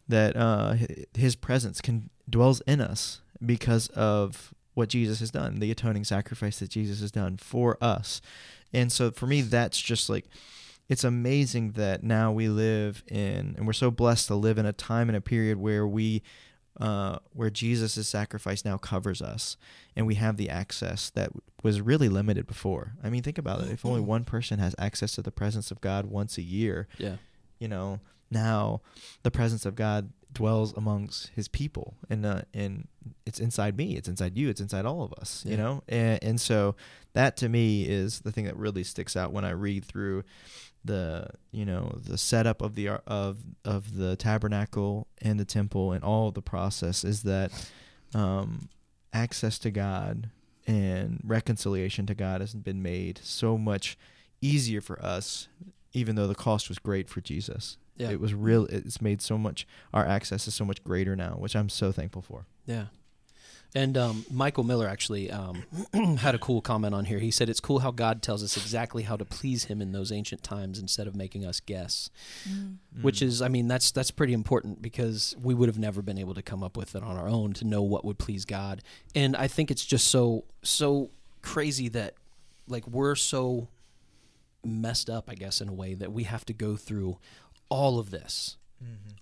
that 0.07 0.35
uh, 0.35 0.75
his 1.13 1.35
presence 1.35 1.81
can 1.81 2.09
dwells 2.29 2.61
in 2.61 2.81
us 2.81 3.21
because 3.45 3.89
of 3.89 4.53
what 4.73 4.89
Jesus 4.89 5.19
has 5.19 5.31
done, 5.31 5.59
the 5.59 5.71
atoning 5.71 6.03
sacrifice 6.03 6.59
that 6.59 6.69
Jesus 6.69 7.01
has 7.01 7.11
done 7.11 7.37
for 7.37 7.77
us. 7.81 8.21
And 8.71 8.91
so 8.91 9.11
for 9.11 9.27
me, 9.27 9.41
that's 9.41 9.79
just 9.81 10.09
like, 10.09 10.25
it's 10.89 11.03
amazing 11.03 11.71
that 11.71 12.03
now 12.03 12.31
we 12.31 12.47
live 12.49 13.03
in, 13.07 13.55
and 13.57 13.67
we're 13.67 13.73
so 13.73 13.91
blessed 13.91 14.27
to 14.27 14.35
live 14.35 14.57
in 14.57 14.65
a 14.65 14.73
time 14.73 15.09
and 15.09 15.15
a 15.17 15.21
period 15.21 15.57
where 15.57 15.85
we, 15.87 16.21
uh, 16.79 17.17
where 17.33 17.49
Jesus' 17.49 18.07
sacrifice 18.07 18.63
now 18.63 18.77
covers 18.77 19.21
us 19.21 19.57
and 19.95 20.05
we 20.07 20.15
have 20.15 20.37
the 20.37 20.49
access 20.49 21.09
that 21.11 21.31
was 21.63 21.81
really 21.81 22.07
limited 22.07 22.45
before. 22.47 22.93
I 23.03 23.09
mean, 23.09 23.23
think 23.23 23.37
about 23.37 23.61
it. 23.61 23.71
If 23.71 23.85
only 23.85 23.99
one 24.01 24.23
person 24.23 24.59
has 24.59 24.75
access 24.77 25.13
to 25.13 25.21
the 25.21 25.31
presence 25.31 25.71
of 25.71 25.81
God 25.81 26.05
once 26.05 26.37
a 26.37 26.43
year, 26.43 26.87
Yeah. 26.99 27.15
you 27.59 27.67
know, 27.67 27.99
now 28.29 28.81
the 29.23 29.31
presence 29.31 29.65
of 29.65 29.75
God 29.75 30.11
dwells 30.37 30.71
amongst 30.77 31.31
his 31.35 31.47
people 31.47 31.95
and 32.11 32.23
uh, 32.23 32.41
and 32.53 32.87
it's 33.25 33.39
inside 33.39 33.75
me 33.75 33.95
it's 33.95 34.07
inside 34.07 34.37
you 34.37 34.49
it's 34.49 34.61
inside 34.61 34.85
all 34.85 35.01
of 35.01 35.11
us 35.13 35.43
you 35.47 35.57
know? 35.57 35.81
And, 35.87 36.23
and 36.23 36.41
so 36.41 36.75
that 37.13 37.37
to 37.37 37.49
me 37.49 37.83
is 37.87 38.19
the 38.19 38.31
thing 38.31 38.45
that 38.45 38.55
really 38.55 38.83
sticks 38.83 39.15
out 39.15 39.31
when 39.31 39.43
I 39.43 39.49
read 39.49 39.83
through 39.83 40.23
the 40.85 41.27
you 41.51 41.65
know 41.65 41.97
the 42.05 42.19
setup 42.19 42.61
of 42.61 42.75
the 42.75 42.89
of 43.07 43.39
of 43.65 43.97
the 43.97 44.15
tabernacle 44.15 45.07
and 45.23 45.39
the 45.39 45.45
temple 45.45 45.91
and 45.91 46.03
all 46.03 46.27
of 46.27 46.35
the 46.35 46.41
process 46.43 47.03
is 47.03 47.23
that 47.23 47.51
um, 48.13 48.69
access 49.11 49.57
to 49.59 49.71
God 49.71 50.29
and 50.67 51.19
reconciliation 51.23 52.05
to 52.05 52.13
God 52.13 52.41
has 52.41 52.53
been 52.53 52.83
made 52.83 53.19
so 53.23 53.57
much 53.57 53.97
easier 54.39 54.81
for 54.81 55.03
us 55.03 55.47
even 55.93 56.15
though 56.15 56.27
the 56.27 56.35
cost 56.35 56.69
was 56.69 56.77
great 56.77 57.09
for 57.09 57.21
Jesus 57.21 57.77
Yeah. 57.97 58.11
it 58.11 58.19
was 58.19 58.33
real 58.33 58.65
it's 58.67 59.01
made 59.01 59.21
so 59.21 59.37
much 59.37 59.67
our 59.93 60.05
access 60.05 60.47
is 60.47 60.55
so 60.55 60.63
much 60.65 60.83
greater 60.83 61.15
now 61.15 61.35
which 61.37 61.55
i'm 61.55 61.69
so 61.69 61.91
thankful 61.91 62.21
for 62.21 62.45
Yeah. 62.65 62.85
And 63.75 63.97
um, 63.97 64.25
Michael 64.31 64.63
Miller 64.63 64.87
actually 64.87 65.29
um, 65.29 65.63
had 66.19 66.33
a 66.33 66.39
cool 66.39 66.61
comment 66.61 66.95
on 66.95 67.03
here. 67.05 67.19
He 67.19 67.31
said, 67.31 67.49
It's 67.49 67.59
cool 67.59 67.79
how 67.79 67.91
God 67.91 68.21
tells 68.21 68.41
us 68.41 68.55
exactly 68.55 69.03
how 69.03 69.17
to 69.17 69.25
please 69.25 69.65
Him 69.65 69.81
in 69.81 69.91
those 69.91 70.11
ancient 70.11 70.41
times 70.41 70.79
instead 70.79 71.05
of 71.05 71.15
making 71.15 71.45
us 71.45 71.59
guess. 71.59 72.09
Mm. 72.49 72.77
Which 73.01 73.21
is, 73.21 73.41
I 73.41 73.49
mean, 73.49 73.67
that's 73.67 73.91
that's 73.91 74.09
pretty 74.09 74.33
important 74.33 74.81
because 74.81 75.35
we 75.41 75.53
would 75.53 75.67
have 75.67 75.77
never 75.77 76.01
been 76.01 76.17
able 76.17 76.33
to 76.35 76.41
come 76.41 76.63
up 76.63 76.77
with 76.77 76.95
it 76.95 77.03
on 77.03 77.17
our 77.17 77.27
own 77.27 77.53
to 77.53 77.65
know 77.65 77.81
what 77.81 78.05
would 78.05 78.17
please 78.17 78.45
God. 78.45 78.81
And 79.13 79.35
I 79.35 79.47
think 79.47 79.69
it's 79.69 79.85
just 79.85 80.07
so 80.07 80.45
so 80.63 81.09
crazy 81.41 81.89
that 81.89 82.13
like 82.69 82.87
we're 82.87 83.15
so 83.15 83.67
messed 84.63 85.09
up, 85.09 85.29
I 85.29 85.35
guess, 85.35 85.61
in 85.61 85.67
a 85.69 85.73
way 85.73 85.93
that 85.93 86.11
we 86.11 86.23
have 86.23 86.45
to 86.45 86.53
go 86.53 86.77
through 86.77 87.17
all 87.69 87.99
of 87.99 88.11
this 88.11 88.57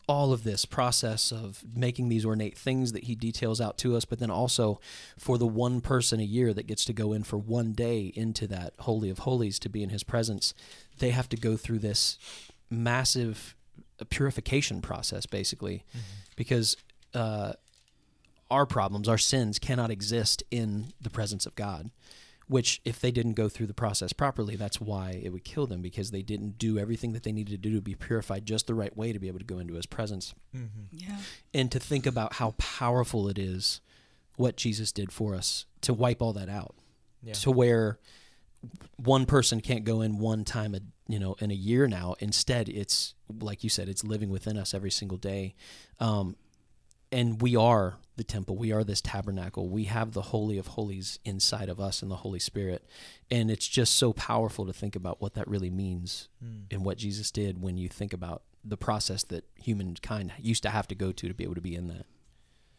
all 0.07 0.31
of 0.31 0.43
this 0.43 0.65
process 0.65 1.31
of 1.31 1.63
making 1.75 2.09
these 2.09 2.25
ornate 2.25 2.57
things 2.57 2.91
that 2.91 3.05
he 3.05 3.15
details 3.15 3.59
out 3.59 3.77
to 3.79 3.95
us, 3.95 4.05
but 4.05 4.19
then 4.19 4.29
also 4.29 4.79
for 5.17 5.37
the 5.37 5.47
one 5.47 5.81
person 5.81 6.19
a 6.19 6.23
year 6.23 6.53
that 6.53 6.67
gets 6.67 6.85
to 6.85 6.93
go 6.93 7.11
in 7.11 7.23
for 7.23 7.37
one 7.37 7.73
day 7.73 8.11
into 8.15 8.45
that 8.47 8.73
Holy 8.79 9.09
of 9.09 9.19
Holies 9.19 9.57
to 9.59 9.69
be 9.69 9.81
in 9.81 9.89
his 9.89 10.03
presence, 10.03 10.53
they 10.99 11.09
have 11.09 11.29
to 11.29 11.37
go 11.37 11.57
through 11.57 11.79
this 11.79 12.19
massive 12.69 13.55
purification 14.09 14.81
process, 14.81 15.25
basically, 15.25 15.83
because 16.35 16.77
uh, 17.13 17.53
our 18.51 18.65
problems, 18.65 19.09
our 19.09 19.17
sins 19.17 19.57
cannot 19.57 19.89
exist 19.89 20.43
in 20.51 20.93
the 21.01 21.09
presence 21.09 21.45
of 21.45 21.55
God. 21.55 21.89
Which, 22.47 22.79
if 22.85 22.99
they 22.99 23.09
didn't 23.09 23.33
go 23.33 23.49
through 23.49 23.65
the 23.65 23.73
process 23.73 24.13
properly, 24.13 24.55
that's 24.55 24.79
why 24.79 25.19
it 25.23 25.29
would 25.33 25.43
kill 25.43 25.65
them 25.65 25.81
because 25.81 26.11
they 26.11 26.21
didn't 26.21 26.59
do 26.59 26.77
everything 26.77 27.13
that 27.13 27.23
they 27.23 27.31
needed 27.31 27.51
to 27.51 27.69
do 27.69 27.75
to 27.75 27.81
be 27.81 27.95
purified 27.95 28.45
just 28.45 28.67
the 28.67 28.75
right 28.75 28.95
way 28.95 29.11
to 29.11 29.17
be 29.17 29.27
able 29.27 29.39
to 29.39 29.45
go 29.45 29.57
into 29.57 29.73
His 29.73 29.87
presence. 29.87 30.35
Yeah. 30.91 31.17
And 31.55 31.71
to 31.71 31.79
think 31.79 32.05
about 32.05 32.33
how 32.33 32.51
powerful 32.59 33.27
it 33.29 33.39
is 33.39 33.81
what 34.37 34.57
Jesus 34.57 34.91
did 34.91 35.11
for 35.11 35.33
us 35.33 35.65
to 35.81 35.93
wipe 35.93 36.21
all 36.21 36.33
that 36.33 36.49
out, 36.49 36.75
Yeah. 37.23 37.33
to 37.33 37.49
where 37.51 37.97
one 38.97 39.25
person 39.25 39.61
can't 39.61 39.83
go 39.83 40.01
in 40.01 40.17
one 40.19 40.43
time 40.43 40.73
a 40.75 40.81
you 41.07 41.19
know 41.19 41.35
in 41.39 41.49
a 41.51 41.55
year 41.55 41.87
now. 41.87 42.15
Instead, 42.19 42.67
it's 42.69 43.13
like 43.39 43.63
you 43.63 43.69
said, 43.69 43.89
it's 43.89 44.03
living 44.03 44.29
within 44.29 44.57
us 44.57 44.73
every 44.73 44.91
single 44.91 45.17
day. 45.17 45.55
Um, 45.99 46.35
and 47.15 47.41
we 47.41 47.55
are 47.55 47.95
the 48.17 48.23
temple. 48.25 48.57
We 48.57 48.73
are 48.73 48.83
this 48.83 48.99
tabernacle. 48.99 49.69
We 49.69 49.85
have 49.85 50.11
the 50.11 50.21
Holy 50.21 50.57
of 50.57 50.67
Holies 50.67 51.17
inside 51.23 51.69
of 51.69 51.79
us 51.79 52.01
and 52.01 52.11
the 52.11 52.17
Holy 52.17 52.39
Spirit. 52.39 52.85
And 53.31 53.49
it's 53.49 53.67
just 53.67 53.95
so 53.95 54.11
powerful 54.11 54.65
to 54.65 54.73
think 54.73 54.95
about 54.97 55.21
what 55.21 55.33
that 55.35 55.47
really 55.47 55.69
means 55.69 56.27
and 56.69 56.83
what 56.85 56.97
Jesus 56.97 57.31
did 57.31 57.61
when 57.61 57.77
you 57.77 57.87
think 57.87 58.11
about 58.13 58.43
the 58.63 58.77
process 58.77 59.23
that 59.23 59.45
humankind 59.55 60.33
used 60.39 60.63
to 60.63 60.69
have 60.69 60.87
to 60.89 60.95
go 60.95 61.11
to 61.13 61.27
to 61.27 61.33
be 61.33 61.43
able 61.45 61.55
to 61.55 61.61
be 61.61 61.75
in 61.75 61.87
that. 61.87 62.05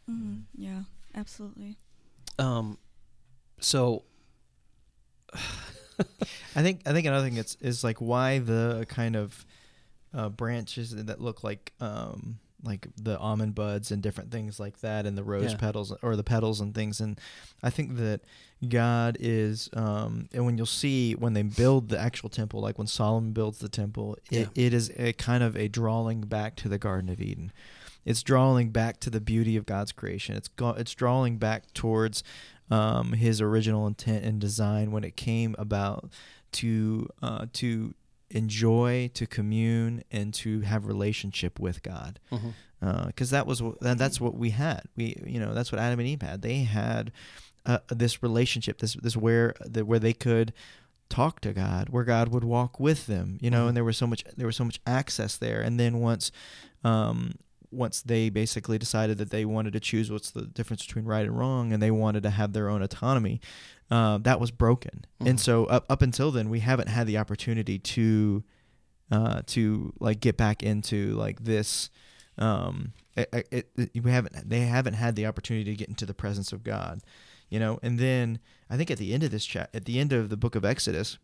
hmm 0.06 0.36
Yeah. 0.54 0.82
Absolutely. 1.14 1.76
Um, 2.38 2.76
so, 3.58 4.04
I 5.34 6.62
think 6.62 6.82
I 6.84 6.92
think 6.92 7.06
another 7.06 7.26
thing 7.26 7.38
is 7.38 7.56
is 7.62 7.82
like 7.82 7.98
why 8.02 8.38
the 8.38 8.84
kind 8.88 9.16
of 9.16 9.46
uh, 10.12 10.28
branches 10.28 10.94
that 10.94 11.20
look 11.22 11.42
like 11.42 11.72
um, 11.80 12.38
like 12.66 12.88
the 12.96 13.18
almond 13.18 13.54
buds 13.54 13.90
and 13.92 14.02
different 14.02 14.30
things 14.30 14.58
like 14.60 14.80
that, 14.80 15.06
and 15.06 15.16
the 15.16 15.24
rose 15.24 15.52
Yeah. 15.52 15.58
petals 15.58 15.92
or 16.02 16.16
the 16.16 16.24
petals 16.24 16.60
and 16.60 16.74
things. 16.74 17.00
And 17.00 17.18
I 17.62 17.70
think 17.70 17.96
that 17.96 18.20
God 18.68 19.16
is, 19.20 19.68
um, 19.74 20.28
and 20.32 20.44
when 20.44 20.56
you'll 20.58 20.66
see 20.66 21.14
when 21.14 21.34
they 21.34 21.42
build 21.42 21.88
the 21.88 21.98
actual 21.98 22.28
temple, 22.28 22.60
like 22.60 22.76
when 22.78 22.86
Solomon 22.86 23.32
builds 23.32 23.58
the 23.58 23.68
temple, 23.68 24.16
it, 24.30 24.48
it 24.54 24.74
is 24.74 24.90
a 24.96 25.12
kind 25.14 25.42
of 25.42 25.56
a 25.56 25.68
drawing 25.68 26.22
back 26.22 26.56
to 26.56 26.68
the 26.68 26.78
Garden 26.78 27.08
of 27.08 27.20
Eden. 27.20 27.52
It's 28.04 28.22
drawing 28.22 28.70
back 28.70 29.00
to 29.00 29.10
the 29.10 29.20
beauty 29.20 29.56
of 29.56 29.66
God's 29.66 29.92
creation. 29.92 30.36
It's 30.36 30.48
go- 30.48 30.70
it's 30.70 30.92
drawing 30.94 31.38
back 31.38 31.72
towards 31.74 32.22
um, 32.70 33.12
His 33.12 33.40
original 33.40 33.86
intent 33.86 34.24
and 34.24 34.40
design 34.40 34.90
when 34.90 35.04
it 35.04 35.16
came 35.16 35.54
about 35.58 36.10
to 36.52 37.08
uh, 37.22 37.46
to 37.54 37.94
enjoy, 38.30 39.10
to 39.14 39.26
commune, 39.26 40.02
and 40.10 40.32
to 40.34 40.60
have 40.62 40.86
relationship 40.86 41.58
with 41.58 41.82
God. 41.82 42.18
Because 43.06 43.30
that 43.30 43.46
was 43.46 43.62
that, 43.80 43.98
that's 43.98 44.20
what 44.20 44.34
we 44.36 44.50
had. 44.50 44.82
We 44.96 45.20
you 45.26 45.40
know 45.40 45.54
that's 45.54 45.72
what 45.72 45.80
Adam 45.80 45.98
and 46.00 46.08
Eve 46.08 46.22
had. 46.22 46.42
They 46.42 46.58
had 46.64 47.10
uh, 47.64 47.78
this 47.88 48.22
relationship. 48.22 48.78
This 48.78 48.94
this 48.94 49.16
where 49.16 49.54
the, 49.60 49.84
where 49.84 49.98
they 49.98 50.12
could 50.12 50.52
talk 51.08 51.40
to 51.40 51.52
God, 51.52 51.88
where 51.88 52.04
God 52.04 52.28
would 52.28 52.44
walk 52.44 52.78
with 52.78 53.06
them. 53.06 53.38
You 53.40 53.50
know, 53.50 53.64
Mhm. 53.64 53.68
and 53.68 53.76
there 53.76 53.84
was 53.84 53.96
so 53.96 54.06
much 54.06 54.24
there 54.36 54.46
was 54.46 54.56
so 54.56 54.64
much 54.64 54.80
access 54.86 55.36
there. 55.36 55.60
And 55.60 55.78
then 55.80 55.98
once. 56.00 56.30
Um, 56.84 57.34
once 57.72 58.00
they 58.00 58.30
basically 58.30 58.78
decided 58.78 59.18
that 59.18 59.30
they 59.30 59.44
wanted 59.44 59.72
to 59.72 59.80
choose 59.80 60.08
what's 60.10 60.30
the 60.30 60.42
difference 60.42 60.86
between 60.86 61.04
right 61.04 61.26
and 61.26 61.36
wrong 61.36 61.72
and 61.72 61.82
they 61.82 61.90
wanted 61.90 62.22
to 62.22 62.30
have 62.30 62.52
their 62.52 62.68
own 62.68 62.80
autonomy 62.80 63.40
uh, 63.90 64.18
that 64.18 64.40
was 64.40 64.50
broken. 64.50 65.04
Mhm. 65.20 65.28
and 65.30 65.40
so 65.40 65.64
up, 65.66 65.86
up 65.88 66.02
until 66.02 66.30
then 66.30 66.48
we 66.50 66.60
haven't 66.60 66.88
had 66.88 67.06
the 67.06 67.18
opportunity 67.18 67.78
to 67.78 68.42
uh, 69.10 69.42
to 69.46 69.92
like 70.00 70.20
get 70.20 70.36
back 70.36 70.62
into 70.62 71.12
like 71.14 71.44
this 71.44 71.90
um 72.38 72.92
it, 73.16 73.28
it, 73.50 73.70
it, 73.76 74.02
we 74.04 74.10
haven't 74.10 74.48
they 74.48 74.60
haven't 74.60 74.94
had 74.94 75.14
the 75.16 75.24
opportunity 75.26 75.70
to 75.70 75.76
get 75.76 75.88
into 75.88 76.04
the 76.04 76.12
presence 76.14 76.52
of 76.52 76.62
god 76.64 77.00
you 77.48 77.60
know? 77.60 77.78
And 77.82 77.98
then 77.98 78.40
i 78.68 78.76
think 78.76 78.90
at 78.90 78.98
the 78.98 79.14
end 79.14 79.22
of 79.22 79.30
this 79.30 79.46
chat 79.46 79.70
at 79.72 79.84
the 79.84 79.98
end 80.00 80.12
of 80.12 80.28
the 80.28 80.36
book 80.36 80.54
of 80.56 80.64
exodus 80.64 81.18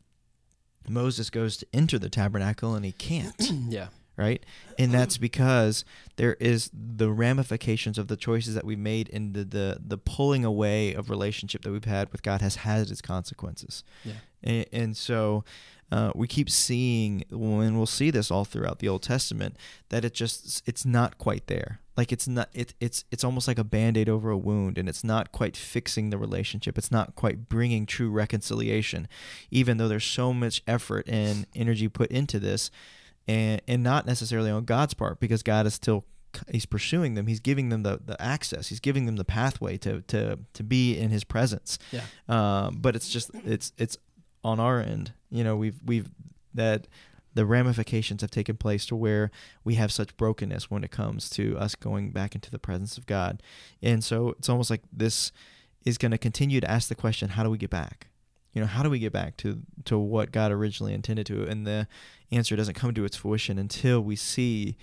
moses 0.89 1.29
goes 1.31 1.57
to 1.59 1.67
enter 1.73 1.99
the 1.99 2.09
tabernacle 2.09 2.75
and 2.75 2.85
he 2.85 2.93
can't. 2.93 3.35
Yeah, 3.69 3.89
right? 4.17 4.45
And 4.79 4.93
that's 4.95 5.19
because 5.19 5.85
there 6.17 6.35
is 6.35 6.71
the 6.73 7.11
ramifications 7.11 7.99
of 7.99 8.09
the 8.09 8.17
choices 8.17 8.55
that 8.55 8.65
we 8.65 8.77
made 8.77 9.11
and 9.13 9.35
the, 9.35 9.45
the 9.45 9.79
the 9.85 9.99
pulling 9.99 10.45
away 10.45 10.95
of 10.95 11.11
relationship 11.11 11.63
that 11.63 11.73
we've 11.73 11.85
had 11.85 12.11
with 12.13 12.23
God 12.23 12.41
has 12.41 12.57
had 12.57 12.91
its 12.91 13.01
consequences. 13.01 13.85
yeah, 14.05 14.15
And, 14.43 14.67
and 14.73 14.97
so 14.97 15.45
uh, 15.91 16.11
we 16.15 16.27
keep 16.27 16.49
seeing, 16.49 17.23
and 17.31 17.77
we'll 17.77 17.85
see 17.85 18.11
this 18.11 18.31
all 18.31 18.47
throughout 18.47 18.79
the 18.79 18.89
Old 18.89 19.03
Testament, 19.03 19.57
that 19.91 20.07
it 20.07 20.15
just 20.15 20.67
it's 20.67 20.87
not 20.87 21.19
quite 21.19 21.49
there. 21.49 21.81
Like 21.97 22.11
it's 22.11 22.27
not 22.27 22.49
it, 22.55 22.73
it's 22.81 23.05
it's 23.11 23.23
almost 23.23 23.47
like 23.47 23.59
a 23.59 23.65
band-aid 23.65 24.09
over 24.09 24.31
a 24.31 24.39
wound 24.39 24.79
and 24.79 24.89
it's 24.89 25.05
not 25.05 25.31
quite 25.31 25.55
fixing 25.55 26.09
the 26.09 26.17
relationship. 26.17 26.79
It's 26.79 26.91
not 26.91 27.15
quite 27.15 27.51
bringing 27.51 27.85
true 27.85 28.11
reconciliation 28.11 29.07
even 29.51 29.77
though 29.77 29.89
there's 29.89 30.05
so 30.05 30.33
much 30.33 30.63
effort 30.67 31.07
and 31.07 31.47
energy 31.55 31.89
put 31.89 32.11
into 32.11 32.41
this 32.41 32.71
and 33.29 33.63
and 33.69 33.83
not 33.83 34.07
necessarily 34.07 34.51
on 34.51 34.65
God's 34.65 34.95
part 34.95 35.21
because 35.21 35.43
God 35.43 35.67
is 35.67 35.75
still 35.75 36.05
he's 36.51 36.67
pursuing 36.67 37.15
them. 37.15 37.27
He's 37.27 37.41
giving 37.41 37.69
them 37.69 37.83
the, 37.83 38.01
the 38.05 38.21
access. 38.21 38.69
He's 38.69 38.81
giving 38.81 39.07
them 39.07 39.17
the 39.17 39.25
pathway 39.25 39.77
to 39.79 40.03
to 40.03 40.39
to 40.53 40.63
be 40.63 40.97
in 40.97 41.11
his 41.11 41.25
presence. 41.25 41.79
Yeah. 41.91 42.05
um, 42.29 42.79
but 42.81 42.97
it's 42.97 43.09
just 43.09 43.31
it's 43.35 43.73
it's 43.79 43.97
on 44.45 44.61
our 44.61 44.81
end. 44.81 45.13
You 45.31 45.45
know 45.45 45.57
we've 45.57 45.81
we've 45.85 46.09
that 46.55 46.87
the 47.35 47.47
ramifications 47.47 48.21
have 48.21 48.31
taken 48.31 48.57
place 48.57 48.85
to 48.87 48.97
where 48.97 49.31
we 49.65 49.77
have 49.77 49.91
such 49.91 50.17
brokenness 50.17 50.71
when 50.71 50.85
it 50.85 50.91
comes 50.91 51.31
to 51.31 51.57
us 51.57 51.75
going 51.75 52.11
back 52.11 52.35
into 52.35 52.51
the 52.51 52.59
presence 52.59 52.99
of 52.99 53.07
God. 53.07 53.43
And 53.81 54.05
so 54.05 54.31
it's 54.39 54.51
almost 54.51 54.69
like 54.69 54.83
this 54.93 55.33
is 55.85 55.97
going 55.97 56.13
to 56.13 56.19
continue 56.19 56.61
to 56.61 56.71
ask 56.71 56.89
the 56.89 56.95
question 56.95 57.31
how 57.31 57.43
do 57.43 57.51
we 57.51 57.59
get 57.59 57.71
back? 57.71 58.09
You 58.53 58.61
know 58.61 58.67
how 58.67 58.83
do 58.83 58.91
we 58.91 58.99
get 58.99 59.13
back 59.13 59.37
to 59.39 59.63
to 59.87 59.99
what 59.99 60.31
God 60.31 60.53
originally 60.53 60.93
intended 60.93 61.27
to? 61.27 61.45
And 61.45 61.67
the 61.67 61.89
answer 62.33 62.57
doesn't 62.57 62.75
come 62.75 62.95
to 62.95 63.05
its 63.05 63.17
fruition 63.17 63.59
until 63.59 64.01
we 64.01 64.17
see 64.17 64.77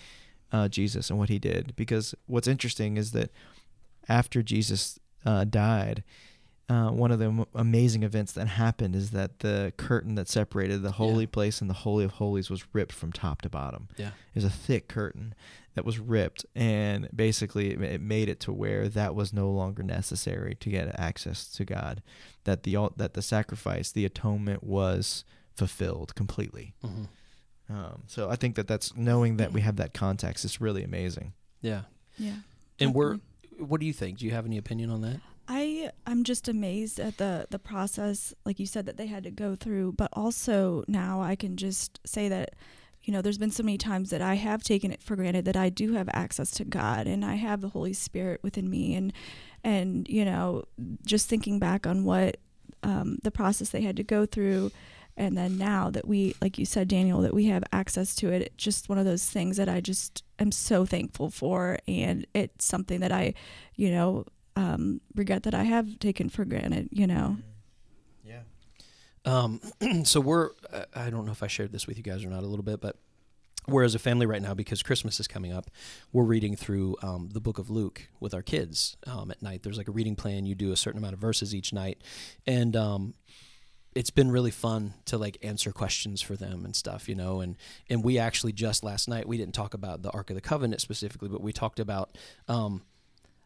uh, 0.51 0.67
Jesus 0.67 1.09
and 1.09 1.19
what 1.19 1.29
he 1.29 1.39
did. 1.39 1.75
Because 1.75 2.15
what's 2.27 2.47
interesting 2.47 2.97
is 2.97 3.11
that 3.11 3.31
after 4.07 4.41
Jesus 4.41 4.99
uh, 5.25 5.43
died, 5.43 6.03
uh, 6.69 6.89
one 6.91 7.11
of 7.11 7.17
the 7.19 7.45
amazing 7.55 8.03
events 8.03 8.31
that 8.33 8.47
happened 8.47 8.95
is 8.95 9.09
that 9.11 9.39
the 9.39 9.73
curtain 9.77 10.13
that 10.15 10.29
separated 10.29 10.83
the 10.83 10.91
holy 10.93 11.23
Yeah. 11.23 11.29
place 11.31 11.61
and 11.61 11.69
the 11.69 11.73
holy 11.75 12.05
of 12.05 12.11
holies 12.11 12.49
was 12.49 12.63
ripped 12.73 12.93
from 12.93 13.11
top 13.11 13.41
to 13.41 13.49
bottom. 13.49 13.87
Yeah. 13.97 14.09
It 14.09 14.35
was 14.35 14.43
a 14.45 14.49
thick 14.51 14.87
curtain 14.87 15.33
that 15.73 15.83
was 15.85 15.97
ripped, 15.97 16.45
and 16.55 17.09
basically 17.15 17.71
it, 17.71 17.81
it 17.81 18.01
made 18.01 18.29
it 18.29 18.39
to 18.41 18.51
where 18.53 18.87
that 18.89 19.15
was 19.15 19.33
no 19.33 19.49
longer 19.49 19.81
necessary 19.81 20.55
to 20.59 20.69
get 20.69 20.99
access 20.99 21.47
to 21.53 21.65
God. 21.65 22.03
That 22.43 22.63
the 22.63 22.89
that 22.97 23.13
the 23.15 23.21
sacrifice, 23.23 23.91
the 23.91 24.05
atonement, 24.05 24.63
was 24.63 25.25
fulfilled 25.55 26.13
completely. 26.15 26.73
hmm 26.83 27.05
Um, 27.69 28.03
so 28.07 28.29
I 28.29 28.35
think 28.35 28.55
that 28.55 28.67
that's 28.67 28.95
knowing 28.95 29.37
that 29.37 29.53
we 29.53 29.61
have 29.61 29.75
that 29.75 29.93
context 29.93 30.43
is 30.43 30.59
really 30.59 30.83
amazing. 30.83 31.33
Yeah. 31.61 31.81
Yeah. 32.17 32.35
And 32.79 32.93
we're. 32.93 33.19
What 33.59 33.81
do 33.81 33.85
you 33.85 33.93
think? 33.93 34.19
Do 34.19 34.25
you 34.25 34.31
have 34.31 34.45
any 34.45 34.57
opinion 34.57 34.89
on 34.89 35.01
that? 35.01 35.19
I 35.49 35.91
I'm 36.05 36.23
just 36.23 36.47
amazed 36.47 36.99
at 36.99 37.17
the 37.17 37.47
the 37.49 37.59
process, 37.59 38.33
like 38.45 38.59
you 38.59 38.65
said, 38.65 38.85
that 38.85 38.97
they 38.97 39.07
had 39.07 39.23
to 39.23 39.31
go 39.31 39.55
through. 39.55 39.93
But 39.93 40.09
also 40.13 40.85
now 40.87 41.21
I 41.21 41.35
can 41.35 41.57
just 41.57 41.99
say 42.05 42.29
that, 42.29 42.55
you 43.03 43.11
know, 43.11 43.21
there's 43.21 43.37
been 43.37 43.51
so 43.51 43.63
many 43.63 43.77
times 43.77 44.11
that 44.11 44.21
I 44.21 44.35
have 44.35 44.63
taken 44.63 44.91
it 44.91 45.01
for 45.01 45.15
granted 45.15 45.45
that 45.45 45.57
I 45.57 45.69
do 45.69 45.93
have 45.93 46.07
access 46.13 46.51
to 46.51 46.63
God 46.63 47.07
and 47.07 47.25
I 47.25 47.35
have 47.35 47.61
the 47.61 47.69
Holy 47.69 47.93
Spirit 47.93 48.41
within 48.43 48.69
me, 48.69 48.95
and 48.95 49.11
and 49.63 50.07
you 50.07 50.23
know, 50.23 50.63
just 51.05 51.27
thinking 51.27 51.59
back 51.59 51.85
on 51.85 52.05
what 52.05 52.37
um, 52.83 53.17
the 53.23 53.31
process 53.31 53.69
they 53.69 53.81
had 53.81 53.97
to 53.97 54.03
go 54.03 54.25
through. 54.25 54.71
And 55.19 55.37
then 55.37 55.57
now 55.57 55.89
that 55.89 56.07
we, 56.07 56.33
like 56.41 56.57
you 56.57 56.65
said, 56.65 56.87
Daniel, 56.87 57.21
that 57.21 57.33
we 57.33 57.47
have 57.47 57.63
access 57.73 58.15
to 58.15 58.31
it, 58.31 58.41
it's 58.41 58.55
just 58.55 58.87
one 58.87 58.97
of 58.97 59.03
those 59.03 59.29
things 59.29 59.57
that 59.57 59.67
I 59.67 59.81
just 59.81 60.23
am 60.39 60.53
so 60.53 60.85
thankful 60.85 61.29
for. 61.29 61.77
And 61.89 62.25
it's 62.33 62.63
something 62.63 63.01
that 63.01 63.11
I, 63.11 63.33
you 63.75 63.91
know, 63.91 64.25
um, 64.55 65.01
regret 65.15 65.43
that 65.43 65.53
I 65.53 65.63
have 65.63 65.99
taken 65.99 66.29
for 66.29 66.45
granted, 66.45 66.87
you 66.91 67.05
know. 67.05 67.37
Yeah. 68.23 68.41
Um, 69.25 69.59
so 70.05 70.21
we're, 70.21 70.51
I 70.95 71.09
don't 71.09 71.25
know 71.25 71.33
if 71.33 71.43
I 71.43 71.47
shared 71.47 71.73
this 71.73 71.85
with 71.85 71.97
you 71.97 72.03
guys 72.03 72.23
or 72.23 72.29
not 72.29 72.43
a 72.43 72.47
little 72.47 72.63
bit, 72.63 72.79
but 72.79 72.95
we're 73.67 73.83
as 73.83 73.95
a 73.95 73.99
family 73.99 74.25
right 74.25 74.41
now 74.41 74.53
because 74.53 74.81
Christmas 74.81 75.19
is 75.19 75.27
coming 75.27 75.51
up. 75.51 75.69
We're 76.13 76.23
reading 76.23 76.55
through 76.55 76.95
um, 77.01 77.29
the 77.33 77.41
book 77.41 77.59
of 77.59 77.69
Luke 77.69 78.07
with 78.21 78.33
our 78.33 78.41
kids 78.41 78.95
um, 79.05 79.31
at 79.31 79.41
night. 79.41 79.63
There's 79.63 79.77
like 79.77 79.89
a 79.89 79.91
reading 79.91 80.15
plan. 80.15 80.45
You 80.45 80.55
do 80.55 80.71
a 80.71 80.77
certain 80.77 80.97
amount 80.97 81.13
of 81.13 81.19
verses 81.19 81.53
each 81.53 81.73
night, 81.73 82.01
and 82.47 82.75
um, 82.77 83.13
it's 83.95 84.11
been 84.11 84.31
really 84.31 84.51
fun 84.51 84.93
to 85.05 85.17
like 85.17 85.37
answer 85.41 85.71
questions 85.71 86.21
for 86.21 86.35
them 86.35 86.63
and 86.63 86.75
stuff, 86.75 87.09
you 87.09 87.15
know. 87.15 87.41
And 87.41 87.57
and 87.89 88.03
we 88.03 88.17
actually 88.17 88.53
just 88.53 88.83
last 88.83 89.07
night 89.07 89.27
we 89.27 89.37
didn't 89.37 89.55
talk 89.55 89.73
about 89.73 90.03
the 90.03 90.11
Ark 90.11 90.29
of 90.29 90.35
the 90.35 90.41
Covenant 90.41 90.81
specifically, 90.81 91.29
but 91.29 91.41
we 91.41 91.51
talked 91.51 91.79
about 91.79 92.17
um, 92.47 92.83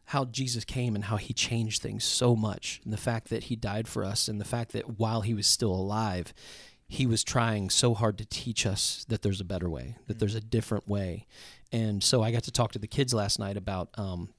how 0.06 0.26
Jesus 0.26 0.66
came 0.66 0.96
and 0.96 1.06
how 1.06 1.18
he 1.18 1.34
changed 1.34 1.82
things 1.82 2.04
so 2.04 2.36
much, 2.36 2.82
and 2.84 2.92
the 2.92 2.98
fact 2.98 3.30
that 3.30 3.46
he 3.46 3.56
died 3.56 3.88
for 3.88 4.04
us, 4.04 4.28
and 4.28 4.40
the 4.40 4.46
fact 4.46 4.74
that 4.74 5.00
while 5.00 5.22
he 5.22 5.34
was 5.34 5.48
still 5.48 5.72
alive, 5.74 6.34
he 6.88 7.06
was 7.08 7.24
trying 7.24 7.70
so 7.70 7.94
hard 7.94 8.18
to 8.18 8.26
teach 8.26 8.66
us 8.66 9.06
that 9.10 9.22
there's 9.22 9.42
a 9.42 9.46
better 9.46 9.70
way, 9.70 9.96
that 10.08 10.20
there's 10.20 10.36
a 10.36 10.42
different 10.42 10.88
way. 10.88 11.26
And 11.72 12.04
so 12.04 12.22
I 12.22 12.32
got 12.32 12.44
to 12.44 12.52
talk 12.52 12.72
to 12.74 12.80
the 12.80 12.88
kids 12.88 13.14
last 13.14 13.40
night 13.40 13.58
about 13.58 13.90
um, 13.98 14.30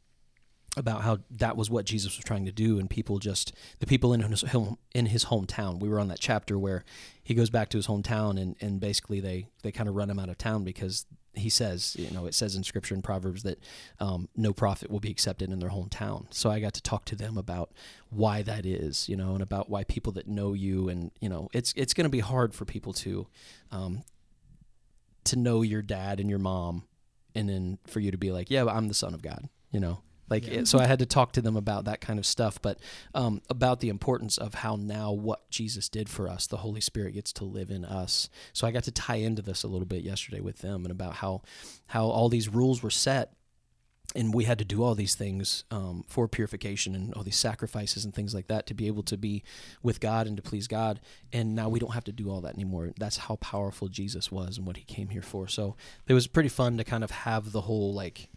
about 0.77 1.03
how 1.03 1.19
that 1.31 1.57
was 1.57 1.71
what 1.71 1.85
Jesus 1.85 2.17
was 2.17 2.25
trying 2.25 2.45
to 2.47 2.53
do, 2.53 2.79
and 2.79 2.91
people 2.91 3.19
just 3.19 3.53
the 3.79 3.87
people 3.87 4.13
in 4.13 4.23
his 4.23 4.43
home, 4.43 4.79
in 4.95 5.07
his 5.07 5.27
hometown. 5.27 5.81
We 5.81 5.89
were 5.89 6.01
on 6.01 6.09
that 6.09 6.21
chapter 6.21 6.59
where 6.59 6.85
he 7.23 7.35
goes 7.35 7.51
back 7.51 7.69
to 7.71 7.79
his 7.79 7.87
hometown, 7.87 8.41
and 8.41 8.57
and 8.61 8.81
basically 8.81 9.21
they 9.21 9.47
they 9.63 9.73
kind 9.73 9.89
of 9.89 9.95
run 9.95 10.11
him 10.11 10.19
out 10.19 10.29
of 10.29 10.39
town 10.39 10.65
because 10.65 11.07
he 11.37 11.51
says, 11.51 11.97
you 11.99 12.11
know, 12.11 12.27
it 12.27 12.35
says 12.35 12.55
in 12.55 12.63
Scripture 12.63 12.95
and 12.95 13.03
Proverbs 13.03 13.43
that 13.43 13.59
um, 14.01 14.29
no 14.37 14.53
prophet 14.53 14.91
will 14.91 15.01
be 15.01 15.11
accepted 15.11 15.51
in 15.51 15.59
their 15.59 15.71
hometown. 15.71 16.33
So 16.33 16.51
I 16.51 16.61
got 16.61 16.75
to 16.75 16.83
talk 16.83 17.05
to 17.07 17.17
them 17.17 17.37
about 17.37 17.73
why 18.11 18.43
that 18.43 18.65
is, 18.65 19.09
you 19.09 19.17
know, 19.17 19.35
and 19.35 19.43
about 19.43 19.69
why 19.69 19.85
people 19.85 20.13
that 20.13 20.29
know 20.29 20.53
you, 20.53 20.89
and 20.89 21.11
you 21.21 21.29
know, 21.29 21.49
it's 21.53 21.73
it's 21.77 21.95
going 21.95 22.05
to 22.05 22.11
be 22.11 22.21
hard 22.21 22.55
for 22.55 22.65
people 22.65 22.93
to 22.95 23.27
um, 23.73 24.03
to 25.25 25.37
know 25.37 25.63
your 25.63 25.83
dad 25.83 26.21
and 26.21 26.31
your 26.31 26.39
mom, 26.39 26.85
and 27.35 27.49
then 27.49 27.79
for 27.87 28.01
you 28.01 28.11
to 28.11 28.19
be 28.19 28.31
like, 28.31 28.51
yeah, 28.51 28.65
I'm 28.65 28.89
the 28.89 28.95
son 28.95 29.15
of 29.15 29.23
God, 29.23 29.49
you 29.71 29.81
know. 29.81 30.03
Like 30.29 30.47
Yeah. 30.47 30.61
it, 30.61 30.69
so, 30.69 30.79
I 30.79 30.87
had 30.87 30.99
to 31.01 31.07
talk 31.07 31.33
to 31.33 31.43
them 31.43 31.57
about 31.57 31.85
that 31.85 32.01
kind 32.01 32.19
of 32.19 32.27
stuff, 32.27 32.61
but 32.63 32.79
um, 33.15 33.43
about 33.51 33.81
the 33.81 33.89
importance 33.89 34.39
of 34.39 34.55
how 34.55 34.77
now 34.77 35.13
what 35.13 35.49
Jesus 35.51 35.89
did 35.89 36.09
for 36.09 36.29
us, 36.29 36.47
the 36.47 36.59
Holy 36.59 36.81
Spirit 36.81 37.13
gets 37.15 37.33
to 37.35 37.45
live 37.45 37.71
in 37.71 37.85
us. 37.85 38.29
So 38.53 38.67
I 38.67 38.71
got 38.73 38.85
to 38.85 38.91
tie 38.93 39.17
into 39.17 39.43
this 39.43 39.63
a 39.63 39.69
little 39.69 39.87
bit 39.87 40.03
yesterday 40.03 40.41
with 40.41 40.59
them, 40.59 40.85
and 40.85 40.91
about 40.93 41.15
how 41.17 41.43
how 41.89 42.07
all 42.07 42.29
these 42.29 42.49
rules 42.49 42.83
were 42.83 42.91
set, 42.91 43.33
and 44.15 44.33
we 44.35 44.45
had 44.45 44.59
to 44.59 44.65
do 44.65 44.83
all 44.83 44.95
these 44.95 45.15
things 45.15 45.65
um, 45.71 46.05
for 46.07 46.29
purification 46.29 46.95
and 46.95 47.13
all 47.15 47.23
these 47.23 47.37
sacrifices 47.37 48.05
and 48.05 48.15
things 48.15 48.35
like 48.35 48.47
that 48.49 48.67
to 48.67 48.75
be 48.75 48.87
able 48.87 49.03
to 49.03 49.17
be 49.17 49.43
with 49.83 49.99
God 49.99 50.27
and 50.27 50.37
to 50.37 50.43
please 50.43 50.69
God. 50.69 51.01
And 51.33 51.55
now 51.55 51.69
we 51.69 51.81
don't 51.81 51.95
have 51.95 52.05
to 52.05 52.13
do 52.13 52.31
all 52.31 52.41
that 52.43 52.55
anymore. 52.55 52.93
That's 52.99 53.17
how 53.17 53.37
powerful 53.37 53.89
Jesus 53.89 54.31
was 54.31 54.57
and 54.59 54.67
what 54.67 54.77
He 54.77 54.85
came 54.85 55.09
here 55.09 55.23
for. 55.23 55.49
So 55.49 55.75
it 56.07 56.15
was 56.15 56.27
pretty 56.27 56.49
fun 56.51 56.77
to 56.79 56.85
kind 56.85 57.03
of 57.03 57.11
have 57.11 57.53
the 57.53 57.63
whole 57.63 57.93
like 57.95 58.29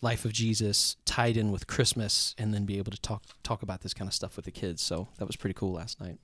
life 0.00 0.24
of 0.24 0.32
Jesus 0.32 0.96
tied 1.04 1.36
in 1.36 1.50
with 1.50 1.66
Christmas, 1.66 2.34
and 2.38 2.52
then 2.52 2.64
be 2.64 2.78
able 2.78 2.92
to 2.92 3.00
talk 3.00 3.22
talk 3.42 3.62
about 3.62 3.82
this 3.82 3.94
kind 3.94 4.08
of 4.08 4.14
stuff 4.14 4.36
with 4.36 4.44
the 4.44 4.50
kids. 4.50 4.82
So 4.82 5.08
that 5.18 5.26
was 5.26 5.36
pretty 5.36 5.54
cool 5.54 5.72
last 5.72 6.00
night. 6.00 6.18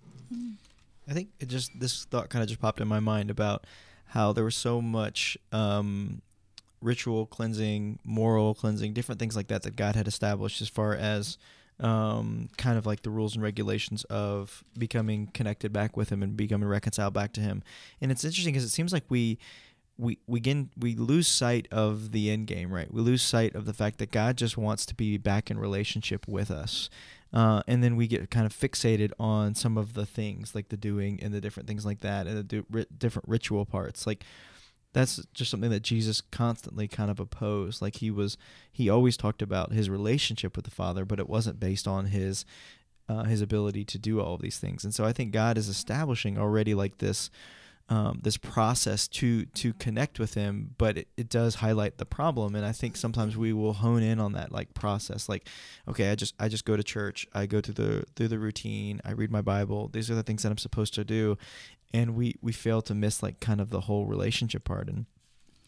I 1.09 1.13
think 1.13 1.31
it 1.41 1.49
just 1.49 1.79
this 1.79 2.05
thought 2.05 2.31
kind 2.31 2.43
of 2.43 2.49
just 2.49 2.61
popped 2.61 2.81
in 2.81 2.89
my 2.89 3.01
mind 3.01 3.31
about 3.31 3.67
how 4.07 4.33
there 4.33 4.45
was 4.45 4.57
so 4.57 4.81
much 4.81 5.37
um, 5.53 6.23
ritual 6.83 7.27
cleansing, 7.27 7.99
moral 8.05 8.55
cleansing, 8.55 8.93
different 8.93 9.19
things 9.19 9.37
like 9.37 9.49
that 9.49 9.63
that 9.63 9.77
God 9.77 9.97
had 9.97 10.09
established 10.09 10.61
as 10.61 10.69
far 10.69 10.95
as 10.95 11.39
um, 11.81 12.49
kind 12.57 12.77
of 12.77 12.87
like 12.87 13.03
the 13.03 13.11
rules 13.11 13.35
and 13.35 13.43
regulations 13.43 14.05
of 14.05 14.65
becoming 14.79 15.29
connected 15.29 15.73
back 15.73 15.97
with 15.97 16.11
Him 16.11 16.23
and 16.23 16.37
becoming 16.37 16.69
reconciled 16.69 17.15
back 17.15 17.33
to 17.35 17.41
Him. 17.41 17.63
And 18.01 18.11
it's 18.11 18.25
interesting 18.25 18.53
because 18.53 18.65
it 18.65 18.71
seems 18.71 18.93
like 18.93 19.05
we 19.09 19.39
we 20.01 20.19
we 20.27 20.41
gain, 20.41 20.71
we 20.79 20.97
lose 20.97 21.29
sight 21.29 21.69
of 21.71 22.13
the 22.13 22.31
end 22.31 22.47
game, 22.47 22.73
right? 22.73 22.93
We 22.93 23.03
lose 23.03 23.23
sight 23.23 23.55
of 23.55 23.67
the 23.67 23.75
fact 23.75 23.99
that 23.99 24.11
God 24.11 24.37
just 24.37 24.57
wants 24.57 24.87
to 24.87 24.95
be 24.95 25.19
back 25.19 25.51
in 25.51 25.59
relationship 25.59 26.27
with 26.27 26.51
us. 26.51 26.89
Uh, 27.33 27.63
and 27.69 27.85
then 27.85 27.95
we 27.95 28.09
get 28.09 28.29
kind 28.31 28.45
of 28.45 28.53
fixated 28.53 29.13
on 29.21 29.55
some 29.55 29.79
of 29.79 29.95
the 29.95 30.05
things 30.05 30.55
like 30.55 30.69
the 30.69 30.77
doing 30.77 31.21
and 31.23 31.33
the 31.33 31.41
different 31.41 31.69
things 31.69 31.87
like 31.87 32.01
that 32.01 32.27
and 32.27 32.37
the 32.37 32.43
do, 32.43 32.67
ri- 32.69 32.87
different 32.97 33.29
ritual 33.29 33.65
parts 33.65 34.05
like 34.05 34.25
that's 34.95 35.25
just 35.33 35.49
something 35.49 35.71
that 35.71 35.85
jesus 35.85 36.21
constantly 36.21 36.89
kind 36.89 37.09
of 37.09 37.21
opposed 37.21 37.81
like 37.81 37.97
he 37.97 38.11
was 38.11 38.37
he 38.73 38.91
always 38.91 39.17
talked 39.17 39.43
about 39.43 39.73
his 39.73 39.89
relationship 39.89 40.57
with 40.57 40.65
the 40.65 40.73
father 40.73 41.05
but 41.05 41.21
it 41.21 41.29
wasn't 41.29 41.61
based 41.61 41.87
on 41.87 42.07
his 42.07 42.45
uh, 43.09 43.23
his 43.23 43.41
ability 43.41 43.85
to 43.85 43.97
do 43.97 44.21
all 44.21 44.35
of 44.35 44.43
these 44.43 44.59
things 44.59 44.83
and 44.83 44.93
so 44.93 45.05
i 45.05 45.13
think 45.13 45.31
god 45.31 45.57
is 45.57 45.69
establishing 45.69 46.37
already 46.37 46.75
like 46.75 46.99
this 46.99 47.31
um, 47.91 48.21
this 48.23 48.37
process 48.37 49.09
to 49.09 49.45
to 49.47 49.73
connect 49.75 50.21
with 50.21 50.35
him 50.35 50.75
but 50.79 50.97
it, 50.97 51.09
it 51.17 51.29
does 51.29 51.57
highlight 51.57 51.99
the 51.99 52.07
problem. 52.07 52.55
And 52.55 52.65
i 52.65 52.73
think 52.73 52.97
sometimes 52.97 53.37
we 53.37 53.53
will 53.53 53.75
hone 53.75 54.03
in 54.03 54.21
on 54.21 54.33
that 54.33 54.53
like 54.53 54.73
process 54.75 55.29
like 55.29 55.49
okay 55.89 56.11
i 56.11 56.15
just 56.15 56.35
i 56.39 56.49
just 56.49 56.65
go 56.65 56.77
to 56.77 56.85
church 56.85 57.27
i 57.35 57.47
go 57.47 57.61
through 57.61 57.75
the 57.75 58.05
through 58.15 58.29
the 58.29 58.39
routine 58.39 59.01
i 59.05 59.11
read 59.11 59.31
my 59.31 59.41
bible 59.41 59.89
these 59.93 60.09
are 60.11 60.15
the 60.15 60.23
things 60.23 60.43
that 60.45 60.51
i'm 60.51 60.59
supposed 60.59 60.95
to 60.95 61.05
do. 61.05 61.37
And 61.93 62.15
we 62.15 62.37
we 62.41 62.53
fail 62.53 62.81
to 62.83 62.95
miss 62.95 63.21
like 63.23 63.41
kind 63.41 63.61
of 63.61 63.71
the 63.71 63.81
whole 63.83 64.07
relationship 64.07 64.63
part. 64.63 64.89
And 64.89 65.07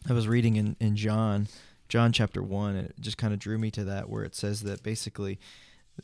i 0.09 0.13
was 0.13 0.27
reading 0.27 0.55
in 0.55 0.77
in 0.79 0.95
john 0.95 1.47
john 1.89 2.13
chapter 2.13 2.41
1 2.41 2.75
and 2.75 2.87
it 2.89 2.95
just 2.99 3.17
kind 3.17 3.33
of 3.33 3.39
drew 3.39 3.57
me 3.57 3.69
to 3.71 3.83
that 3.83 4.09
where 4.09 4.23
it 4.23 4.35
says 4.35 4.63
that 4.63 4.81
basically 4.81 5.37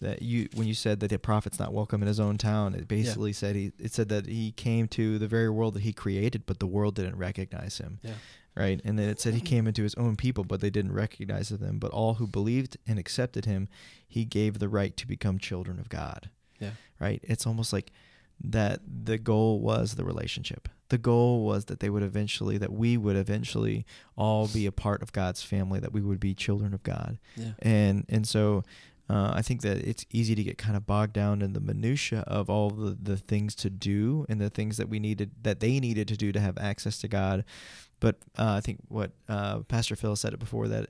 that 0.01 0.21
you 0.21 0.47
when 0.53 0.67
you 0.67 0.73
said 0.73 0.99
that 0.99 1.09
the 1.09 1.17
prophet's 1.17 1.59
not 1.59 1.73
welcome 1.73 2.01
in 2.01 2.07
his 2.07 2.19
own 2.19 2.37
town 2.37 2.75
it 2.75 2.87
basically 2.87 3.33
said 3.33 3.55
he 3.55 3.71
it 3.79 3.91
said 3.91 4.07
that 4.09 4.27
he 4.27 4.51
came 4.51 4.87
to 4.87 5.17
the 5.17 5.27
very 5.27 5.49
world 5.49 5.73
that 5.73 5.81
he 5.81 5.91
created 5.91 6.45
but 6.45 6.59
the 6.59 6.67
world 6.67 6.95
didn't 6.95 7.17
recognize 7.17 7.79
him. 7.79 7.99
Yeah. 8.03 8.13
right? 8.55 8.79
And 8.85 8.99
then 8.99 9.09
it 9.09 9.19
said 9.19 9.33
he 9.33 9.41
came 9.41 9.67
into 9.67 9.83
his 9.83 9.95
own 9.95 10.15
people 10.15 10.43
but 10.43 10.61
they 10.61 10.69
didn't 10.69 10.91
recognize 10.93 11.49
them. 11.49 11.79
But 11.79 11.91
all 11.91 12.15
who 12.15 12.27
believed 12.27 12.77
and 12.87 12.99
accepted 12.99 13.45
him 13.45 13.67
he 14.07 14.25
gave 14.25 14.59
the 14.59 14.69
right 14.69 14.95
to 14.97 15.07
become 15.07 15.39
children 15.39 15.79
of 15.79 15.89
god. 15.89 16.29
Yeah. 16.59 16.71
right? 16.99 17.19
It's 17.23 17.47
almost 17.47 17.73
like 17.73 17.91
that 18.41 18.81
the 19.05 19.17
goal 19.17 19.59
was 19.59 19.95
the 19.95 20.05
relationship. 20.05 20.69
The 20.89 20.97
goal 20.97 21.43
was 21.45 21.65
that 21.65 21.79
they 21.79 21.89
would 21.89 22.03
eventually 22.03 22.57
that 22.57 22.71
we 22.71 22.95
would 22.97 23.15
eventually 23.15 23.85
all 24.15 24.47
be 24.47 24.65
a 24.65 24.71
part 24.71 25.01
of 25.01 25.11
God's 25.13 25.41
family 25.43 25.79
that 25.79 25.93
we 25.93 26.01
would 26.01 26.19
be 26.19 26.33
children 26.33 26.73
of 26.73 26.83
God. 26.83 27.17
Yeah. 27.35 27.51
and 27.59 28.05
and 28.07 28.27
so 28.27 28.63
uh, 29.09 29.31
I 29.33 29.41
think 29.41 29.61
that 29.61 29.77
it's 29.77 30.05
easy 30.11 30.35
to 30.35 30.43
get 30.43 30.57
kind 30.57 30.77
of 30.77 30.85
bogged 30.85 31.13
down 31.13 31.41
in 31.41 31.53
the 31.53 31.59
minutia 31.59 32.23
of 32.27 32.49
all 32.49 32.69
the, 32.69 32.95
the 33.01 33.17
things 33.17 33.55
to 33.55 33.69
do 33.69 34.25
and 34.29 34.39
the 34.39 34.49
things 34.49 34.77
that 34.77 34.87
we 34.87 34.99
needed 34.99 35.31
that 35.41 35.59
they 35.59 35.79
needed 35.79 36.07
to 36.09 36.17
do 36.17 36.31
to 36.31 36.39
have 36.39 36.57
access 36.57 36.99
to 36.99 37.07
God. 37.07 37.43
But 37.99 38.17
uh, 38.37 38.53
I 38.57 38.61
think 38.61 38.79
what 38.87 39.11
uh, 39.27 39.59
Pastor 39.61 39.95
Phil 39.95 40.15
said 40.15 40.33
it 40.33 40.39
before 40.39 40.67
that 40.67 40.89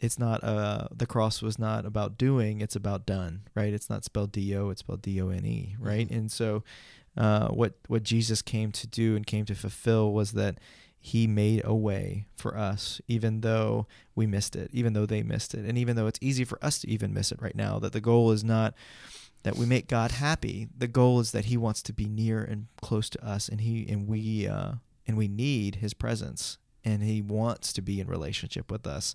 it's 0.00 0.18
not 0.18 0.42
uh, 0.44 0.88
the 0.94 1.06
cross 1.06 1.42
was 1.42 1.58
not 1.58 1.84
about 1.84 2.16
doing; 2.16 2.60
it's 2.60 2.76
about 2.76 3.04
done. 3.04 3.42
Right? 3.54 3.72
It's 3.74 3.90
not 3.90 4.04
spelled 4.04 4.32
D 4.32 4.56
O; 4.56 4.70
it's 4.70 4.80
spelled 4.80 5.02
D 5.02 5.20
O 5.20 5.28
N 5.28 5.44
E. 5.44 5.76
Right? 5.78 6.08
Mhm. 6.08 6.16
And 6.16 6.32
so 6.32 6.64
uh, 7.16 7.48
what 7.48 7.74
what 7.88 8.02
Jesus 8.02 8.40
came 8.42 8.72
to 8.72 8.86
do 8.86 9.14
and 9.16 9.26
came 9.26 9.44
to 9.44 9.54
fulfill 9.54 10.12
was 10.12 10.32
that 10.32 10.58
he 11.00 11.26
made 11.26 11.62
a 11.64 11.74
way 11.74 12.26
for 12.36 12.56
us, 12.56 13.00
even 13.06 13.40
though 13.40 13.86
we 14.14 14.26
missed 14.26 14.56
it, 14.56 14.70
even 14.72 14.92
though 14.92 15.06
they 15.06 15.22
missed 15.22 15.54
it, 15.54 15.64
and 15.64 15.78
even 15.78 15.96
though 15.96 16.06
it's 16.06 16.18
easy 16.20 16.44
for 16.44 16.62
us 16.62 16.80
to 16.80 16.88
even 16.90 17.14
miss 17.14 17.30
it 17.32 17.40
right 17.40 17.54
now. 17.54 17.78
That 17.78 17.92
the 17.92 18.00
goal 18.00 18.30
is 18.32 18.42
not 18.42 18.74
that 19.44 19.56
we 19.56 19.66
make 19.66 19.88
God 19.88 20.12
happy. 20.12 20.68
The 20.76 20.88
goal 20.88 21.20
is 21.20 21.30
that 21.32 21.46
He 21.46 21.56
wants 21.56 21.82
to 21.82 21.92
be 21.92 22.06
near 22.06 22.42
and 22.42 22.66
close 22.82 23.08
to 23.10 23.24
us, 23.24 23.48
and 23.48 23.60
He 23.60 23.88
and 23.88 24.08
we 24.08 24.46
uh, 24.46 24.72
and 25.06 25.16
we 25.16 25.28
need 25.28 25.76
His 25.76 25.94
presence, 25.94 26.58
and 26.84 27.02
He 27.02 27.22
wants 27.22 27.72
to 27.74 27.82
be 27.82 28.00
in 28.00 28.08
relationship 28.08 28.70
with 28.70 28.86
us. 28.86 29.14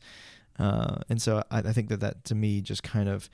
Uh, 0.57 0.97
and 1.09 1.21
so 1.21 1.43
I, 1.51 1.59
I 1.59 1.73
think 1.73 1.89
that 1.89 1.99
that 1.99 2.23
to 2.25 2.35
me 2.35 2.61
just 2.61 2.83
kind 2.83 3.09
of 3.09 3.29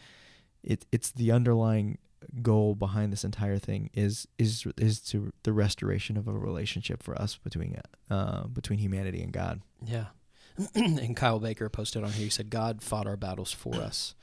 it 0.64 0.86
it's 0.92 1.12
the 1.12 1.32
underlying 1.32 1.98
goal 2.42 2.76
behind 2.76 3.12
this 3.12 3.24
entire 3.24 3.58
thing 3.58 3.90
is 3.94 4.28
is 4.38 4.66
is 4.78 5.00
to 5.02 5.32
the 5.44 5.54
restoration 5.54 6.18
of 6.18 6.28
a 6.28 6.34
relationship 6.34 7.02
for 7.02 7.20
us 7.20 7.38
between 7.38 7.80
uh 8.10 8.48
between 8.48 8.80
humanity 8.80 9.22
and 9.22 9.32
God. 9.32 9.62
Yeah. 9.86 10.06
and 10.76 11.16
Kyle 11.16 11.40
Baker 11.40 11.70
posted 11.70 12.04
on 12.04 12.12
here. 12.12 12.26
He 12.26 12.30
said, 12.30 12.50
"God 12.50 12.82
fought 12.82 13.08
our 13.08 13.18
battles 13.18 13.52
for 13.52 13.76
us." 13.90 14.16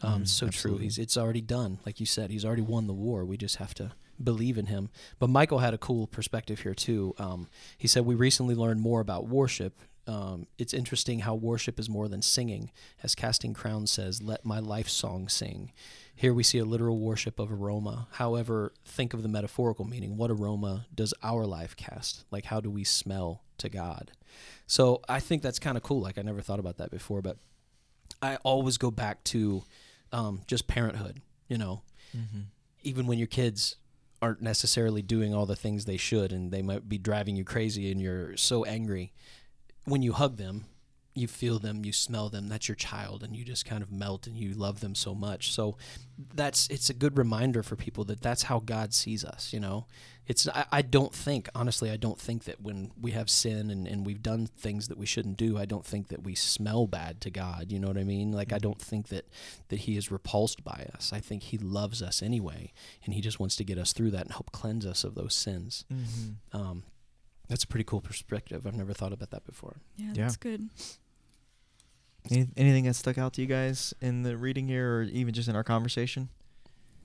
Um, 0.00 0.22
Mm, 0.22 0.28
so 0.28 0.48
true. 0.48 0.78
He's 0.78 0.98
it's 0.98 1.16
already 1.16 1.40
done. 1.42 1.78
Like 1.86 2.00
you 2.00 2.06
said, 2.06 2.30
he's 2.30 2.44
already 2.44 2.62
won 2.62 2.86
the 2.86 2.92
war. 2.92 3.24
We 3.24 3.36
just 3.36 3.56
have 3.56 3.74
to 3.74 3.92
believe 4.22 4.58
in 4.58 4.66
him. 4.66 4.90
But 5.18 5.30
Michael 5.30 5.58
had 5.58 5.74
a 5.74 5.78
cool 5.78 6.06
perspective 6.06 6.60
here 6.60 6.74
too. 6.74 7.14
Um, 7.18 7.48
he 7.78 7.88
said 7.88 8.04
we 8.04 8.14
recently 8.14 8.54
learned 8.54 8.80
more 8.80 9.00
about 9.00 9.28
worship. 9.28 9.80
Um, 10.06 10.46
it's 10.58 10.74
interesting 10.74 11.20
how 11.20 11.36
worship 11.36 11.78
is 11.78 11.88
more 11.88 12.08
than 12.08 12.22
singing, 12.22 12.72
as 13.04 13.14
Casting 13.14 13.54
Crown 13.54 13.86
says, 13.86 14.20
"Let 14.22 14.44
my 14.44 14.58
life 14.58 14.88
song 14.88 15.28
sing." 15.28 15.70
Here 16.14 16.32
we 16.34 16.42
see 16.42 16.58
a 16.58 16.64
literal 16.64 16.98
worship 16.98 17.38
of 17.38 17.50
aroma. 17.52 18.06
However, 18.12 18.72
think 18.84 19.12
of 19.14 19.22
the 19.22 19.28
metaphorical 19.28 19.84
meaning. 19.84 20.16
What 20.16 20.30
aroma 20.30 20.86
does 20.94 21.12
our 21.22 21.46
life 21.46 21.74
cast? 21.76 22.24
Like, 22.30 22.44
how 22.44 22.60
do 22.60 22.70
we 22.70 22.84
smell 22.84 23.42
to 23.58 23.68
God? 23.68 24.12
So 24.66 25.00
I 25.08 25.18
think 25.20 25.42
that's 25.42 25.58
kind 25.58 25.76
of 25.76 25.82
cool. 25.82 26.00
Like, 26.00 26.18
I 26.18 26.22
never 26.22 26.40
thought 26.40 26.60
about 26.60 26.76
that 26.78 26.90
before, 26.90 27.22
but 27.22 27.38
I 28.20 28.36
always 28.44 28.78
go 28.78 28.90
back 28.90 29.24
to 29.24 29.64
um, 30.12 30.42
just 30.46 30.66
parenthood, 30.68 31.20
you 31.48 31.58
know, 31.58 31.82
Mm-hmm. 32.16 32.40
even 32.82 33.06
when 33.06 33.16
your 33.18 33.26
kids 33.26 33.76
aren't 34.20 34.42
necessarily 34.42 35.00
doing 35.00 35.34
all 35.34 35.46
the 35.46 35.56
things 35.56 35.86
they 35.86 35.96
should 35.96 36.30
and 36.30 36.52
they 36.52 36.60
might 36.60 36.86
be 36.86 36.98
driving 36.98 37.36
you 37.36 37.42
crazy 37.42 37.90
and 37.90 38.02
you're 38.02 38.36
so 38.36 38.64
angry 38.66 39.14
when 39.86 40.02
you 40.02 40.12
hug 40.12 40.36
them 40.36 40.66
you 41.14 41.28
feel 41.28 41.58
them 41.58 41.84
you 41.84 41.92
smell 41.92 42.28
them 42.30 42.48
that's 42.48 42.68
your 42.68 42.74
child 42.74 43.22
and 43.22 43.36
you 43.36 43.44
just 43.44 43.66
kind 43.66 43.82
of 43.82 43.92
melt 43.92 44.26
and 44.26 44.36
you 44.36 44.54
love 44.54 44.80
them 44.80 44.94
so 44.94 45.14
much. 45.14 45.52
So 45.52 45.76
that's 46.34 46.68
it's 46.68 46.88
a 46.88 46.94
good 46.94 47.18
reminder 47.18 47.62
for 47.62 47.74
people 47.76 48.04
that 48.04 48.20
that's 48.22 48.44
how 48.44 48.60
god 48.60 48.94
sees 48.94 49.24
us 49.24 49.52
you 49.52 49.60
know? 49.60 49.86
It's 50.26 50.46
i, 50.48 50.64
I 50.70 50.82
don't 50.82 51.12
think 51.14 51.48
honestly 51.54 51.90
i 51.90 51.96
don't 51.96 52.18
think 52.18 52.44
that 52.44 52.60
when 52.60 52.92
we 53.00 53.10
have 53.10 53.28
sin 53.28 53.70
and, 53.70 53.86
and 53.88 54.06
we've 54.06 54.22
done 54.22 54.46
things 54.46 54.86
that 54.88 54.96
we 54.96 55.04
shouldn't 55.04 55.36
do 55.36 55.58
i 55.58 55.64
don't 55.64 55.84
think 55.84 56.08
that 56.08 56.22
we 56.22 56.34
smell 56.34 56.86
bad 56.86 57.20
to 57.22 57.30
god 57.30 57.72
you 57.72 57.78
know 57.80 57.88
what 57.88 57.98
i 57.98 58.04
mean? 58.04 58.30
Like 58.32 58.52
i 58.52 58.58
don't 58.58 58.80
think 58.80 59.08
that 59.08 59.26
that 59.68 59.80
he 59.80 59.96
is 59.96 60.10
repulsed 60.12 60.62
by 60.64 60.86
us. 60.94 61.12
I 61.12 61.20
think 61.20 61.42
he 61.44 61.58
loves 61.58 62.00
us 62.02 62.22
anyway 62.22 62.72
and 63.04 63.12
he 63.14 63.20
just 63.20 63.40
wants 63.40 63.56
to 63.56 63.64
get 63.64 63.78
us 63.78 63.92
through 63.92 64.12
that 64.12 64.22
and 64.22 64.32
help 64.32 64.52
cleanse 64.52 64.86
us 64.86 65.02
of 65.04 65.14
those 65.14 65.34
sins. 65.34 65.84
Mm-hmm. 65.92 66.56
um, 66.56 66.84
that's 67.48 67.64
a 67.64 67.66
pretty 67.66 67.84
cool 67.84 68.00
perspective. 68.00 68.66
I've 68.66 68.76
never 68.76 68.94
thought 68.94 69.12
about 69.12 69.30
that 69.32 69.44
before. 69.44 69.76
Yeah, 69.96 70.06
Yeah. 70.14 70.22
that's 70.22 70.36
good. 70.36 70.70
Any, 72.30 72.48
anything 72.56 72.84
that 72.84 72.94
stuck 72.94 73.18
out 73.18 73.32
to 73.34 73.40
you 73.40 73.46
guys 73.46 73.92
in 74.00 74.22
the 74.22 74.36
reading 74.36 74.68
here, 74.68 74.98
or 74.98 75.02
even 75.02 75.34
just 75.34 75.48
in 75.48 75.56
our 75.56 75.64
conversation? 75.64 76.28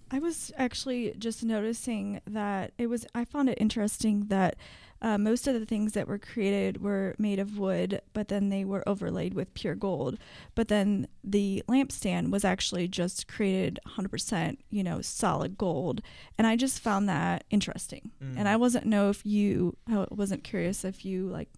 I 0.10 0.20
was 0.20 0.52
actually 0.58 1.14
just 1.18 1.44
noticing 1.44 2.22
that 2.26 2.72
it 2.78 2.88
was, 2.88 3.06
I 3.14 3.26
found 3.26 3.50
it 3.50 3.58
interesting 3.60 4.28
that 4.28 4.56
uh, 5.02 5.18
most 5.18 5.48
of 5.48 5.54
the 5.54 5.66
things 5.66 5.94
that 5.94 6.08
were 6.08 6.18
created 6.18 6.82
were 6.82 7.14
made 7.20 7.40
of 7.40 7.58
wood, 7.58 8.02
but 8.14 8.30
then 8.30 8.50
they 8.50 8.64
were 8.64 8.88
overlaid 8.88 9.34
with 9.34 9.54
pure 9.54 9.76
gold. 9.76 10.18
But 10.56 10.70
then 10.70 11.08
the 11.24 11.64
lampstand 11.68 12.32
was 12.32 12.46
actually 12.46 12.88
just 12.88 13.28
created 13.28 13.80
100%, 13.86 14.58
you 14.70 14.84
know, 14.84 15.02
solid 15.02 15.58
gold. 15.58 16.02
And 16.38 16.48
I 16.48 16.56
just 16.56 16.80
found 16.80 17.08
that 17.10 17.44
interesting. 17.50 18.12
And 18.38 18.48
I 18.48 18.56
wasn't 18.56 18.86
know 18.86 19.10
if 19.10 19.26
you, 19.26 19.76
I 19.88 20.08
wasn't 20.10 20.44
curious 20.44 20.84
if 20.86 21.06
you 21.06 21.28
like 21.28 21.50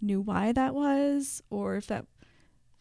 knew 0.00 0.20
why 0.20 0.52
that 0.52 0.74
was 0.74 1.42
or 1.50 1.76
if 1.76 1.86
that, 1.88 2.04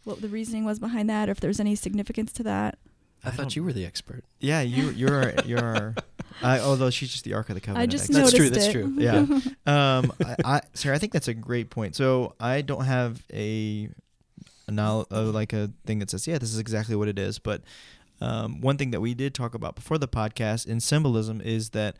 what 0.03 0.21
the 0.21 0.27
reasoning 0.27 0.65
was 0.65 0.79
behind 0.79 1.09
that, 1.09 1.29
or 1.29 1.31
if 1.31 1.39
there's 1.39 1.59
any 1.59 1.75
significance 1.75 2.31
to 2.33 2.43
that. 2.43 2.77
i, 3.23 3.29
I 3.29 3.31
thought 3.31 3.55
you 3.55 3.63
were 3.63 3.73
the 3.73 3.85
expert 3.85 4.23
Yeah, 4.39 4.61
you 4.61 4.89
you're 4.95 5.33
you're. 5.45 5.95
I, 6.41 6.59
although 6.59 6.89
she's 6.89 7.11
just 7.11 7.23
the 7.25 7.33
Ark 7.35 7.49
of 7.49 7.55
the 7.55 7.61
Covenant. 7.61 7.83
I 7.83 7.85
just 7.85 8.09
expert. 8.09 8.19
That's 8.19 8.33
true, 8.33 8.45
noticed 8.49 8.53
that's 8.53 8.67
it. 8.67 8.71
true. 8.71 9.51
Yeah. 9.65 9.97
um, 9.97 10.11
I, 10.25 10.35
I, 10.43 10.61
Sarah, 10.73 10.95
I 10.95 10.99
think 10.99 11.13
that's 11.13 11.27
a 11.27 11.33
great 11.33 11.69
point. 11.69 11.95
So 11.95 12.33
I 12.39 12.61
don't 12.61 12.85
have 12.85 13.23
a, 13.31 13.87
a 14.67 14.71
knowl- 14.71 15.07
uh, 15.11 15.25
like 15.25 15.53
a 15.53 15.71
thing 15.85 15.99
that 15.99 16.09
says, 16.09 16.25
yeah, 16.27 16.39
this 16.39 16.51
is 16.51 16.57
exactly 16.59 16.95
what 16.95 17.07
it 17.07 17.19
is. 17.19 17.37
But 17.37 17.61
um, 18.19 18.61
one 18.61 18.77
thing 18.77 18.91
that 18.91 18.99
we 18.99 19.13
did 19.13 19.33
talk 19.35 19.53
about 19.53 19.75
before 19.75 19.97
the 19.99 20.07
podcast 20.07 20.65
in 20.67 20.79
symbolism 20.79 21.39
is 21.39 21.69
that 21.69 21.97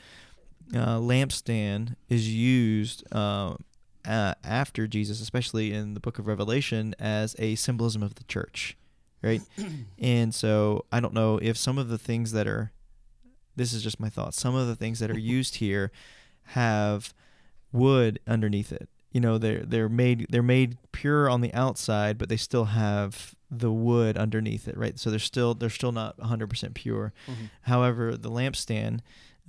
uh, 0.76 0.98
lampstand 0.98 1.96
is 2.10 2.28
used 2.34 3.04
uh, 3.14 3.54
uh, 4.06 4.34
after 4.44 4.88
Jesus, 4.88 5.22
especially 5.22 5.74
in 5.74 5.94
the 5.94 6.00
Book 6.00 6.20
of 6.20 6.28
Revelation, 6.28 6.94
as 7.00 7.36
a 7.40 7.56
symbolism 7.56 8.04
of 8.04 8.16
the 8.16 8.24
church, 8.26 8.78
right? 9.22 9.42
and 10.00 10.34
so 10.34 10.86
I 10.92 11.00
don't 11.00 11.14
know 11.14 11.40
if 11.42 11.58
some 11.58 11.78
of 11.78 11.88
the 11.90 11.98
things 11.98 12.32
that 12.34 12.48
are 12.48 12.72
this 13.56 13.72
is 13.74 13.84
just 13.84 14.00
my 14.00 14.10
thoughts. 14.10 14.40
Some 14.40 14.56
of 14.56 14.68
the 14.68 14.76
things 14.76 15.00
that 15.00 15.12
are 15.12 15.20
used 15.38 15.56
here 15.56 15.92
have 16.48 17.14
wood 17.72 18.20
underneath 18.28 18.72
it. 18.72 18.90
You 19.12 19.22
know, 19.22 19.38
they're 19.38 19.64
they're 19.64 19.90
made 19.90 20.26
they're 20.30 20.42
made 20.42 20.78
pure 20.92 21.30
on 21.30 21.42
the 21.42 21.54
outside, 21.54 22.18
but 22.18 22.30
they 22.30 22.38
still 22.38 22.66
have 22.66 23.36
the 23.52 23.72
wood 23.72 24.18
underneath 24.18 24.68
it, 24.68 24.76
right? 24.76 24.98
So 24.98 25.12
they're 25.12 25.20
still 25.20 25.54
they're 25.54 25.70
still 25.70 25.92
not 25.92 26.18
100% 26.18 26.74
pure. 26.74 27.14
Mhm. 27.28 27.50
However, 27.62 28.18
the 28.18 28.32
lampstand, 28.32 29.02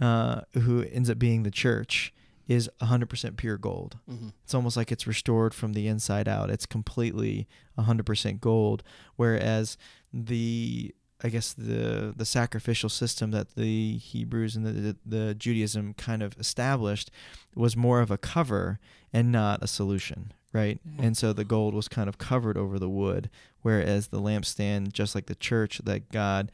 uh, 0.02 0.42
who 0.52 0.82
ends 0.82 1.08
up 1.08 1.18
being 1.18 1.44
the 1.44 1.50
church, 1.50 2.12
is 2.48 2.68
100% 2.80 3.36
pure 3.36 3.56
gold. 3.56 3.98
Mhm. 4.10 4.32
It's 4.44 4.54
almost 4.54 4.76
like 4.76 4.92
it's 4.92 5.06
restored 5.06 5.54
from 5.54 5.72
the 5.72 5.86
inside 5.88 6.28
out. 6.28 6.50
It's 6.50 6.66
completely 6.66 7.46
100% 7.78 8.40
gold. 8.40 8.82
Whereas 9.16 9.76
the, 10.12 10.94
I 11.22 11.28
guess 11.30 11.52
the 11.54 12.12
the 12.16 12.26
sacrificial 12.26 12.88
system 12.90 13.30
that 13.30 13.54
the 13.54 13.96
Hebrews 13.96 14.56
and 14.56 14.66
the, 14.66 14.96
the, 15.06 15.34
Judaism 15.34 15.94
kind 15.94 16.22
of 16.22 16.36
established 16.38 17.10
was 17.54 17.76
more 17.76 18.00
of 18.00 18.10
a 18.10 18.18
cover 18.18 18.78
and 19.12 19.32
not 19.32 19.62
a 19.62 19.66
solution, 19.66 20.32
right? 20.52 20.78
Mhm. 20.86 21.02
And 21.04 21.16
so 21.16 21.32
the 21.32 21.44
gold 21.44 21.72
was 21.72 21.88
kind 21.88 22.08
of 22.08 22.18
covered 22.18 22.58
over 22.58 22.78
the 22.78 22.90
wood, 22.90 23.30
whereas 23.62 24.08
the 24.08 24.20
lampstand, 24.20 24.92
just 24.92 25.14
like 25.14 25.26
the 25.26 25.34
church 25.34 25.80
that 25.84 26.10
God, 26.12 26.52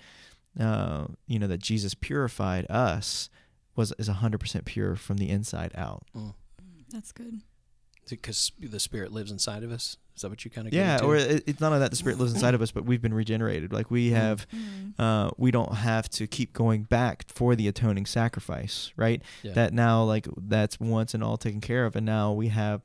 uh, 0.59 1.07
you 1.27 1.39
know, 1.41 1.49
that 1.49 1.61
Jesus 1.61 1.95
purified 1.95 2.71
us, 2.71 3.29
was 3.81 3.93
is 3.99 4.09
100% 4.09 4.65
pure 4.65 4.95
from 4.97 5.17
the 5.17 5.29
inside 5.31 5.73
out. 5.75 6.03
Mm. 6.17 6.35
That's 6.93 7.13
good. 7.13 7.41
because 8.09 8.51
the 8.59 8.81
spirit 8.81 9.13
lives 9.13 9.31
inside 9.31 9.63
of 9.63 9.71
us 9.71 9.97
is 10.17 10.23
that 10.23 10.31
what 10.31 10.45
you 10.45 10.51
kind 10.51 10.67
of 10.67 10.73
Yeah, 10.75 10.99
or 11.05 11.15
it, 11.17 11.45
it's 11.47 11.61
not 11.61 11.69
only 11.69 11.79
that 11.79 11.91
the 11.93 11.97
spirit 11.97 12.19
lives 12.19 12.33
inside 12.35 12.55
of 12.55 12.61
us, 12.63 12.73
but 12.73 12.85
we've 12.85 13.01
been 13.01 13.15
regenerated. 13.15 13.73
Like 13.73 13.89
we 13.91 14.11
Mm. 14.11 14.15
have, 14.15 14.47
uh, 14.99 15.31
we 15.37 15.51
don't 15.53 15.75
have 15.77 16.09
to 16.11 16.27
keep 16.27 16.53
going 16.53 16.83
back 16.83 17.25
for 17.29 17.55
the 17.55 17.69
atoning 17.69 18.07
sacrifice, 18.07 18.91
right? 18.97 19.23
yeah. 19.45 19.53
That 19.53 19.73
now, 19.73 20.03
like 20.03 20.27
that's 20.37 20.81
once 20.81 21.15
and 21.15 21.23
all 21.23 21.37
taken 21.37 21.61
care 21.61 21.87
of, 21.87 21.95
and 21.95 22.05
now 22.05 22.33
we 22.33 22.49
have, 22.49 22.83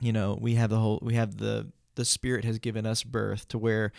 you 0.00 0.12
know, 0.12 0.38
we 0.40 0.54
have 0.56 0.68
the 0.68 0.78
whole, 0.78 0.98
we 1.02 1.14
have 1.14 1.38
the 1.38 1.72
the 1.94 2.04
spirit 2.04 2.44
has 2.44 2.58
given 2.58 2.84
us 2.86 3.02
birth 3.04 3.48
to 3.48 3.58
where 3.58 3.90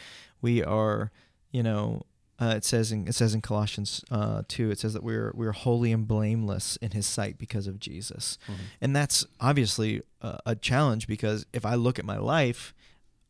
we 0.41 0.63
are, 0.63 1.11
you 1.51 1.63
know. 1.63 2.03
Uh, 2.43 2.55
it 2.55 2.65
says 2.65 2.91
in 2.91 3.07
it 3.07 3.13
says 3.15 3.33
in 3.33 3.41
Colossians 3.41 4.03
uh, 4.11 4.41
two. 4.47 4.71
It 4.71 4.79
says 4.79 4.93
that 4.93 5.03
we're 5.03 5.31
we're 5.35 5.51
holy 5.53 5.91
and 5.91 6.07
blameless 6.07 6.77
in 6.77 6.91
His 6.91 7.05
sight 7.05 7.37
because 7.37 7.67
of 7.67 7.79
Jesus. 7.79 8.37
Mhm. 8.47 8.55
And 8.81 8.95
that's 8.95 9.25
obviously 9.39 10.01
a, 10.21 10.39
a 10.47 10.55
challenge 10.55 11.07
because 11.07 11.45
if 11.53 11.65
I 11.65 11.75
look 11.75 11.99
at 11.99 12.05
my 12.05 12.17
life, 12.17 12.73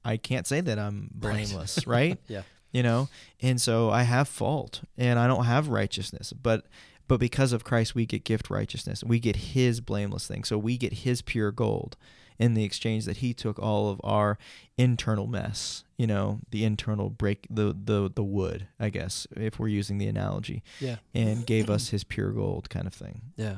I 0.04 0.18
can't 0.18 0.48
say 0.48 0.62
that 0.62 0.80
I'm 0.80 1.12
Right. 1.14 1.34
blameless, 1.34 1.86
right? 1.98 2.18
yeah 2.28 2.44
You 2.72 2.84
know, 2.84 3.10
and 3.42 3.62
so 3.62 3.90
I 3.92 4.04
have 4.04 4.28
fault 4.28 4.82
and 4.98 5.20
I 5.20 5.28
don't 5.28 5.46
have 5.46 5.68
righteousness. 5.68 6.34
But 6.34 6.66
but 7.08 7.20
because 7.20 7.52
of 7.54 7.64
Christ, 7.64 7.94
we 7.96 8.06
get 8.06 8.24
gift 8.24 8.50
righteousness. 8.50 9.04
We 9.04 9.20
get 9.20 9.36
His 9.36 9.82
blameless 9.82 10.26
thing. 10.28 10.44
So 10.46 10.58
we 10.58 10.78
get 10.78 10.94
His 11.06 11.22
pure 11.22 11.52
gold 11.52 11.98
in 12.40 12.54
the 12.54 12.64
exchange 12.64 13.06
that 13.06 13.18
He 13.18 13.34
took 13.34 13.60
all 13.60 13.90
of 13.90 14.00
our 14.04 14.38
internal 14.78 15.28
mess. 15.28 15.84
You 15.98 16.08
know, 16.08 16.40
the 16.52 16.64
internal 16.66 17.10
break, 17.10 17.48
the 17.50 17.76
the 17.86 18.12
the 18.14 18.24
wood, 18.24 18.68
I 18.80 18.90
guess, 18.90 19.26
if 19.36 19.60
we're 19.60 19.68
using 19.70 19.98
the 20.00 20.08
analogy, 20.08 20.64
Yeah. 20.80 20.98
and 21.14 21.46
gave 21.46 21.70
us 21.70 21.90
His 21.94 22.04
pure 22.04 22.32
gold, 22.32 22.70
kind 22.70 22.88
of 22.88 22.94
thing. 22.94 23.22
Yeah. 23.38 23.58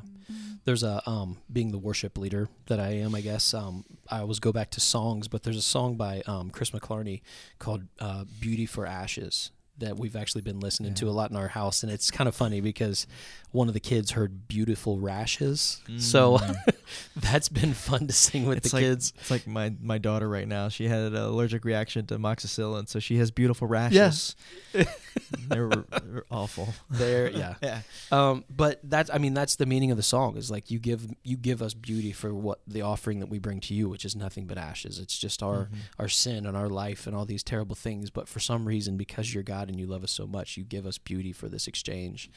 There's 0.66 0.84
a 0.84 1.08
um 1.10 1.38
being 1.52 1.72
the 1.72 1.78
worship 1.78 2.18
leader 2.18 2.50
that 2.68 2.80
I 2.80 2.90
am, 2.90 3.16
I 3.16 3.22
guess. 3.22 3.54
Um 3.54 3.86
I 4.10 4.20
always 4.20 4.40
go 4.40 4.52
back 4.52 4.70
to 4.72 4.80
songs, 4.82 5.28
but 5.28 5.44
there's 5.44 5.58
a 5.58 5.62
song 5.62 5.96
by 5.96 6.22
um 6.28 6.50
Chris 6.52 6.72
McClarney 6.72 7.22
called 7.60 7.84
uh 8.00 8.26
Beauty 8.40 8.66
for 8.66 8.86
Ashes 8.86 9.52
that 9.78 9.98
we've 9.98 10.16
actually 10.16 10.42
been 10.42 10.62
listening 10.62 10.94
to 10.94 11.10
a 11.10 11.12
lot 11.12 11.30
in 11.32 11.36
our 11.36 11.50
house 11.50 11.84
and 11.84 11.92
it's 11.92 12.10
kind 12.10 12.30
of 12.30 12.34
funny 12.36 12.62
because 12.62 13.06
one 13.52 13.68
of 13.68 13.74
the 13.74 13.80
kids 13.82 14.12
heard 14.12 14.48
beautiful 14.48 15.00
rashes. 15.00 15.82
So 15.98 16.38
Mm. 16.38 16.56
that's 17.16 17.50
been 17.50 17.74
fun 17.74 18.08
to 18.08 18.14
sing 18.14 18.46
with 18.46 18.58
It's 18.60 18.72
the 18.72 18.78
like- 18.78 18.84
kids. 18.84 19.14
It's 19.20 19.32
like 19.32 19.48
my 19.48 19.74
my 19.82 19.98
daughter 19.98 20.28
right 20.30 20.48
now. 20.48 20.70
She 20.70 20.88
had 20.88 21.00
an 21.00 21.16
allergic 21.16 21.66
reaction 21.66 22.06
to 22.08 22.18
amoxicillin, 22.18 22.88
so 22.88 23.00
she 23.00 23.18
has 23.18 23.32
beautiful 23.32 23.68
rashes. 23.68 24.36
they're, 25.48 25.70
they're 25.70 26.26
awful. 26.32 26.70
There 26.90 27.30
yeah. 27.32 27.56
Yeah. 27.62 27.82
Um, 28.12 28.44
but 28.50 28.80
that's 28.84 29.10
I 29.14 29.18
mean 29.18 29.34
that's 29.34 29.56
the 29.56 29.66
meaning 29.66 29.92
of 29.92 29.98
the 29.98 30.04
song 30.04 30.38
is 30.38 30.52
like 30.52 30.70
you 30.72 30.80
give 30.80 31.08
you 31.24 31.38
give 31.38 31.62
us 31.62 31.74
beauty 31.74 32.12
for 32.12 32.34
what 32.34 32.60
the 32.68 32.82
offering 32.82 33.20
that 33.20 33.28
we 33.30 33.40
bring 33.40 33.60
to 33.62 33.74
you, 33.74 33.90
which 33.90 34.06
is 34.06 34.16
nothing 34.16 34.46
but 34.46 34.58
ashes. 34.58 35.00
It's 35.00 35.18
just 35.18 35.42
our 35.44 35.66
Mhm. 35.66 35.78
our 36.00 36.10
sin 36.10 36.46
and 36.46 36.56
our 36.58 36.70
life 36.70 37.08
and 37.08 37.16
all 37.16 37.26
these 37.26 37.44
terrible 37.44 37.76
things. 37.76 38.10
But 38.10 38.28
for 38.28 38.40
some 38.40 38.66
reason, 38.66 38.98
because 38.98 39.34
you're 39.34 39.44
God 39.44 39.70
and 39.70 39.80
you 39.80 39.88
love 39.88 40.04
us 40.04 40.12
so 40.12 40.28
much, 40.28 40.58
you 40.58 40.64
give 40.64 40.86
us 40.86 40.98
beauty 40.98 41.32
for 41.32 41.48
this 41.48 41.68
exchange. 41.68 42.30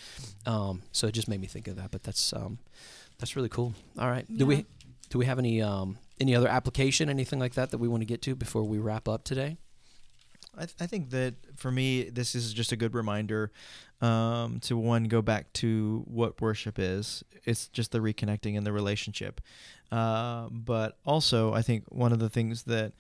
Um, 0.47 0.83
so 0.93 1.07
it 1.09 1.13
just 1.13 1.29
made 1.29 1.41
me 1.41 1.47
think 1.47 1.69
of 1.69 1.77
that. 1.77 1.91
But 1.91 2.03
that's 2.05 2.33
um, 2.33 2.59
that's 3.19 3.37
really 3.37 3.49
cool. 3.49 3.75
All 3.99 4.09
right, 4.09 4.27
do 4.35 4.47
we 4.47 4.67
do 5.11 5.19
we 5.19 5.27
have 5.27 5.39
any 5.39 5.61
um, 5.61 5.99
any 6.21 6.35
other 6.35 6.49
application, 6.49 7.09
anything 7.09 7.39
like 7.39 7.55
that 7.55 7.71
that 7.71 7.79
we 7.79 7.89
want 7.89 8.03
to 8.03 8.07
get 8.07 8.23
to 8.23 8.35
before 8.35 8.65
we 8.65 8.79
wrap 8.79 9.09
up 9.09 9.25
today? 9.25 9.57
I, 10.57 10.63
th- 10.63 10.75
I 10.81 10.87
think 10.87 11.11
that 11.11 11.35
for 11.57 11.71
me, 11.71 12.05
this 12.11 12.35
is 12.35 12.53
just 12.53 12.73
a 12.73 12.77
good 12.77 12.95
reminder 12.95 13.53
um, 14.01 14.59
to 14.61 14.77
one 14.77 15.05
go 15.05 15.23
back 15.23 15.53
to 15.55 16.05
what 16.07 16.41
worship 16.41 16.79
is. 16.79 17.23
It's 17.45 17.69
just 17.69 17.93
the 17.93 18.01
reconnecting 18.01 18.57
and 18.57 18.67
the 18.67 18.73
relationship. 18.73 19.41
Uh, 19.93 20.49
but 20.51 20.99
also, 21.07 21.55
I 21.55 21.63
think 21.63 21.85
one 21.89 22.13
of 22.13 22.19
the 22.19 22.29
things 22.29 22.65
that 22.65 22.93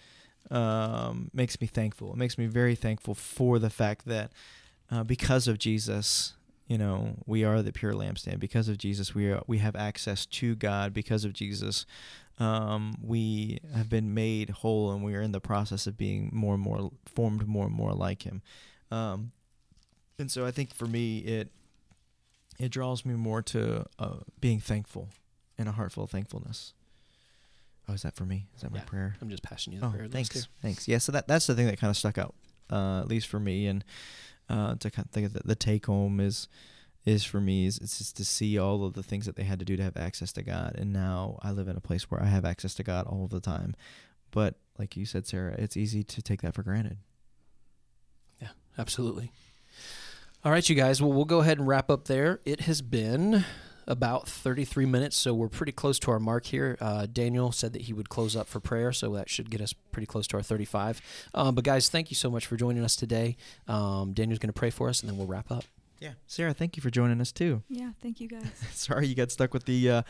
um, 0.51 1.31
makes 1.35 1.61
me 1.61 1.67
thankful, 1.67 2.13
it 2.13 2.17
makes 2.17 2.39
me 2.39 2.47
very 2.47 2.75
thankful 2.75 3.15
for 3.15 3.59
the 3.59 3.71
fact 3.71 4.07
that 4.07 4.33
uh, 4.91 5.03
because 5.03 5.49
of 5.49 5.59
Jesus, 5.59 6.35
you 6.69 6.79
know, 6.79 7.17
we 7.27 7.43
are 7.45 7.63
the 7.63 7.73
pure 7.73 7.93
lampstand. 7.95 8.39
Because 8.39 8.69
of 8.69 8.79
Jesus, 8.79 9.15
we 9.15 9.31
are 9.33 9.43
we 9.47 9.59
have 9.59 9.75
access 9.75 10.25
to 10.27 10.55
God. 10.55 10.93
Because 10.95 11.25
of 11.25 11.33
Jesus, 11.33 11.87
um, 12.39 12.95
we 13.03 13.59
have 13.75 13.89
been 13.89 14.15
made 14.15 14.51
whole, 14.51 14.93
and 14.93 15.03
we 15.03 15.15
are 15.17 15.23
in 15.23 15.33
the 15.33 15.41
process 15.41 15.87
of 15.87 15.97
being 15.97 16.31
more 16.33 16.55
and 16.55 16.63
more 16.63 16.91
formed, 17.07 17.49
more 17.49 17.67
and 17.67 17.75
more 17.75 17.93
like 17.95 18.23
Him. 18.23 18.43
Um, 18.91 19.33
and 20.19 20.31
so, 20.31 20.47
I 20.47 20.51
think 20.51 20.75
for 20.75 20.87
me, 20.87 21.19
it 21.19 21.51
it 22.59 22.71
draws 22.71 23.05
me 23.05 23.15
more 23.15 23.41
to 23.43 23.87
uh, 23.99 24.17
being 24.41 24.61
thankful 24.61 25.09
and 25.57 25.69
a 25.69 25.73
heart 25.73 25.93
full 25.93 26.05
of 26.05 26.11
thankfulness. 26.11 26.75
Oh, 27.89 27.95
is 27.95 28.03
that 28.03 28.15
for 28.15 28.25
me? 28.27 28.47
Is 28.55 28.61
that 28.63 28.71
my 28.71 28.79
Yeah. 28.79 28.85
prayer? 28.85 29.17
I'm 29.23 29.31
just 29.31 29.43
passing 29.43 29.73
you 29.73 29.81
the 29.81 29.87
Oh, 29.87 29.91
prayer 29.91 30.09
thanks, 30.09 30.47
thanks. 30.61 30.87
Yeah, 30.87 30.99
so 30.99 31.11
that 31.13 31.27
that's 31.27 31.47
the 31.47 31.55
thing 31.55 31.67
that 31.67 31.79
kind 31.79 31.91
of 31.91 31.97
stuck 31.97 32.19
out, 32.19 32.35
uh, 32.71 33.01
at 33.01 33.09
least 33.09 33.27
for 33.29 33.41
me, 33.41 33.67
and 33.67 33.83
uh, 34.49 34.75
to 34.77 34.91
kind 34.91 35.07
of 35.07 35.13
think 35.13 35.27
of 35.27 35.33
the, 35.33 35.43
the 35.45 35.55
take 35.55 35.87
home 35.87 36.21
is 36.21 36.49
is 37.07 37.25
for 37.25 37.41
me 37.41 37.65
is 37.65 37.79
it's 37.79 37.99
just 37.99 38.17
to 38.17 38.25
see 38.25 38.59
all 38.59 38.85
of 38.85 38.93
the 38.93 39.03
things 39.03 39.25
that 39.25 39.37
they 39.37 39.45
had 39.45 39.59
to 39.59 39.65
do 39.65 39.77
to 39.77 39.83
have 39.83 39.97
access 39.97 40.33
to 40.33 40.43
God, 40.43 40.75
and 40.77 40.93
now 40.93 41.39
I 41.43 41.53
live 41.53 41.69
in 41.69 41.77
a 41.77 41.81
place 41.81 42.11
where 42.11 42.23
I 42.23 42.27
have 42.27 42.45
access 42.45 42.75
to 42.75 42.83
God 42.83 43.07
all 43.07 43.27
the 43.29 43.41
time. 43.41 43.75
But 44.31 44.57
like 44.79 44.97
you 44.97 45.07
said, 45.07 45.27
Sarah, 45.27 45.55
it's 45.59 45.77
easy 45.77 46.05
to 46.05 46.23
take 46.23 46.43
that 46.43 46.55
for 46.55 46.63
granted. 46.63 46.99
Yeah, 48.41 48.49
absolutely. 48.79 49.33
All 50.45 50.53
right, 50.53 50.69
you 50.69 50.77
guys. 50.77 51.03
Well, 51.03 51.13
we'll 51.13 51.25
go 51.25 51.41
ahead 51.41 51.59
and 51.59 51.67
wrap 51.67 51.91
up 51.91 52.07
there. 52.07 52.41
It 52.45 52.63
has 52.63 52.81
been 52.83 53.45
about 53.89 54.29
33 54.29 54.87
minutes, 54.87 55.17
so 55.17 55.35
we're 55.35 55.49
pretty 55.49 55.73
close 55.73 55.99
to 56.01 56.11
our 56.13 56.21
mark 56.21 56.47
here. 56.47 56.77
Uh, 56.81 57.07
Daniel 57.13 57.51
said 57.51 57.73
that 57.73 57.83
he 57.83 57.93
would 57.93 58.09
close 58.09 58.37
up 58.37 58.47
for 58.47 58.61
prayer, 58.61 58.93
so 58.93 59.11
that 59.15 59.29
should 59.29 59.51
get 59.51 59.61
us 59.61 59.73
pretty 59.73 60.07
close 60.07 60.27
to 60.29 60.37
our 60.37 60.43
35. 60.43 61.01
Um, 61.35 61.55
but, 61.57 61.65
guys, 61.65 61.89
thank 61.89 62.11
you 62.11 62.15
so 62.15 62.31
much 62.31 62.47
for 62.47 62.57
joining 62.57 62.85
us 62.85 62.95
today. 62.95 63.37
Um, 63.67 64.13
Daniel's 64.13 64.39
going 64.39 64.51
to 64.51 64.59
pray 64.59 64.71
for 64.71 64.89
us, 64.89 65.01
and 65.01 65.11
then 65.11 65.19
we'll 65.19 65.27
wrap 65.27 65.51
up. 65.51 65.65
Yeah, 66.01 66.13
Sarah, 66.29 66.55
thank 66.55 66.77
you 66.77 66.81
for 66.81 66.91
joining 66.91 67.21
us 67.21 67.33
too. 67.33 67.65
Yeah, 67.69 67.91
thank 68.01 68.21
you 68.21 68.29
guys. 68.29 68.47
Sorry 68.73 69.09
you 69.09 69.17
got 69.17 69.33
stuck 69.33 69.53
with 69.53 69.65
the 69.65 69.91
uh, 69.91 70.03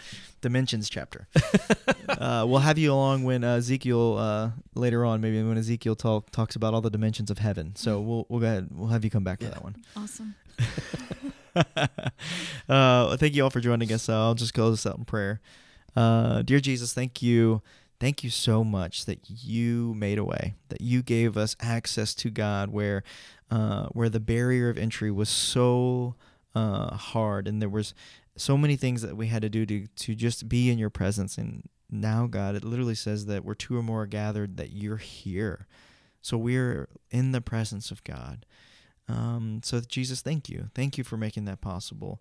dimensions 0.43 0.91
chapter. 0.91 1.29
uh, 2.11 2.45
we'll 2.47 2.59
have 2.59 2.77
you 2.77 2.93
along 2.93 3.25
when 3.25 3.43
uh, 3.43 3.55
Ezekiel 3.57 4.19
uh, 4.19 4.51
later 4.75 5.07
on, 5.07 5.23
maybe 5.23 5.43
when 5.43 5.57
Ezekiel 5.57 5.97
talk, 5.97 6.31
talks 6.31 6.57
about 6.57 6.75
all 6.75 6.83
the 6.83 6.91
dimensions 6.91 7.31
of 7.31 7.39
heaven. 7.39 7.75
So 7.75 8.03
we'll 8.03 8.27
we'll 8.29 8.41
go 8.41 8.47
ahead. 8.49 8.69
We'll 8.71 8.89
have 8.89 9.03
you 9.03 9.09
come 9.11 9.25
back 9.25 9.41
Yeah. 9.41 9.49
for 9.49 9.55
that 9.55 9.65
one. 9.65 9.77
Awesome. 9.97 10.35
uh, 12.69 13.17
thank 13.17 13.35
you 13.35 13.45
all 13.45 13.51
for 13.51 13.61
joining 13.61 13.93
us. 13.93 14.09
I'll 14.09 14.35
just 14.35 14.55
close 14.55 14.83
this 14.83 14.91
out 14.91 14.99
in 14.99 15.05
prayer. 15.05 15.41
Uh, 15.97 16.43
dear 16.43 16.61
Jesus, 16.61 16.93
thank 16.93 17.23
you. 17.23 17.63
Thank 18.01 18.23
you 18.23 18.31
so 18.31 18.63
much 18.63 19.07
that 19.07 19.19
you 19.29 19.93
made 19.95 20.19
a 20.19 20.25
way, 20.25 20.55
that 20.69 20.81
you 20.81 21.03
gave 21.03 21.37
us 21.37 21.57
access 21.61 22.15
to 22.17 22.31
God 22.31 22.71
where 22.71 23.03
uh, 23.51 23.87
where 23.89 24.09
the 24.09 24.21
barrier 24.21 24.69
of 24.69 24.79
entry 24.79 25.11
was 25.11 25.29
so 25.29 26.15
uh, 26.55 26.95
hard 26.95 27.49
and 27.49 27.61
there 27.61 27.69
was 27.69 27.95
so 28.37 28.57
many 28.57 28.77
things 28.77 29.03
that 29.03 29.17
we 29.17 29.29
had 29.29 29.43
to 29.43 29.49
do 29.49 29.67
to, 29.67 29.87
to 29.87 30.15
just 30.15 30.49
be 30.49 30.71
in 30.71 30.79
your 30.79 30.91
presence. 30.91 31.39
And 31.39 31.69
now, 31.91 32.27
God, 32.27 32.55
it 32.55 32.65
literally 32.65 32.95
says 32.95 33.27
that 33.27 33.45
where 33.45 33.55
two 33.55 33.77
or 33.77 33.83
more 33.83 34.07
gathered, 34.07 34.57
that 34.59 34.73
you're 34.73 34.99
here. 34.99 35.67
So 36.21 36.37
we're 36.37 36.89
in 37.11 37.33
the 37.33 37.41
presence 37.41 37.91
of 37.91 38.05
God. 38.05 38.45
Um, 39.09 39.61
so, 39.65 39.81
Jesus, 39.81 40.21
thank 40.21 40.49
you. 40.49 40.71
Thank 40.75 40.99
you 40.99 41.05
for 41.05 41.17
making 41.17 41.47
that 41.47 41.61
possible. 41.61 42.21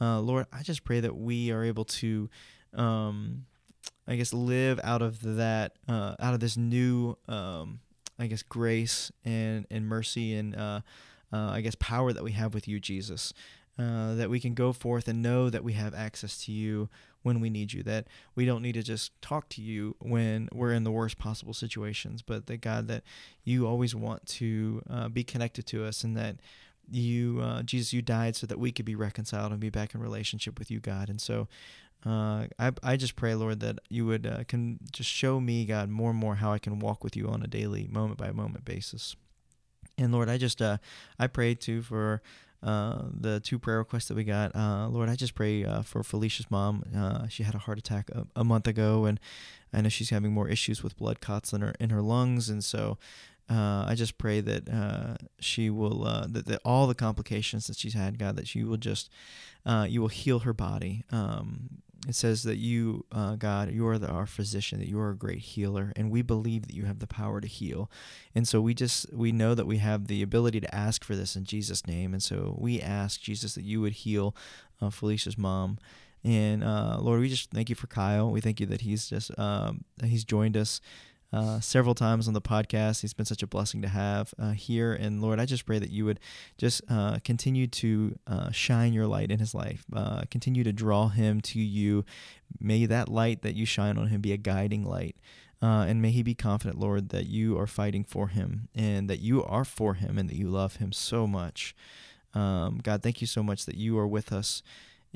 Uh, 0.00 0.20
Lord, 0.20 0.46
I 0.52 0.62
just 0.62 0.84
pray 0.84 1.00
that 1.00 1.16
we 1.16 1.50
are 1.50 1.62
able 1.62 1.84
to, 1.84 2.28
um, 2.74 3.46
I 4.06 4.16
guess, 4.16 4.32
live 4.32 4.80
out 4.82 5.02
of 5.02 5.22
that, 5.22 5.76
uh, 5.88 6.16
out 6.18 6.34
of 6.34 6.40
this 6.40 6.56
new, 6.56 7.16
um, 7.28 7.80
I 8.18 8.26
guess, 8.26 8.42
grace 8.42 9.12
and, 9.24 9.66
and 9.70 9.86
mercy 9.86 10.34
and, 10.34 10.56
uh, 10.56 10.80
uh, 11.32 11.50
I 11.50 11.60
guess, 11.60 11.74
power 11.76 12.12
that 12.12 12.24
we 12.24 12.32
have 12.32 12.52
with 12.54 12.66
you, 12.66 12.80
Jesus. 12.80 13.32
Uh, 13.78 14.14
that 14.16 14.28
we 14.28 14.38
can 14.38 14.52
go 14.52 14.70
forth 14.70 15.08
and 15.08 15.22
know 15.22 15.48
that 15.48 15.64
we 15.64 15.72
have 15.72 15.94
access 15.94 16.36
to 16.44 16.52
you 16.52 16.90
when 17.22 17.40
we 17.40 17.48
need 17.48 17.72
you. 17.72 17.82
That 17.82 18.06
we 18.34 18.44
don't 18.44 18.60
need 18.60 18.74
to 18.74 18.82
just 18.82 19.18
talk 19.22 19.48
to 19.50 19.62
you 19.62 19.96
when 19.98 20.50
we're 20.52 20.74
in 20.74 20.84
the 20.84 20.90
worst 20.90 21.18
possible 21.18 21.54
situations, 21.54 22.20
but 22.20 22.46
that 22.48 22.60
God, 22.60 22.86
that 22.88 23.02
you 23.44 23.66
always 23.66 23.94
want 23.94 24.26
to 24.26 24.82
uh, 24.90 25.08
be 25.08 25.24
connected 25.24 25.64
to 25.68 25.86
us, 25.86 26.04
and 26.04 26.14
that 26.18 26.36
you, 26.90 27.40
uh, 27.42 27.62
Jesus, 27.62 27.94
you 27.94 28.02
died 28.02 28.36
so 28.36 28.46
that 28.46 28.58
we 28.58 28.72
could 28.72 28.84
be 28.84 28.94
reconciled 28.94 29.52
and 29.52 29.60
be 29.60 29.70
back 29.70 29.94
in 29.94 30.02
relationship 30.02 30.58
with 30.58 30.70
you, 30.70 30.78
God. 30.78 31.08
And 31.08 31.18
so, 31.18 31.48
uh, 32.04 32.48
I 32.58 32.72
I 32.82 32.96
just 32.98 33.16
pray, 33.16 33.34
Lord, 33.34 33.60
that 33.60 33.78
you 33.88 34.04
would 34.04 34.26
uh, 34.26 34.44
can 34.44 34.80
just 34.92 35.08
show 35.08 35.40
me, 35.40 35.64
God, 35.64 35.88
more 35.88 36.10
and 36.10 36.18
more 36.18 36.34
how 36.34 36.52
I 36.52 36.58
can 36.58 36.78
walk 36.78 37.02
with 37.02 37.16
you 37.16 37.26
on 37.26 37.42
a 37.42 37.46
daily, 37.46 37.88
moment 37.90 38.18
by 38.18 38.32
moment 38.32 38.66
basis. 38.66 39.16
And 39.96 40.12
Lord, 40.12 40.28
I 40.28 40.36
just 40.36 40.60
I 40.60 41.26
pray 41.32 41.54
too 41.54 41.80
for 41.80 42.20
uh, 42.62 43.02
the 43.12 43.40
two 43.40 43.58
prayer 43.58 43.78
requests 43.78 44.08
that 44.08 44.16
we 44.16 44.24
got. 44.24 44.54
Uh, 44.54 44.88
Lord, 44.88 45.08
I 45.08 45.16
just 45.16 45.34
pray 45.34 45.64
uh, 45.64 45.82
for 45.82 46.02
Felicia's 46.02 46.50
mom. 46.50 46.84
Uh, 46.96 47.28
she 47.28 47.42
had 47.42 47.54
a 47.54 47.58
heart 47.58 47.78
attack 47.78 48.10
a, 48.10 48.26
a 48.36 48.44
month 48.44 48.66
ago, 48.66 49.04
and 49.04 49.18
I 49.72 49.80
know 49.80 49.88
she's 49.88 50.10
having 50.10 50.32
more 50.32 50.48
issues 50.48 50.82
with 50.82 50.96
blood 50.96 51.20
clots 51.20 51.52
in 51.52 51.60
her 51.60 51.74
in 51.80 51.90
her 51.90 52.02
lungs, 52.02 52.48
and 52.48 52.62
so 52.62 52.98
uh, 53.50 53.84
I 53.86 53.94
just 53.94 54.18
pray 54.18 54.40
that 54.40 54.68
uh, 54.68 55.16
she 55.40 55.68
will 55.68 56.06
uh, 56.06 56.26
that, 56.28 56.46
that 56.46 56.60
all 56.64 56.86
the 56.86 56.94
complications 56.94 57.66
that 57.66 57.76
she's 57.76 57.94
had, 57.94 58.18
God, 58.18 58.36
that 58.36 58.48
she 58.48 58.64
will 58.64 58.76
just 58.76 59.10
uh, 59.66 59.86
you 59.88 60.00
will 60.00 60.08
heal 60.08 60.40
her 60.40 60.52
body. 60.52 61.04
Um, 61.10 61.82
it 62.08 62.16
says 62.16 62.42
that 62.42 62.56
you, 62.56 63.04
uh, 63.12 63.36
God, 63.36 63.70
you 63.70 63.86
are 63.86 63.96
the, 63.96 64.08
our 64.08 64.26
physician, 64.26 64.80
that 64.80 64.88
you 64.88 64.98
are 64.98 65.10
a 65.10 65.16
great 65.16 65.38
healer, 65.38 65.92
and 65.94 66.10
we 66.10 66.20
believe 66.20 66.66
that 66.66 66.74
you 66.74 66.84
have 66.84 66.98
the 66.98 67.06
power 67.06 67.40
to 67.40 67.46
heal. 67.46 67.88
And 68.34 68.46
so 68.46 68.60
we 68.60 68.74
just 68.74 69.12
we 69.12 69.30
know 69.30 69.54
that 69.54 69.66
we 69.66 69.78
have 69.78 70.08
the 70.08 70.22
ability 70.22 70.60
to 70.60 70.74
ask 70.74 71.04
for 71.04 71.14
this 71.14 71.36
in 71.36 71.44
Jesus' 71.44 71.86
name, 71.86 72.12
and 72.12 72.22
so 72.22 72.56
we 72.58 72.80
ask 72.80 73.20
Jesus 73.20 73.54
that 73.54 73.64
you 73.64 73.80
would 73.80 73.92
heal 73.92 74.34
uh, 74.80 74.90
Felicia's 74.90 75.38
mom. 75.38 75.78
And 76.24 76.62
uh, 76.62 76.98
Lord, 77.00 77.20
we 77.20 77.28
just 77.28 77.50
thank 77.50 77.68
you 77.68 77.76
for 77.76 77.86
Kyle. 77.88 78.30
We 78.30 78.40
thank 78.40 78.60
you 78.60 78.66
that 78.66 78.80
he's 78.80 79.08
just 79.08 79.36
um, 79.38 79.84
he's 80.02 80.24
joined 80.24 80.56
us 80.56 80.80
uh, 81.32 81.60
several 81.60 81.94
times 81.94 82.28
on 82.28 82.34
the 82.34 82.40
podcast. 82.40 83.00
He's 83.00 83.14
been 83.14 83.26
such 83.26 83.42
a 83.42 83.46
blessing 83.46 83.82
to 83.82 83.88
have 83.88 84.34
uh, 84.38 84.52
here. 84.52 84.92
And 84.92 85.22
Lord, 85.22 85.40
I 85.40 85.46
just 85.46 85.64
pray 85.64 85.78
that 85.78 85.90
you 85.90 86.04
would 86.04 86.20
just 86.58 86.82
uh, 86.90 87.18
continue 87.24 87.66
to 87.68 88.18
uh, 88.26 88.50
shine 88.50 88.92
your 88.92 89.06
light 89.06 89.30
in 89.30 89.38
his 89.38 89.54
life, 89.54 89.84
uh, 89.94 90.22
continue 90.30 90.64
to 90.64 90.72
draw 90.72 91.08
him 91.08 91.40
to 91.42 91.60
you. 91.60 92.04
May 92.60 92.86
that 92.86 93.08
light 93.08 93.42
that 93.42 93.54
you 93.54 93.64
shine 93.64 93.96
on 93.96 94.08
him 94.08 94.20
be 94.20 94.32
a 94.32 94.36
guiding 94.36 94.84
light. 94.84 95.16
Uh, 95.62 95.84
and 95.86 96.02
may 96.02 96.10
he 96.10 96.24
be 96.24 96.34
confident, 96.34 96.78
Lord, 96.78 97.10
that 97.10 97.26
you 97.26 97.56
are 97.56 97.68
fighting 97.68 98.02
for 98.02 98.28
him 98.28 98.68
and 98.74 99.08
that 99.08 99.20
you 99.20 99.44
are 99.44 99.64
for 99.64 99.94
him 99.94 100.18
and 100.18 100.28
that 100.28 100.36
you 100.36 100.48
love 100.48 100.76
him 100.76 100.90
so 100.90 101.26
much. 101.26 101.74
Um, 102.34 102.80
God, 102.82 103.02
thank 103.02 103.20
you 103.20 103.28
so 103.28 103.44
much 103.44 103.64
that 103.66 103.76
you 103.76 103.96
are 103.96 104.06
with 104.06 104.32
us 104.32 104.62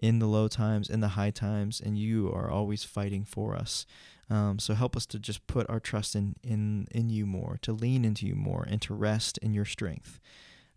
in 0.01 0.19
the 0.19 0.27
low 0.27 0.47
times, 0.47 0.89
in 0.89 1.01
the 1.01 1.09
high 1.09 1.31
times, 1.31 1.81
and 1.81 1.99
you 1.99 2.31
are 2.33 2.51
always 2.51 2.85
fighting 2.85 3.25
for 3.25 3.57
us. 3.57 3.87
Um, 4.29 4.59
so 4.59 4.75
help 4.75 4.97
us 4.97 5.07
to 5.07 5.19
just 5.19 5.47
put 5.47 5.69
our 5.71 5.81
trust 5.81 6.17
in, 6.17 6.35
in, 6.43 6.89
in 6.91 7.11
you 7.11 7.27
more, 7.27 7.59
to 7.63 7.73
lean 7.73 8.05
into 8.05 8.27
you 8.27 8.35
more, 8.35 8.67
and 8.69 8.83
to 8.83 8.95
rest 8.95 9.39
in 9.39 9.53
your 9.53 9.65
strength. 9.65 10.19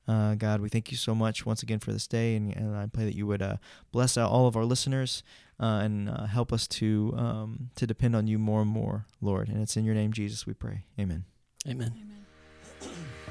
Uh, 0.08 0.34
God, 0.36 0.60
we 0.62 0.70
thank 0.70 0.92
you 0.92 0.98
so 0.98 1.14
much 1.14 1.46
once 1.46 1.62
again 1.62 1.80
for 1.80 1.92
this 1.92 2.08
day, 2.08 2.36
and, 2.36 2.56
and 2.56 2.76
I 2.76 2.88
pray 2.88 3.06
that 3.06 3.16
you 3.16 3.28
would 3.28 3.42
uh, 3.42 3.58
bless 3.92 4.18
out 4.18 4.32
all 4.32 4.48
of 4.48 4.56
our 4.56 4.66
listeners 4.66 5.24
uh, 5.60 5.82
and 5.84 6.10
uh, 6.10 6.26
help 6.26 6.52
us 6.52 6.68
to 6.68 7.14
um, 7.16 7.70
to 7.76 7.86
depend 7.86 8.16
on 8.16 8.26
you 8.26 8.40
more 8.40 8.62
and 8.62 8.70
more, 8.70 9.06
Lord. 9.22 9.50
And 9.50 9.62
it's 9.62 9.78
in 9.78 9.86
your 9.86 9.96
name, 9.96 10.12
Jesus, 10.12 10.48
we 10.48 10.54
pray. 10.54 10.86
Amen. 11.00 11.26
Amen. 11.68 11.94
Amen. 11.96 12.26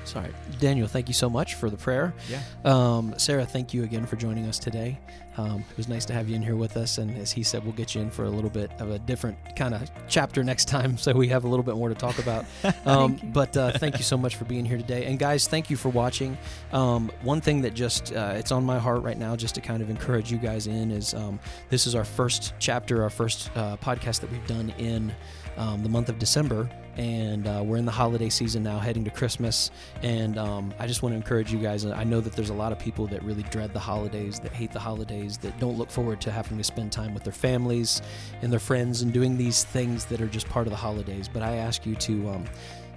Sorry, 0.04 0.32
Daniel. 0.58 0.88
Thank 0.88 1.08
you 1.08 1.14
so 1.14 1.28
much 1.28 1.54
for 1.54 1.70
the 1.70 1.76
prayer. 1.76 2.14
Yeah. 2.28 2.42
Um, 2.64 3.14
Sarah, 3.18 3.44
thank 3.44 3.74
you 3.74 3.84
again 3.84 4.06
for 4.06 4.16
joining 4.16 4.46
us 4.46 4.58
today. 4.58 4.98
Um, 5.38 5.64
it 5.70 5.76
was 5.76 5.86
nice 5.86 6.04
to 6.06 6.12
have 6.12 6.28
you 6.28 6.34
in 6.34 6.42
here 6.42 6.56
with 6.56 6.76
us, 6.76 6.98
and 6.98 7.16
as 7.16 7.30
he 7.30 7.44
said, 7.44 7.62
we'll 7.62 7.72
get 7.72 7.94
you 7.94 8.00
in 8.00 8.10
for 8.10 8.24
a 8.24 8.28
little 8.30 8.50
bit 8.50 8.72
of 8.80 8.90
a 8.90 8.98
different 8.98 9.38
kind 9.54 9.72
of 9.72 9.88
chapter 10.08 10.42
next 10.42 10.66
time, 10.66 10.98
so 10.98 11.12
we 11.12 11.28
have 11.28 11.44
a 11.44 11.48
little 11.48 11.62
bit 11.62 11.76
more 11.76 11.88
to 11.88 11.94
talk 11.94 12.18
about. 12.18 12.44
Um, 12.86 13.20
but 13.34 13.54
uh, 13.56 13.72
thank 13.72 13.98
you 13.98 14.04
so 14.04 14.16
much 14.16 14.36
for 14.36 14.44
being 14.44 14.64
here 14.64 14.78
today, 14.78 15.04
and 15.04 15.18
guys, 15.18 15.46
thank 15.46 15.68
you 15.68 15.76
for 15.76 15.90
watching. 15.90 16.38
Um, 16.72 17.10
one 17.22 17.40
thing 17.40 17.60
that 17.62 17.74
just 17.74 18.14
uh, 18.14 18.32
it's 18.34 18.50
on 18.50 18.64
my 18.64 18.78
heart 18.78 19.02
right 19.02 19.18
now, 19.18 19.36
just 19.36 19.54
to 19.56 19.60
kind 19.60 19.82
of 19.82 19.90
encourage 19.90 20.32
you 20.32 20.38
guys 20.38 20.66
in, 20.66 20.90
is 20.90 21.12
um, 21.12 21.38
this 21.68 21.86
is 21.86 21.94
our 21.94 22.04
first 22.04 22.54
chapter, 22.58 23.02
our 23.02 23.10
first 23.10 23.50
uh, 23.56 23.76
podcast 23.76 24.20
that 24.20 24.32
we've 24.32 24.46
done 24.46 24.72
in 24.78 25.14
um, 25.58 25.82
the 25.82 25.88
month 25.88 26.08
of 26.08 26.18
December, 26.18 26.70
and 26.96 27.46
uh, 27.46 27.62
we're 27.64 27.76
in 27.76 27.84
the 27.84 27.92
holiday 27.92 28.28
season 28.28 28.62
now, 28.62 28.78
heading 28.78 29.04
to 29.04 29.10
Christmas. 29.10 29.70
And 30.02 30.38
um, 30.38 30.72
I 30.78 30.86
just 30.86 31.02
want 31.02 31.12
to 31.12 31.16
encourage 31.16 31.52
you 31.52 31.58
guys. 31.58 31.84
I 31.84 32.04
know 32.04 32.20
that 32.20 32.32
there's 32.32 32.50
a 32.50 32.54
lot 32.54 32.72
of 32.72 32.78
people 32.78 33.06
that 33.08 33.22
really 33.22 33.44
dread 33.44 33.72
the 33.72 33.78
holidays, 33.78 34.40
that 34.40 34.52
hate 34.52 34.72
the 34.72 34.80
holidays, 34.80 35.38
that 35.38 35.58
don't 35.60 35.78
look 35.78 35.90
forward 35.90 36.20
to 36.22 36.32
having 36.32 36.58
to 36.58 36.64
spend 36.64 36.90
time 36.90 37.14
with 37.14 37.24
their 37.24 37.32
families 37.32 38.02
and 38.42 38.52
their 38.52 38.60
friends 38.60 39.02
and 39.02 39.12
doing 39.12 39.36
these 39.36 39.64
things 39.64 40.04
that 40.06 40.20
are 40.20 40.26
just 40.26 40.48
part 40.48 40.66
of 40.66 40.70
the 40.70 40.76
holidays. 40.76 41.28
But 41.28 41.42
I 41.42 41.56
ask 41.56 41.86
you 41.86 41.94
to. 41.96 42.30
Um, 42.30 42.44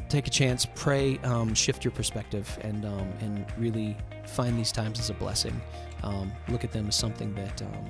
Take 0.09 0.27
a 0.27 0.29
chance, 0.29 0.67
pray, 0.75 1.19
um, 1.19 1.53
shift 1.53 1.85
your 1.85 1.93
perspective, 1.93 2.59
and 2.63 2.83
um, 2.83 3.13
and 3.21 3.45
really 3.57 3.95
find 4.25 4.59
these 4.59 4.73
times 4.73 4.99
as 4.99 5.09
a 5.09 5.13
blessing. 5.13 5.61
Um, 6.03 6.33
look 6.49 6.65
at 6.65 6.73
them 6.73 6.89
as 6.89 6.97
something 6.97 7.33
that 7.35 7.61
um, 7.61 7.85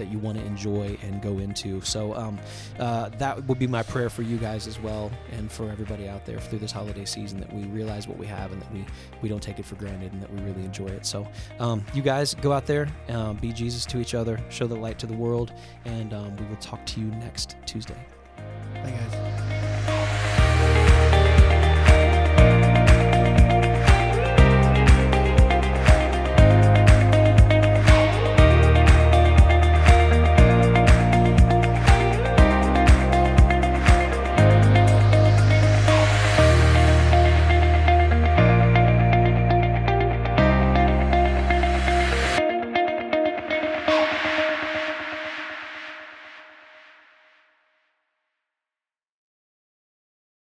that 0.00 0.10
you 0.10 0.18
want 0.18 0.38
to 0.38 0.44
enjoy 0.44 0.98
and 1.02 1.22
go 1.22 1.38
into. 1.38 1.80
So 1.82 2.14
um, 2.14 2.38
uh, 2.78 3.10
that 3.10 3.46
would 3.46 3.58
be 3.58 3.66
my 3.66 3.82
prayer 3.82 4.10
for 4.10 4.22
you 4.22 4.38
guys 4.38 4.66
as 4.66 4.80
well, 4.80 5.10
and 5.32 5.50
for 5.52 5.70
everybody 5.70 6.08
out 6.08 6.26
there 6.26 6.40
through 6.40 6.58
this 6.58 6.72
holiday 6.72 7.04
season 7.04 7.38
that 7.40 7.52
we 7.52 7.64
realize 7.66 8.08
what 8.08 8.18
we 8.18 8.26
have 8.26 8.52
and 8.52 8.60
that 8.60 8.72
we 8.72 8.84
we 9.22 9.28
don't 9.28 9.42
take 9.42 9.58
it 9.58 9.64
for 9.64 9.76
granted 9.76 10.12
and 10.12 10.22
that 10.22 10.32
we 10.32 10.40
really 10.42 10.64
enjoy 10.64 10.86
it. 10.86 11.06
So 11.06 11.28
um, 11.58 11.84
you 11.94 12.02
guys 12.02 12.34
go 12.34 12.52
out 12.52 12.66
there, 12.66 12.88
um, 13.08 13.36
be 13.36 13.52
Jesus 13.52 13.86
to 13.86 14.00
each 14.00 14.14
other, 14.14 14.40
show 14.48 14.66
the 14.66 14.76
light 14.76 14.98
to 15.00 15.06
the 15.06 15.14
world, 15.16 15.52
and 15.84 16.12
um, 16.12 16.36
we 16.36 16.46
will 16.46 16.56
talk 16.56 16.84
to 16.86 17.00
you 17.00 17.06
next 17.06 17.56
Tuesday. 17.66 17.96
Bye, 18.74 18.90
guys. 18.90 19.29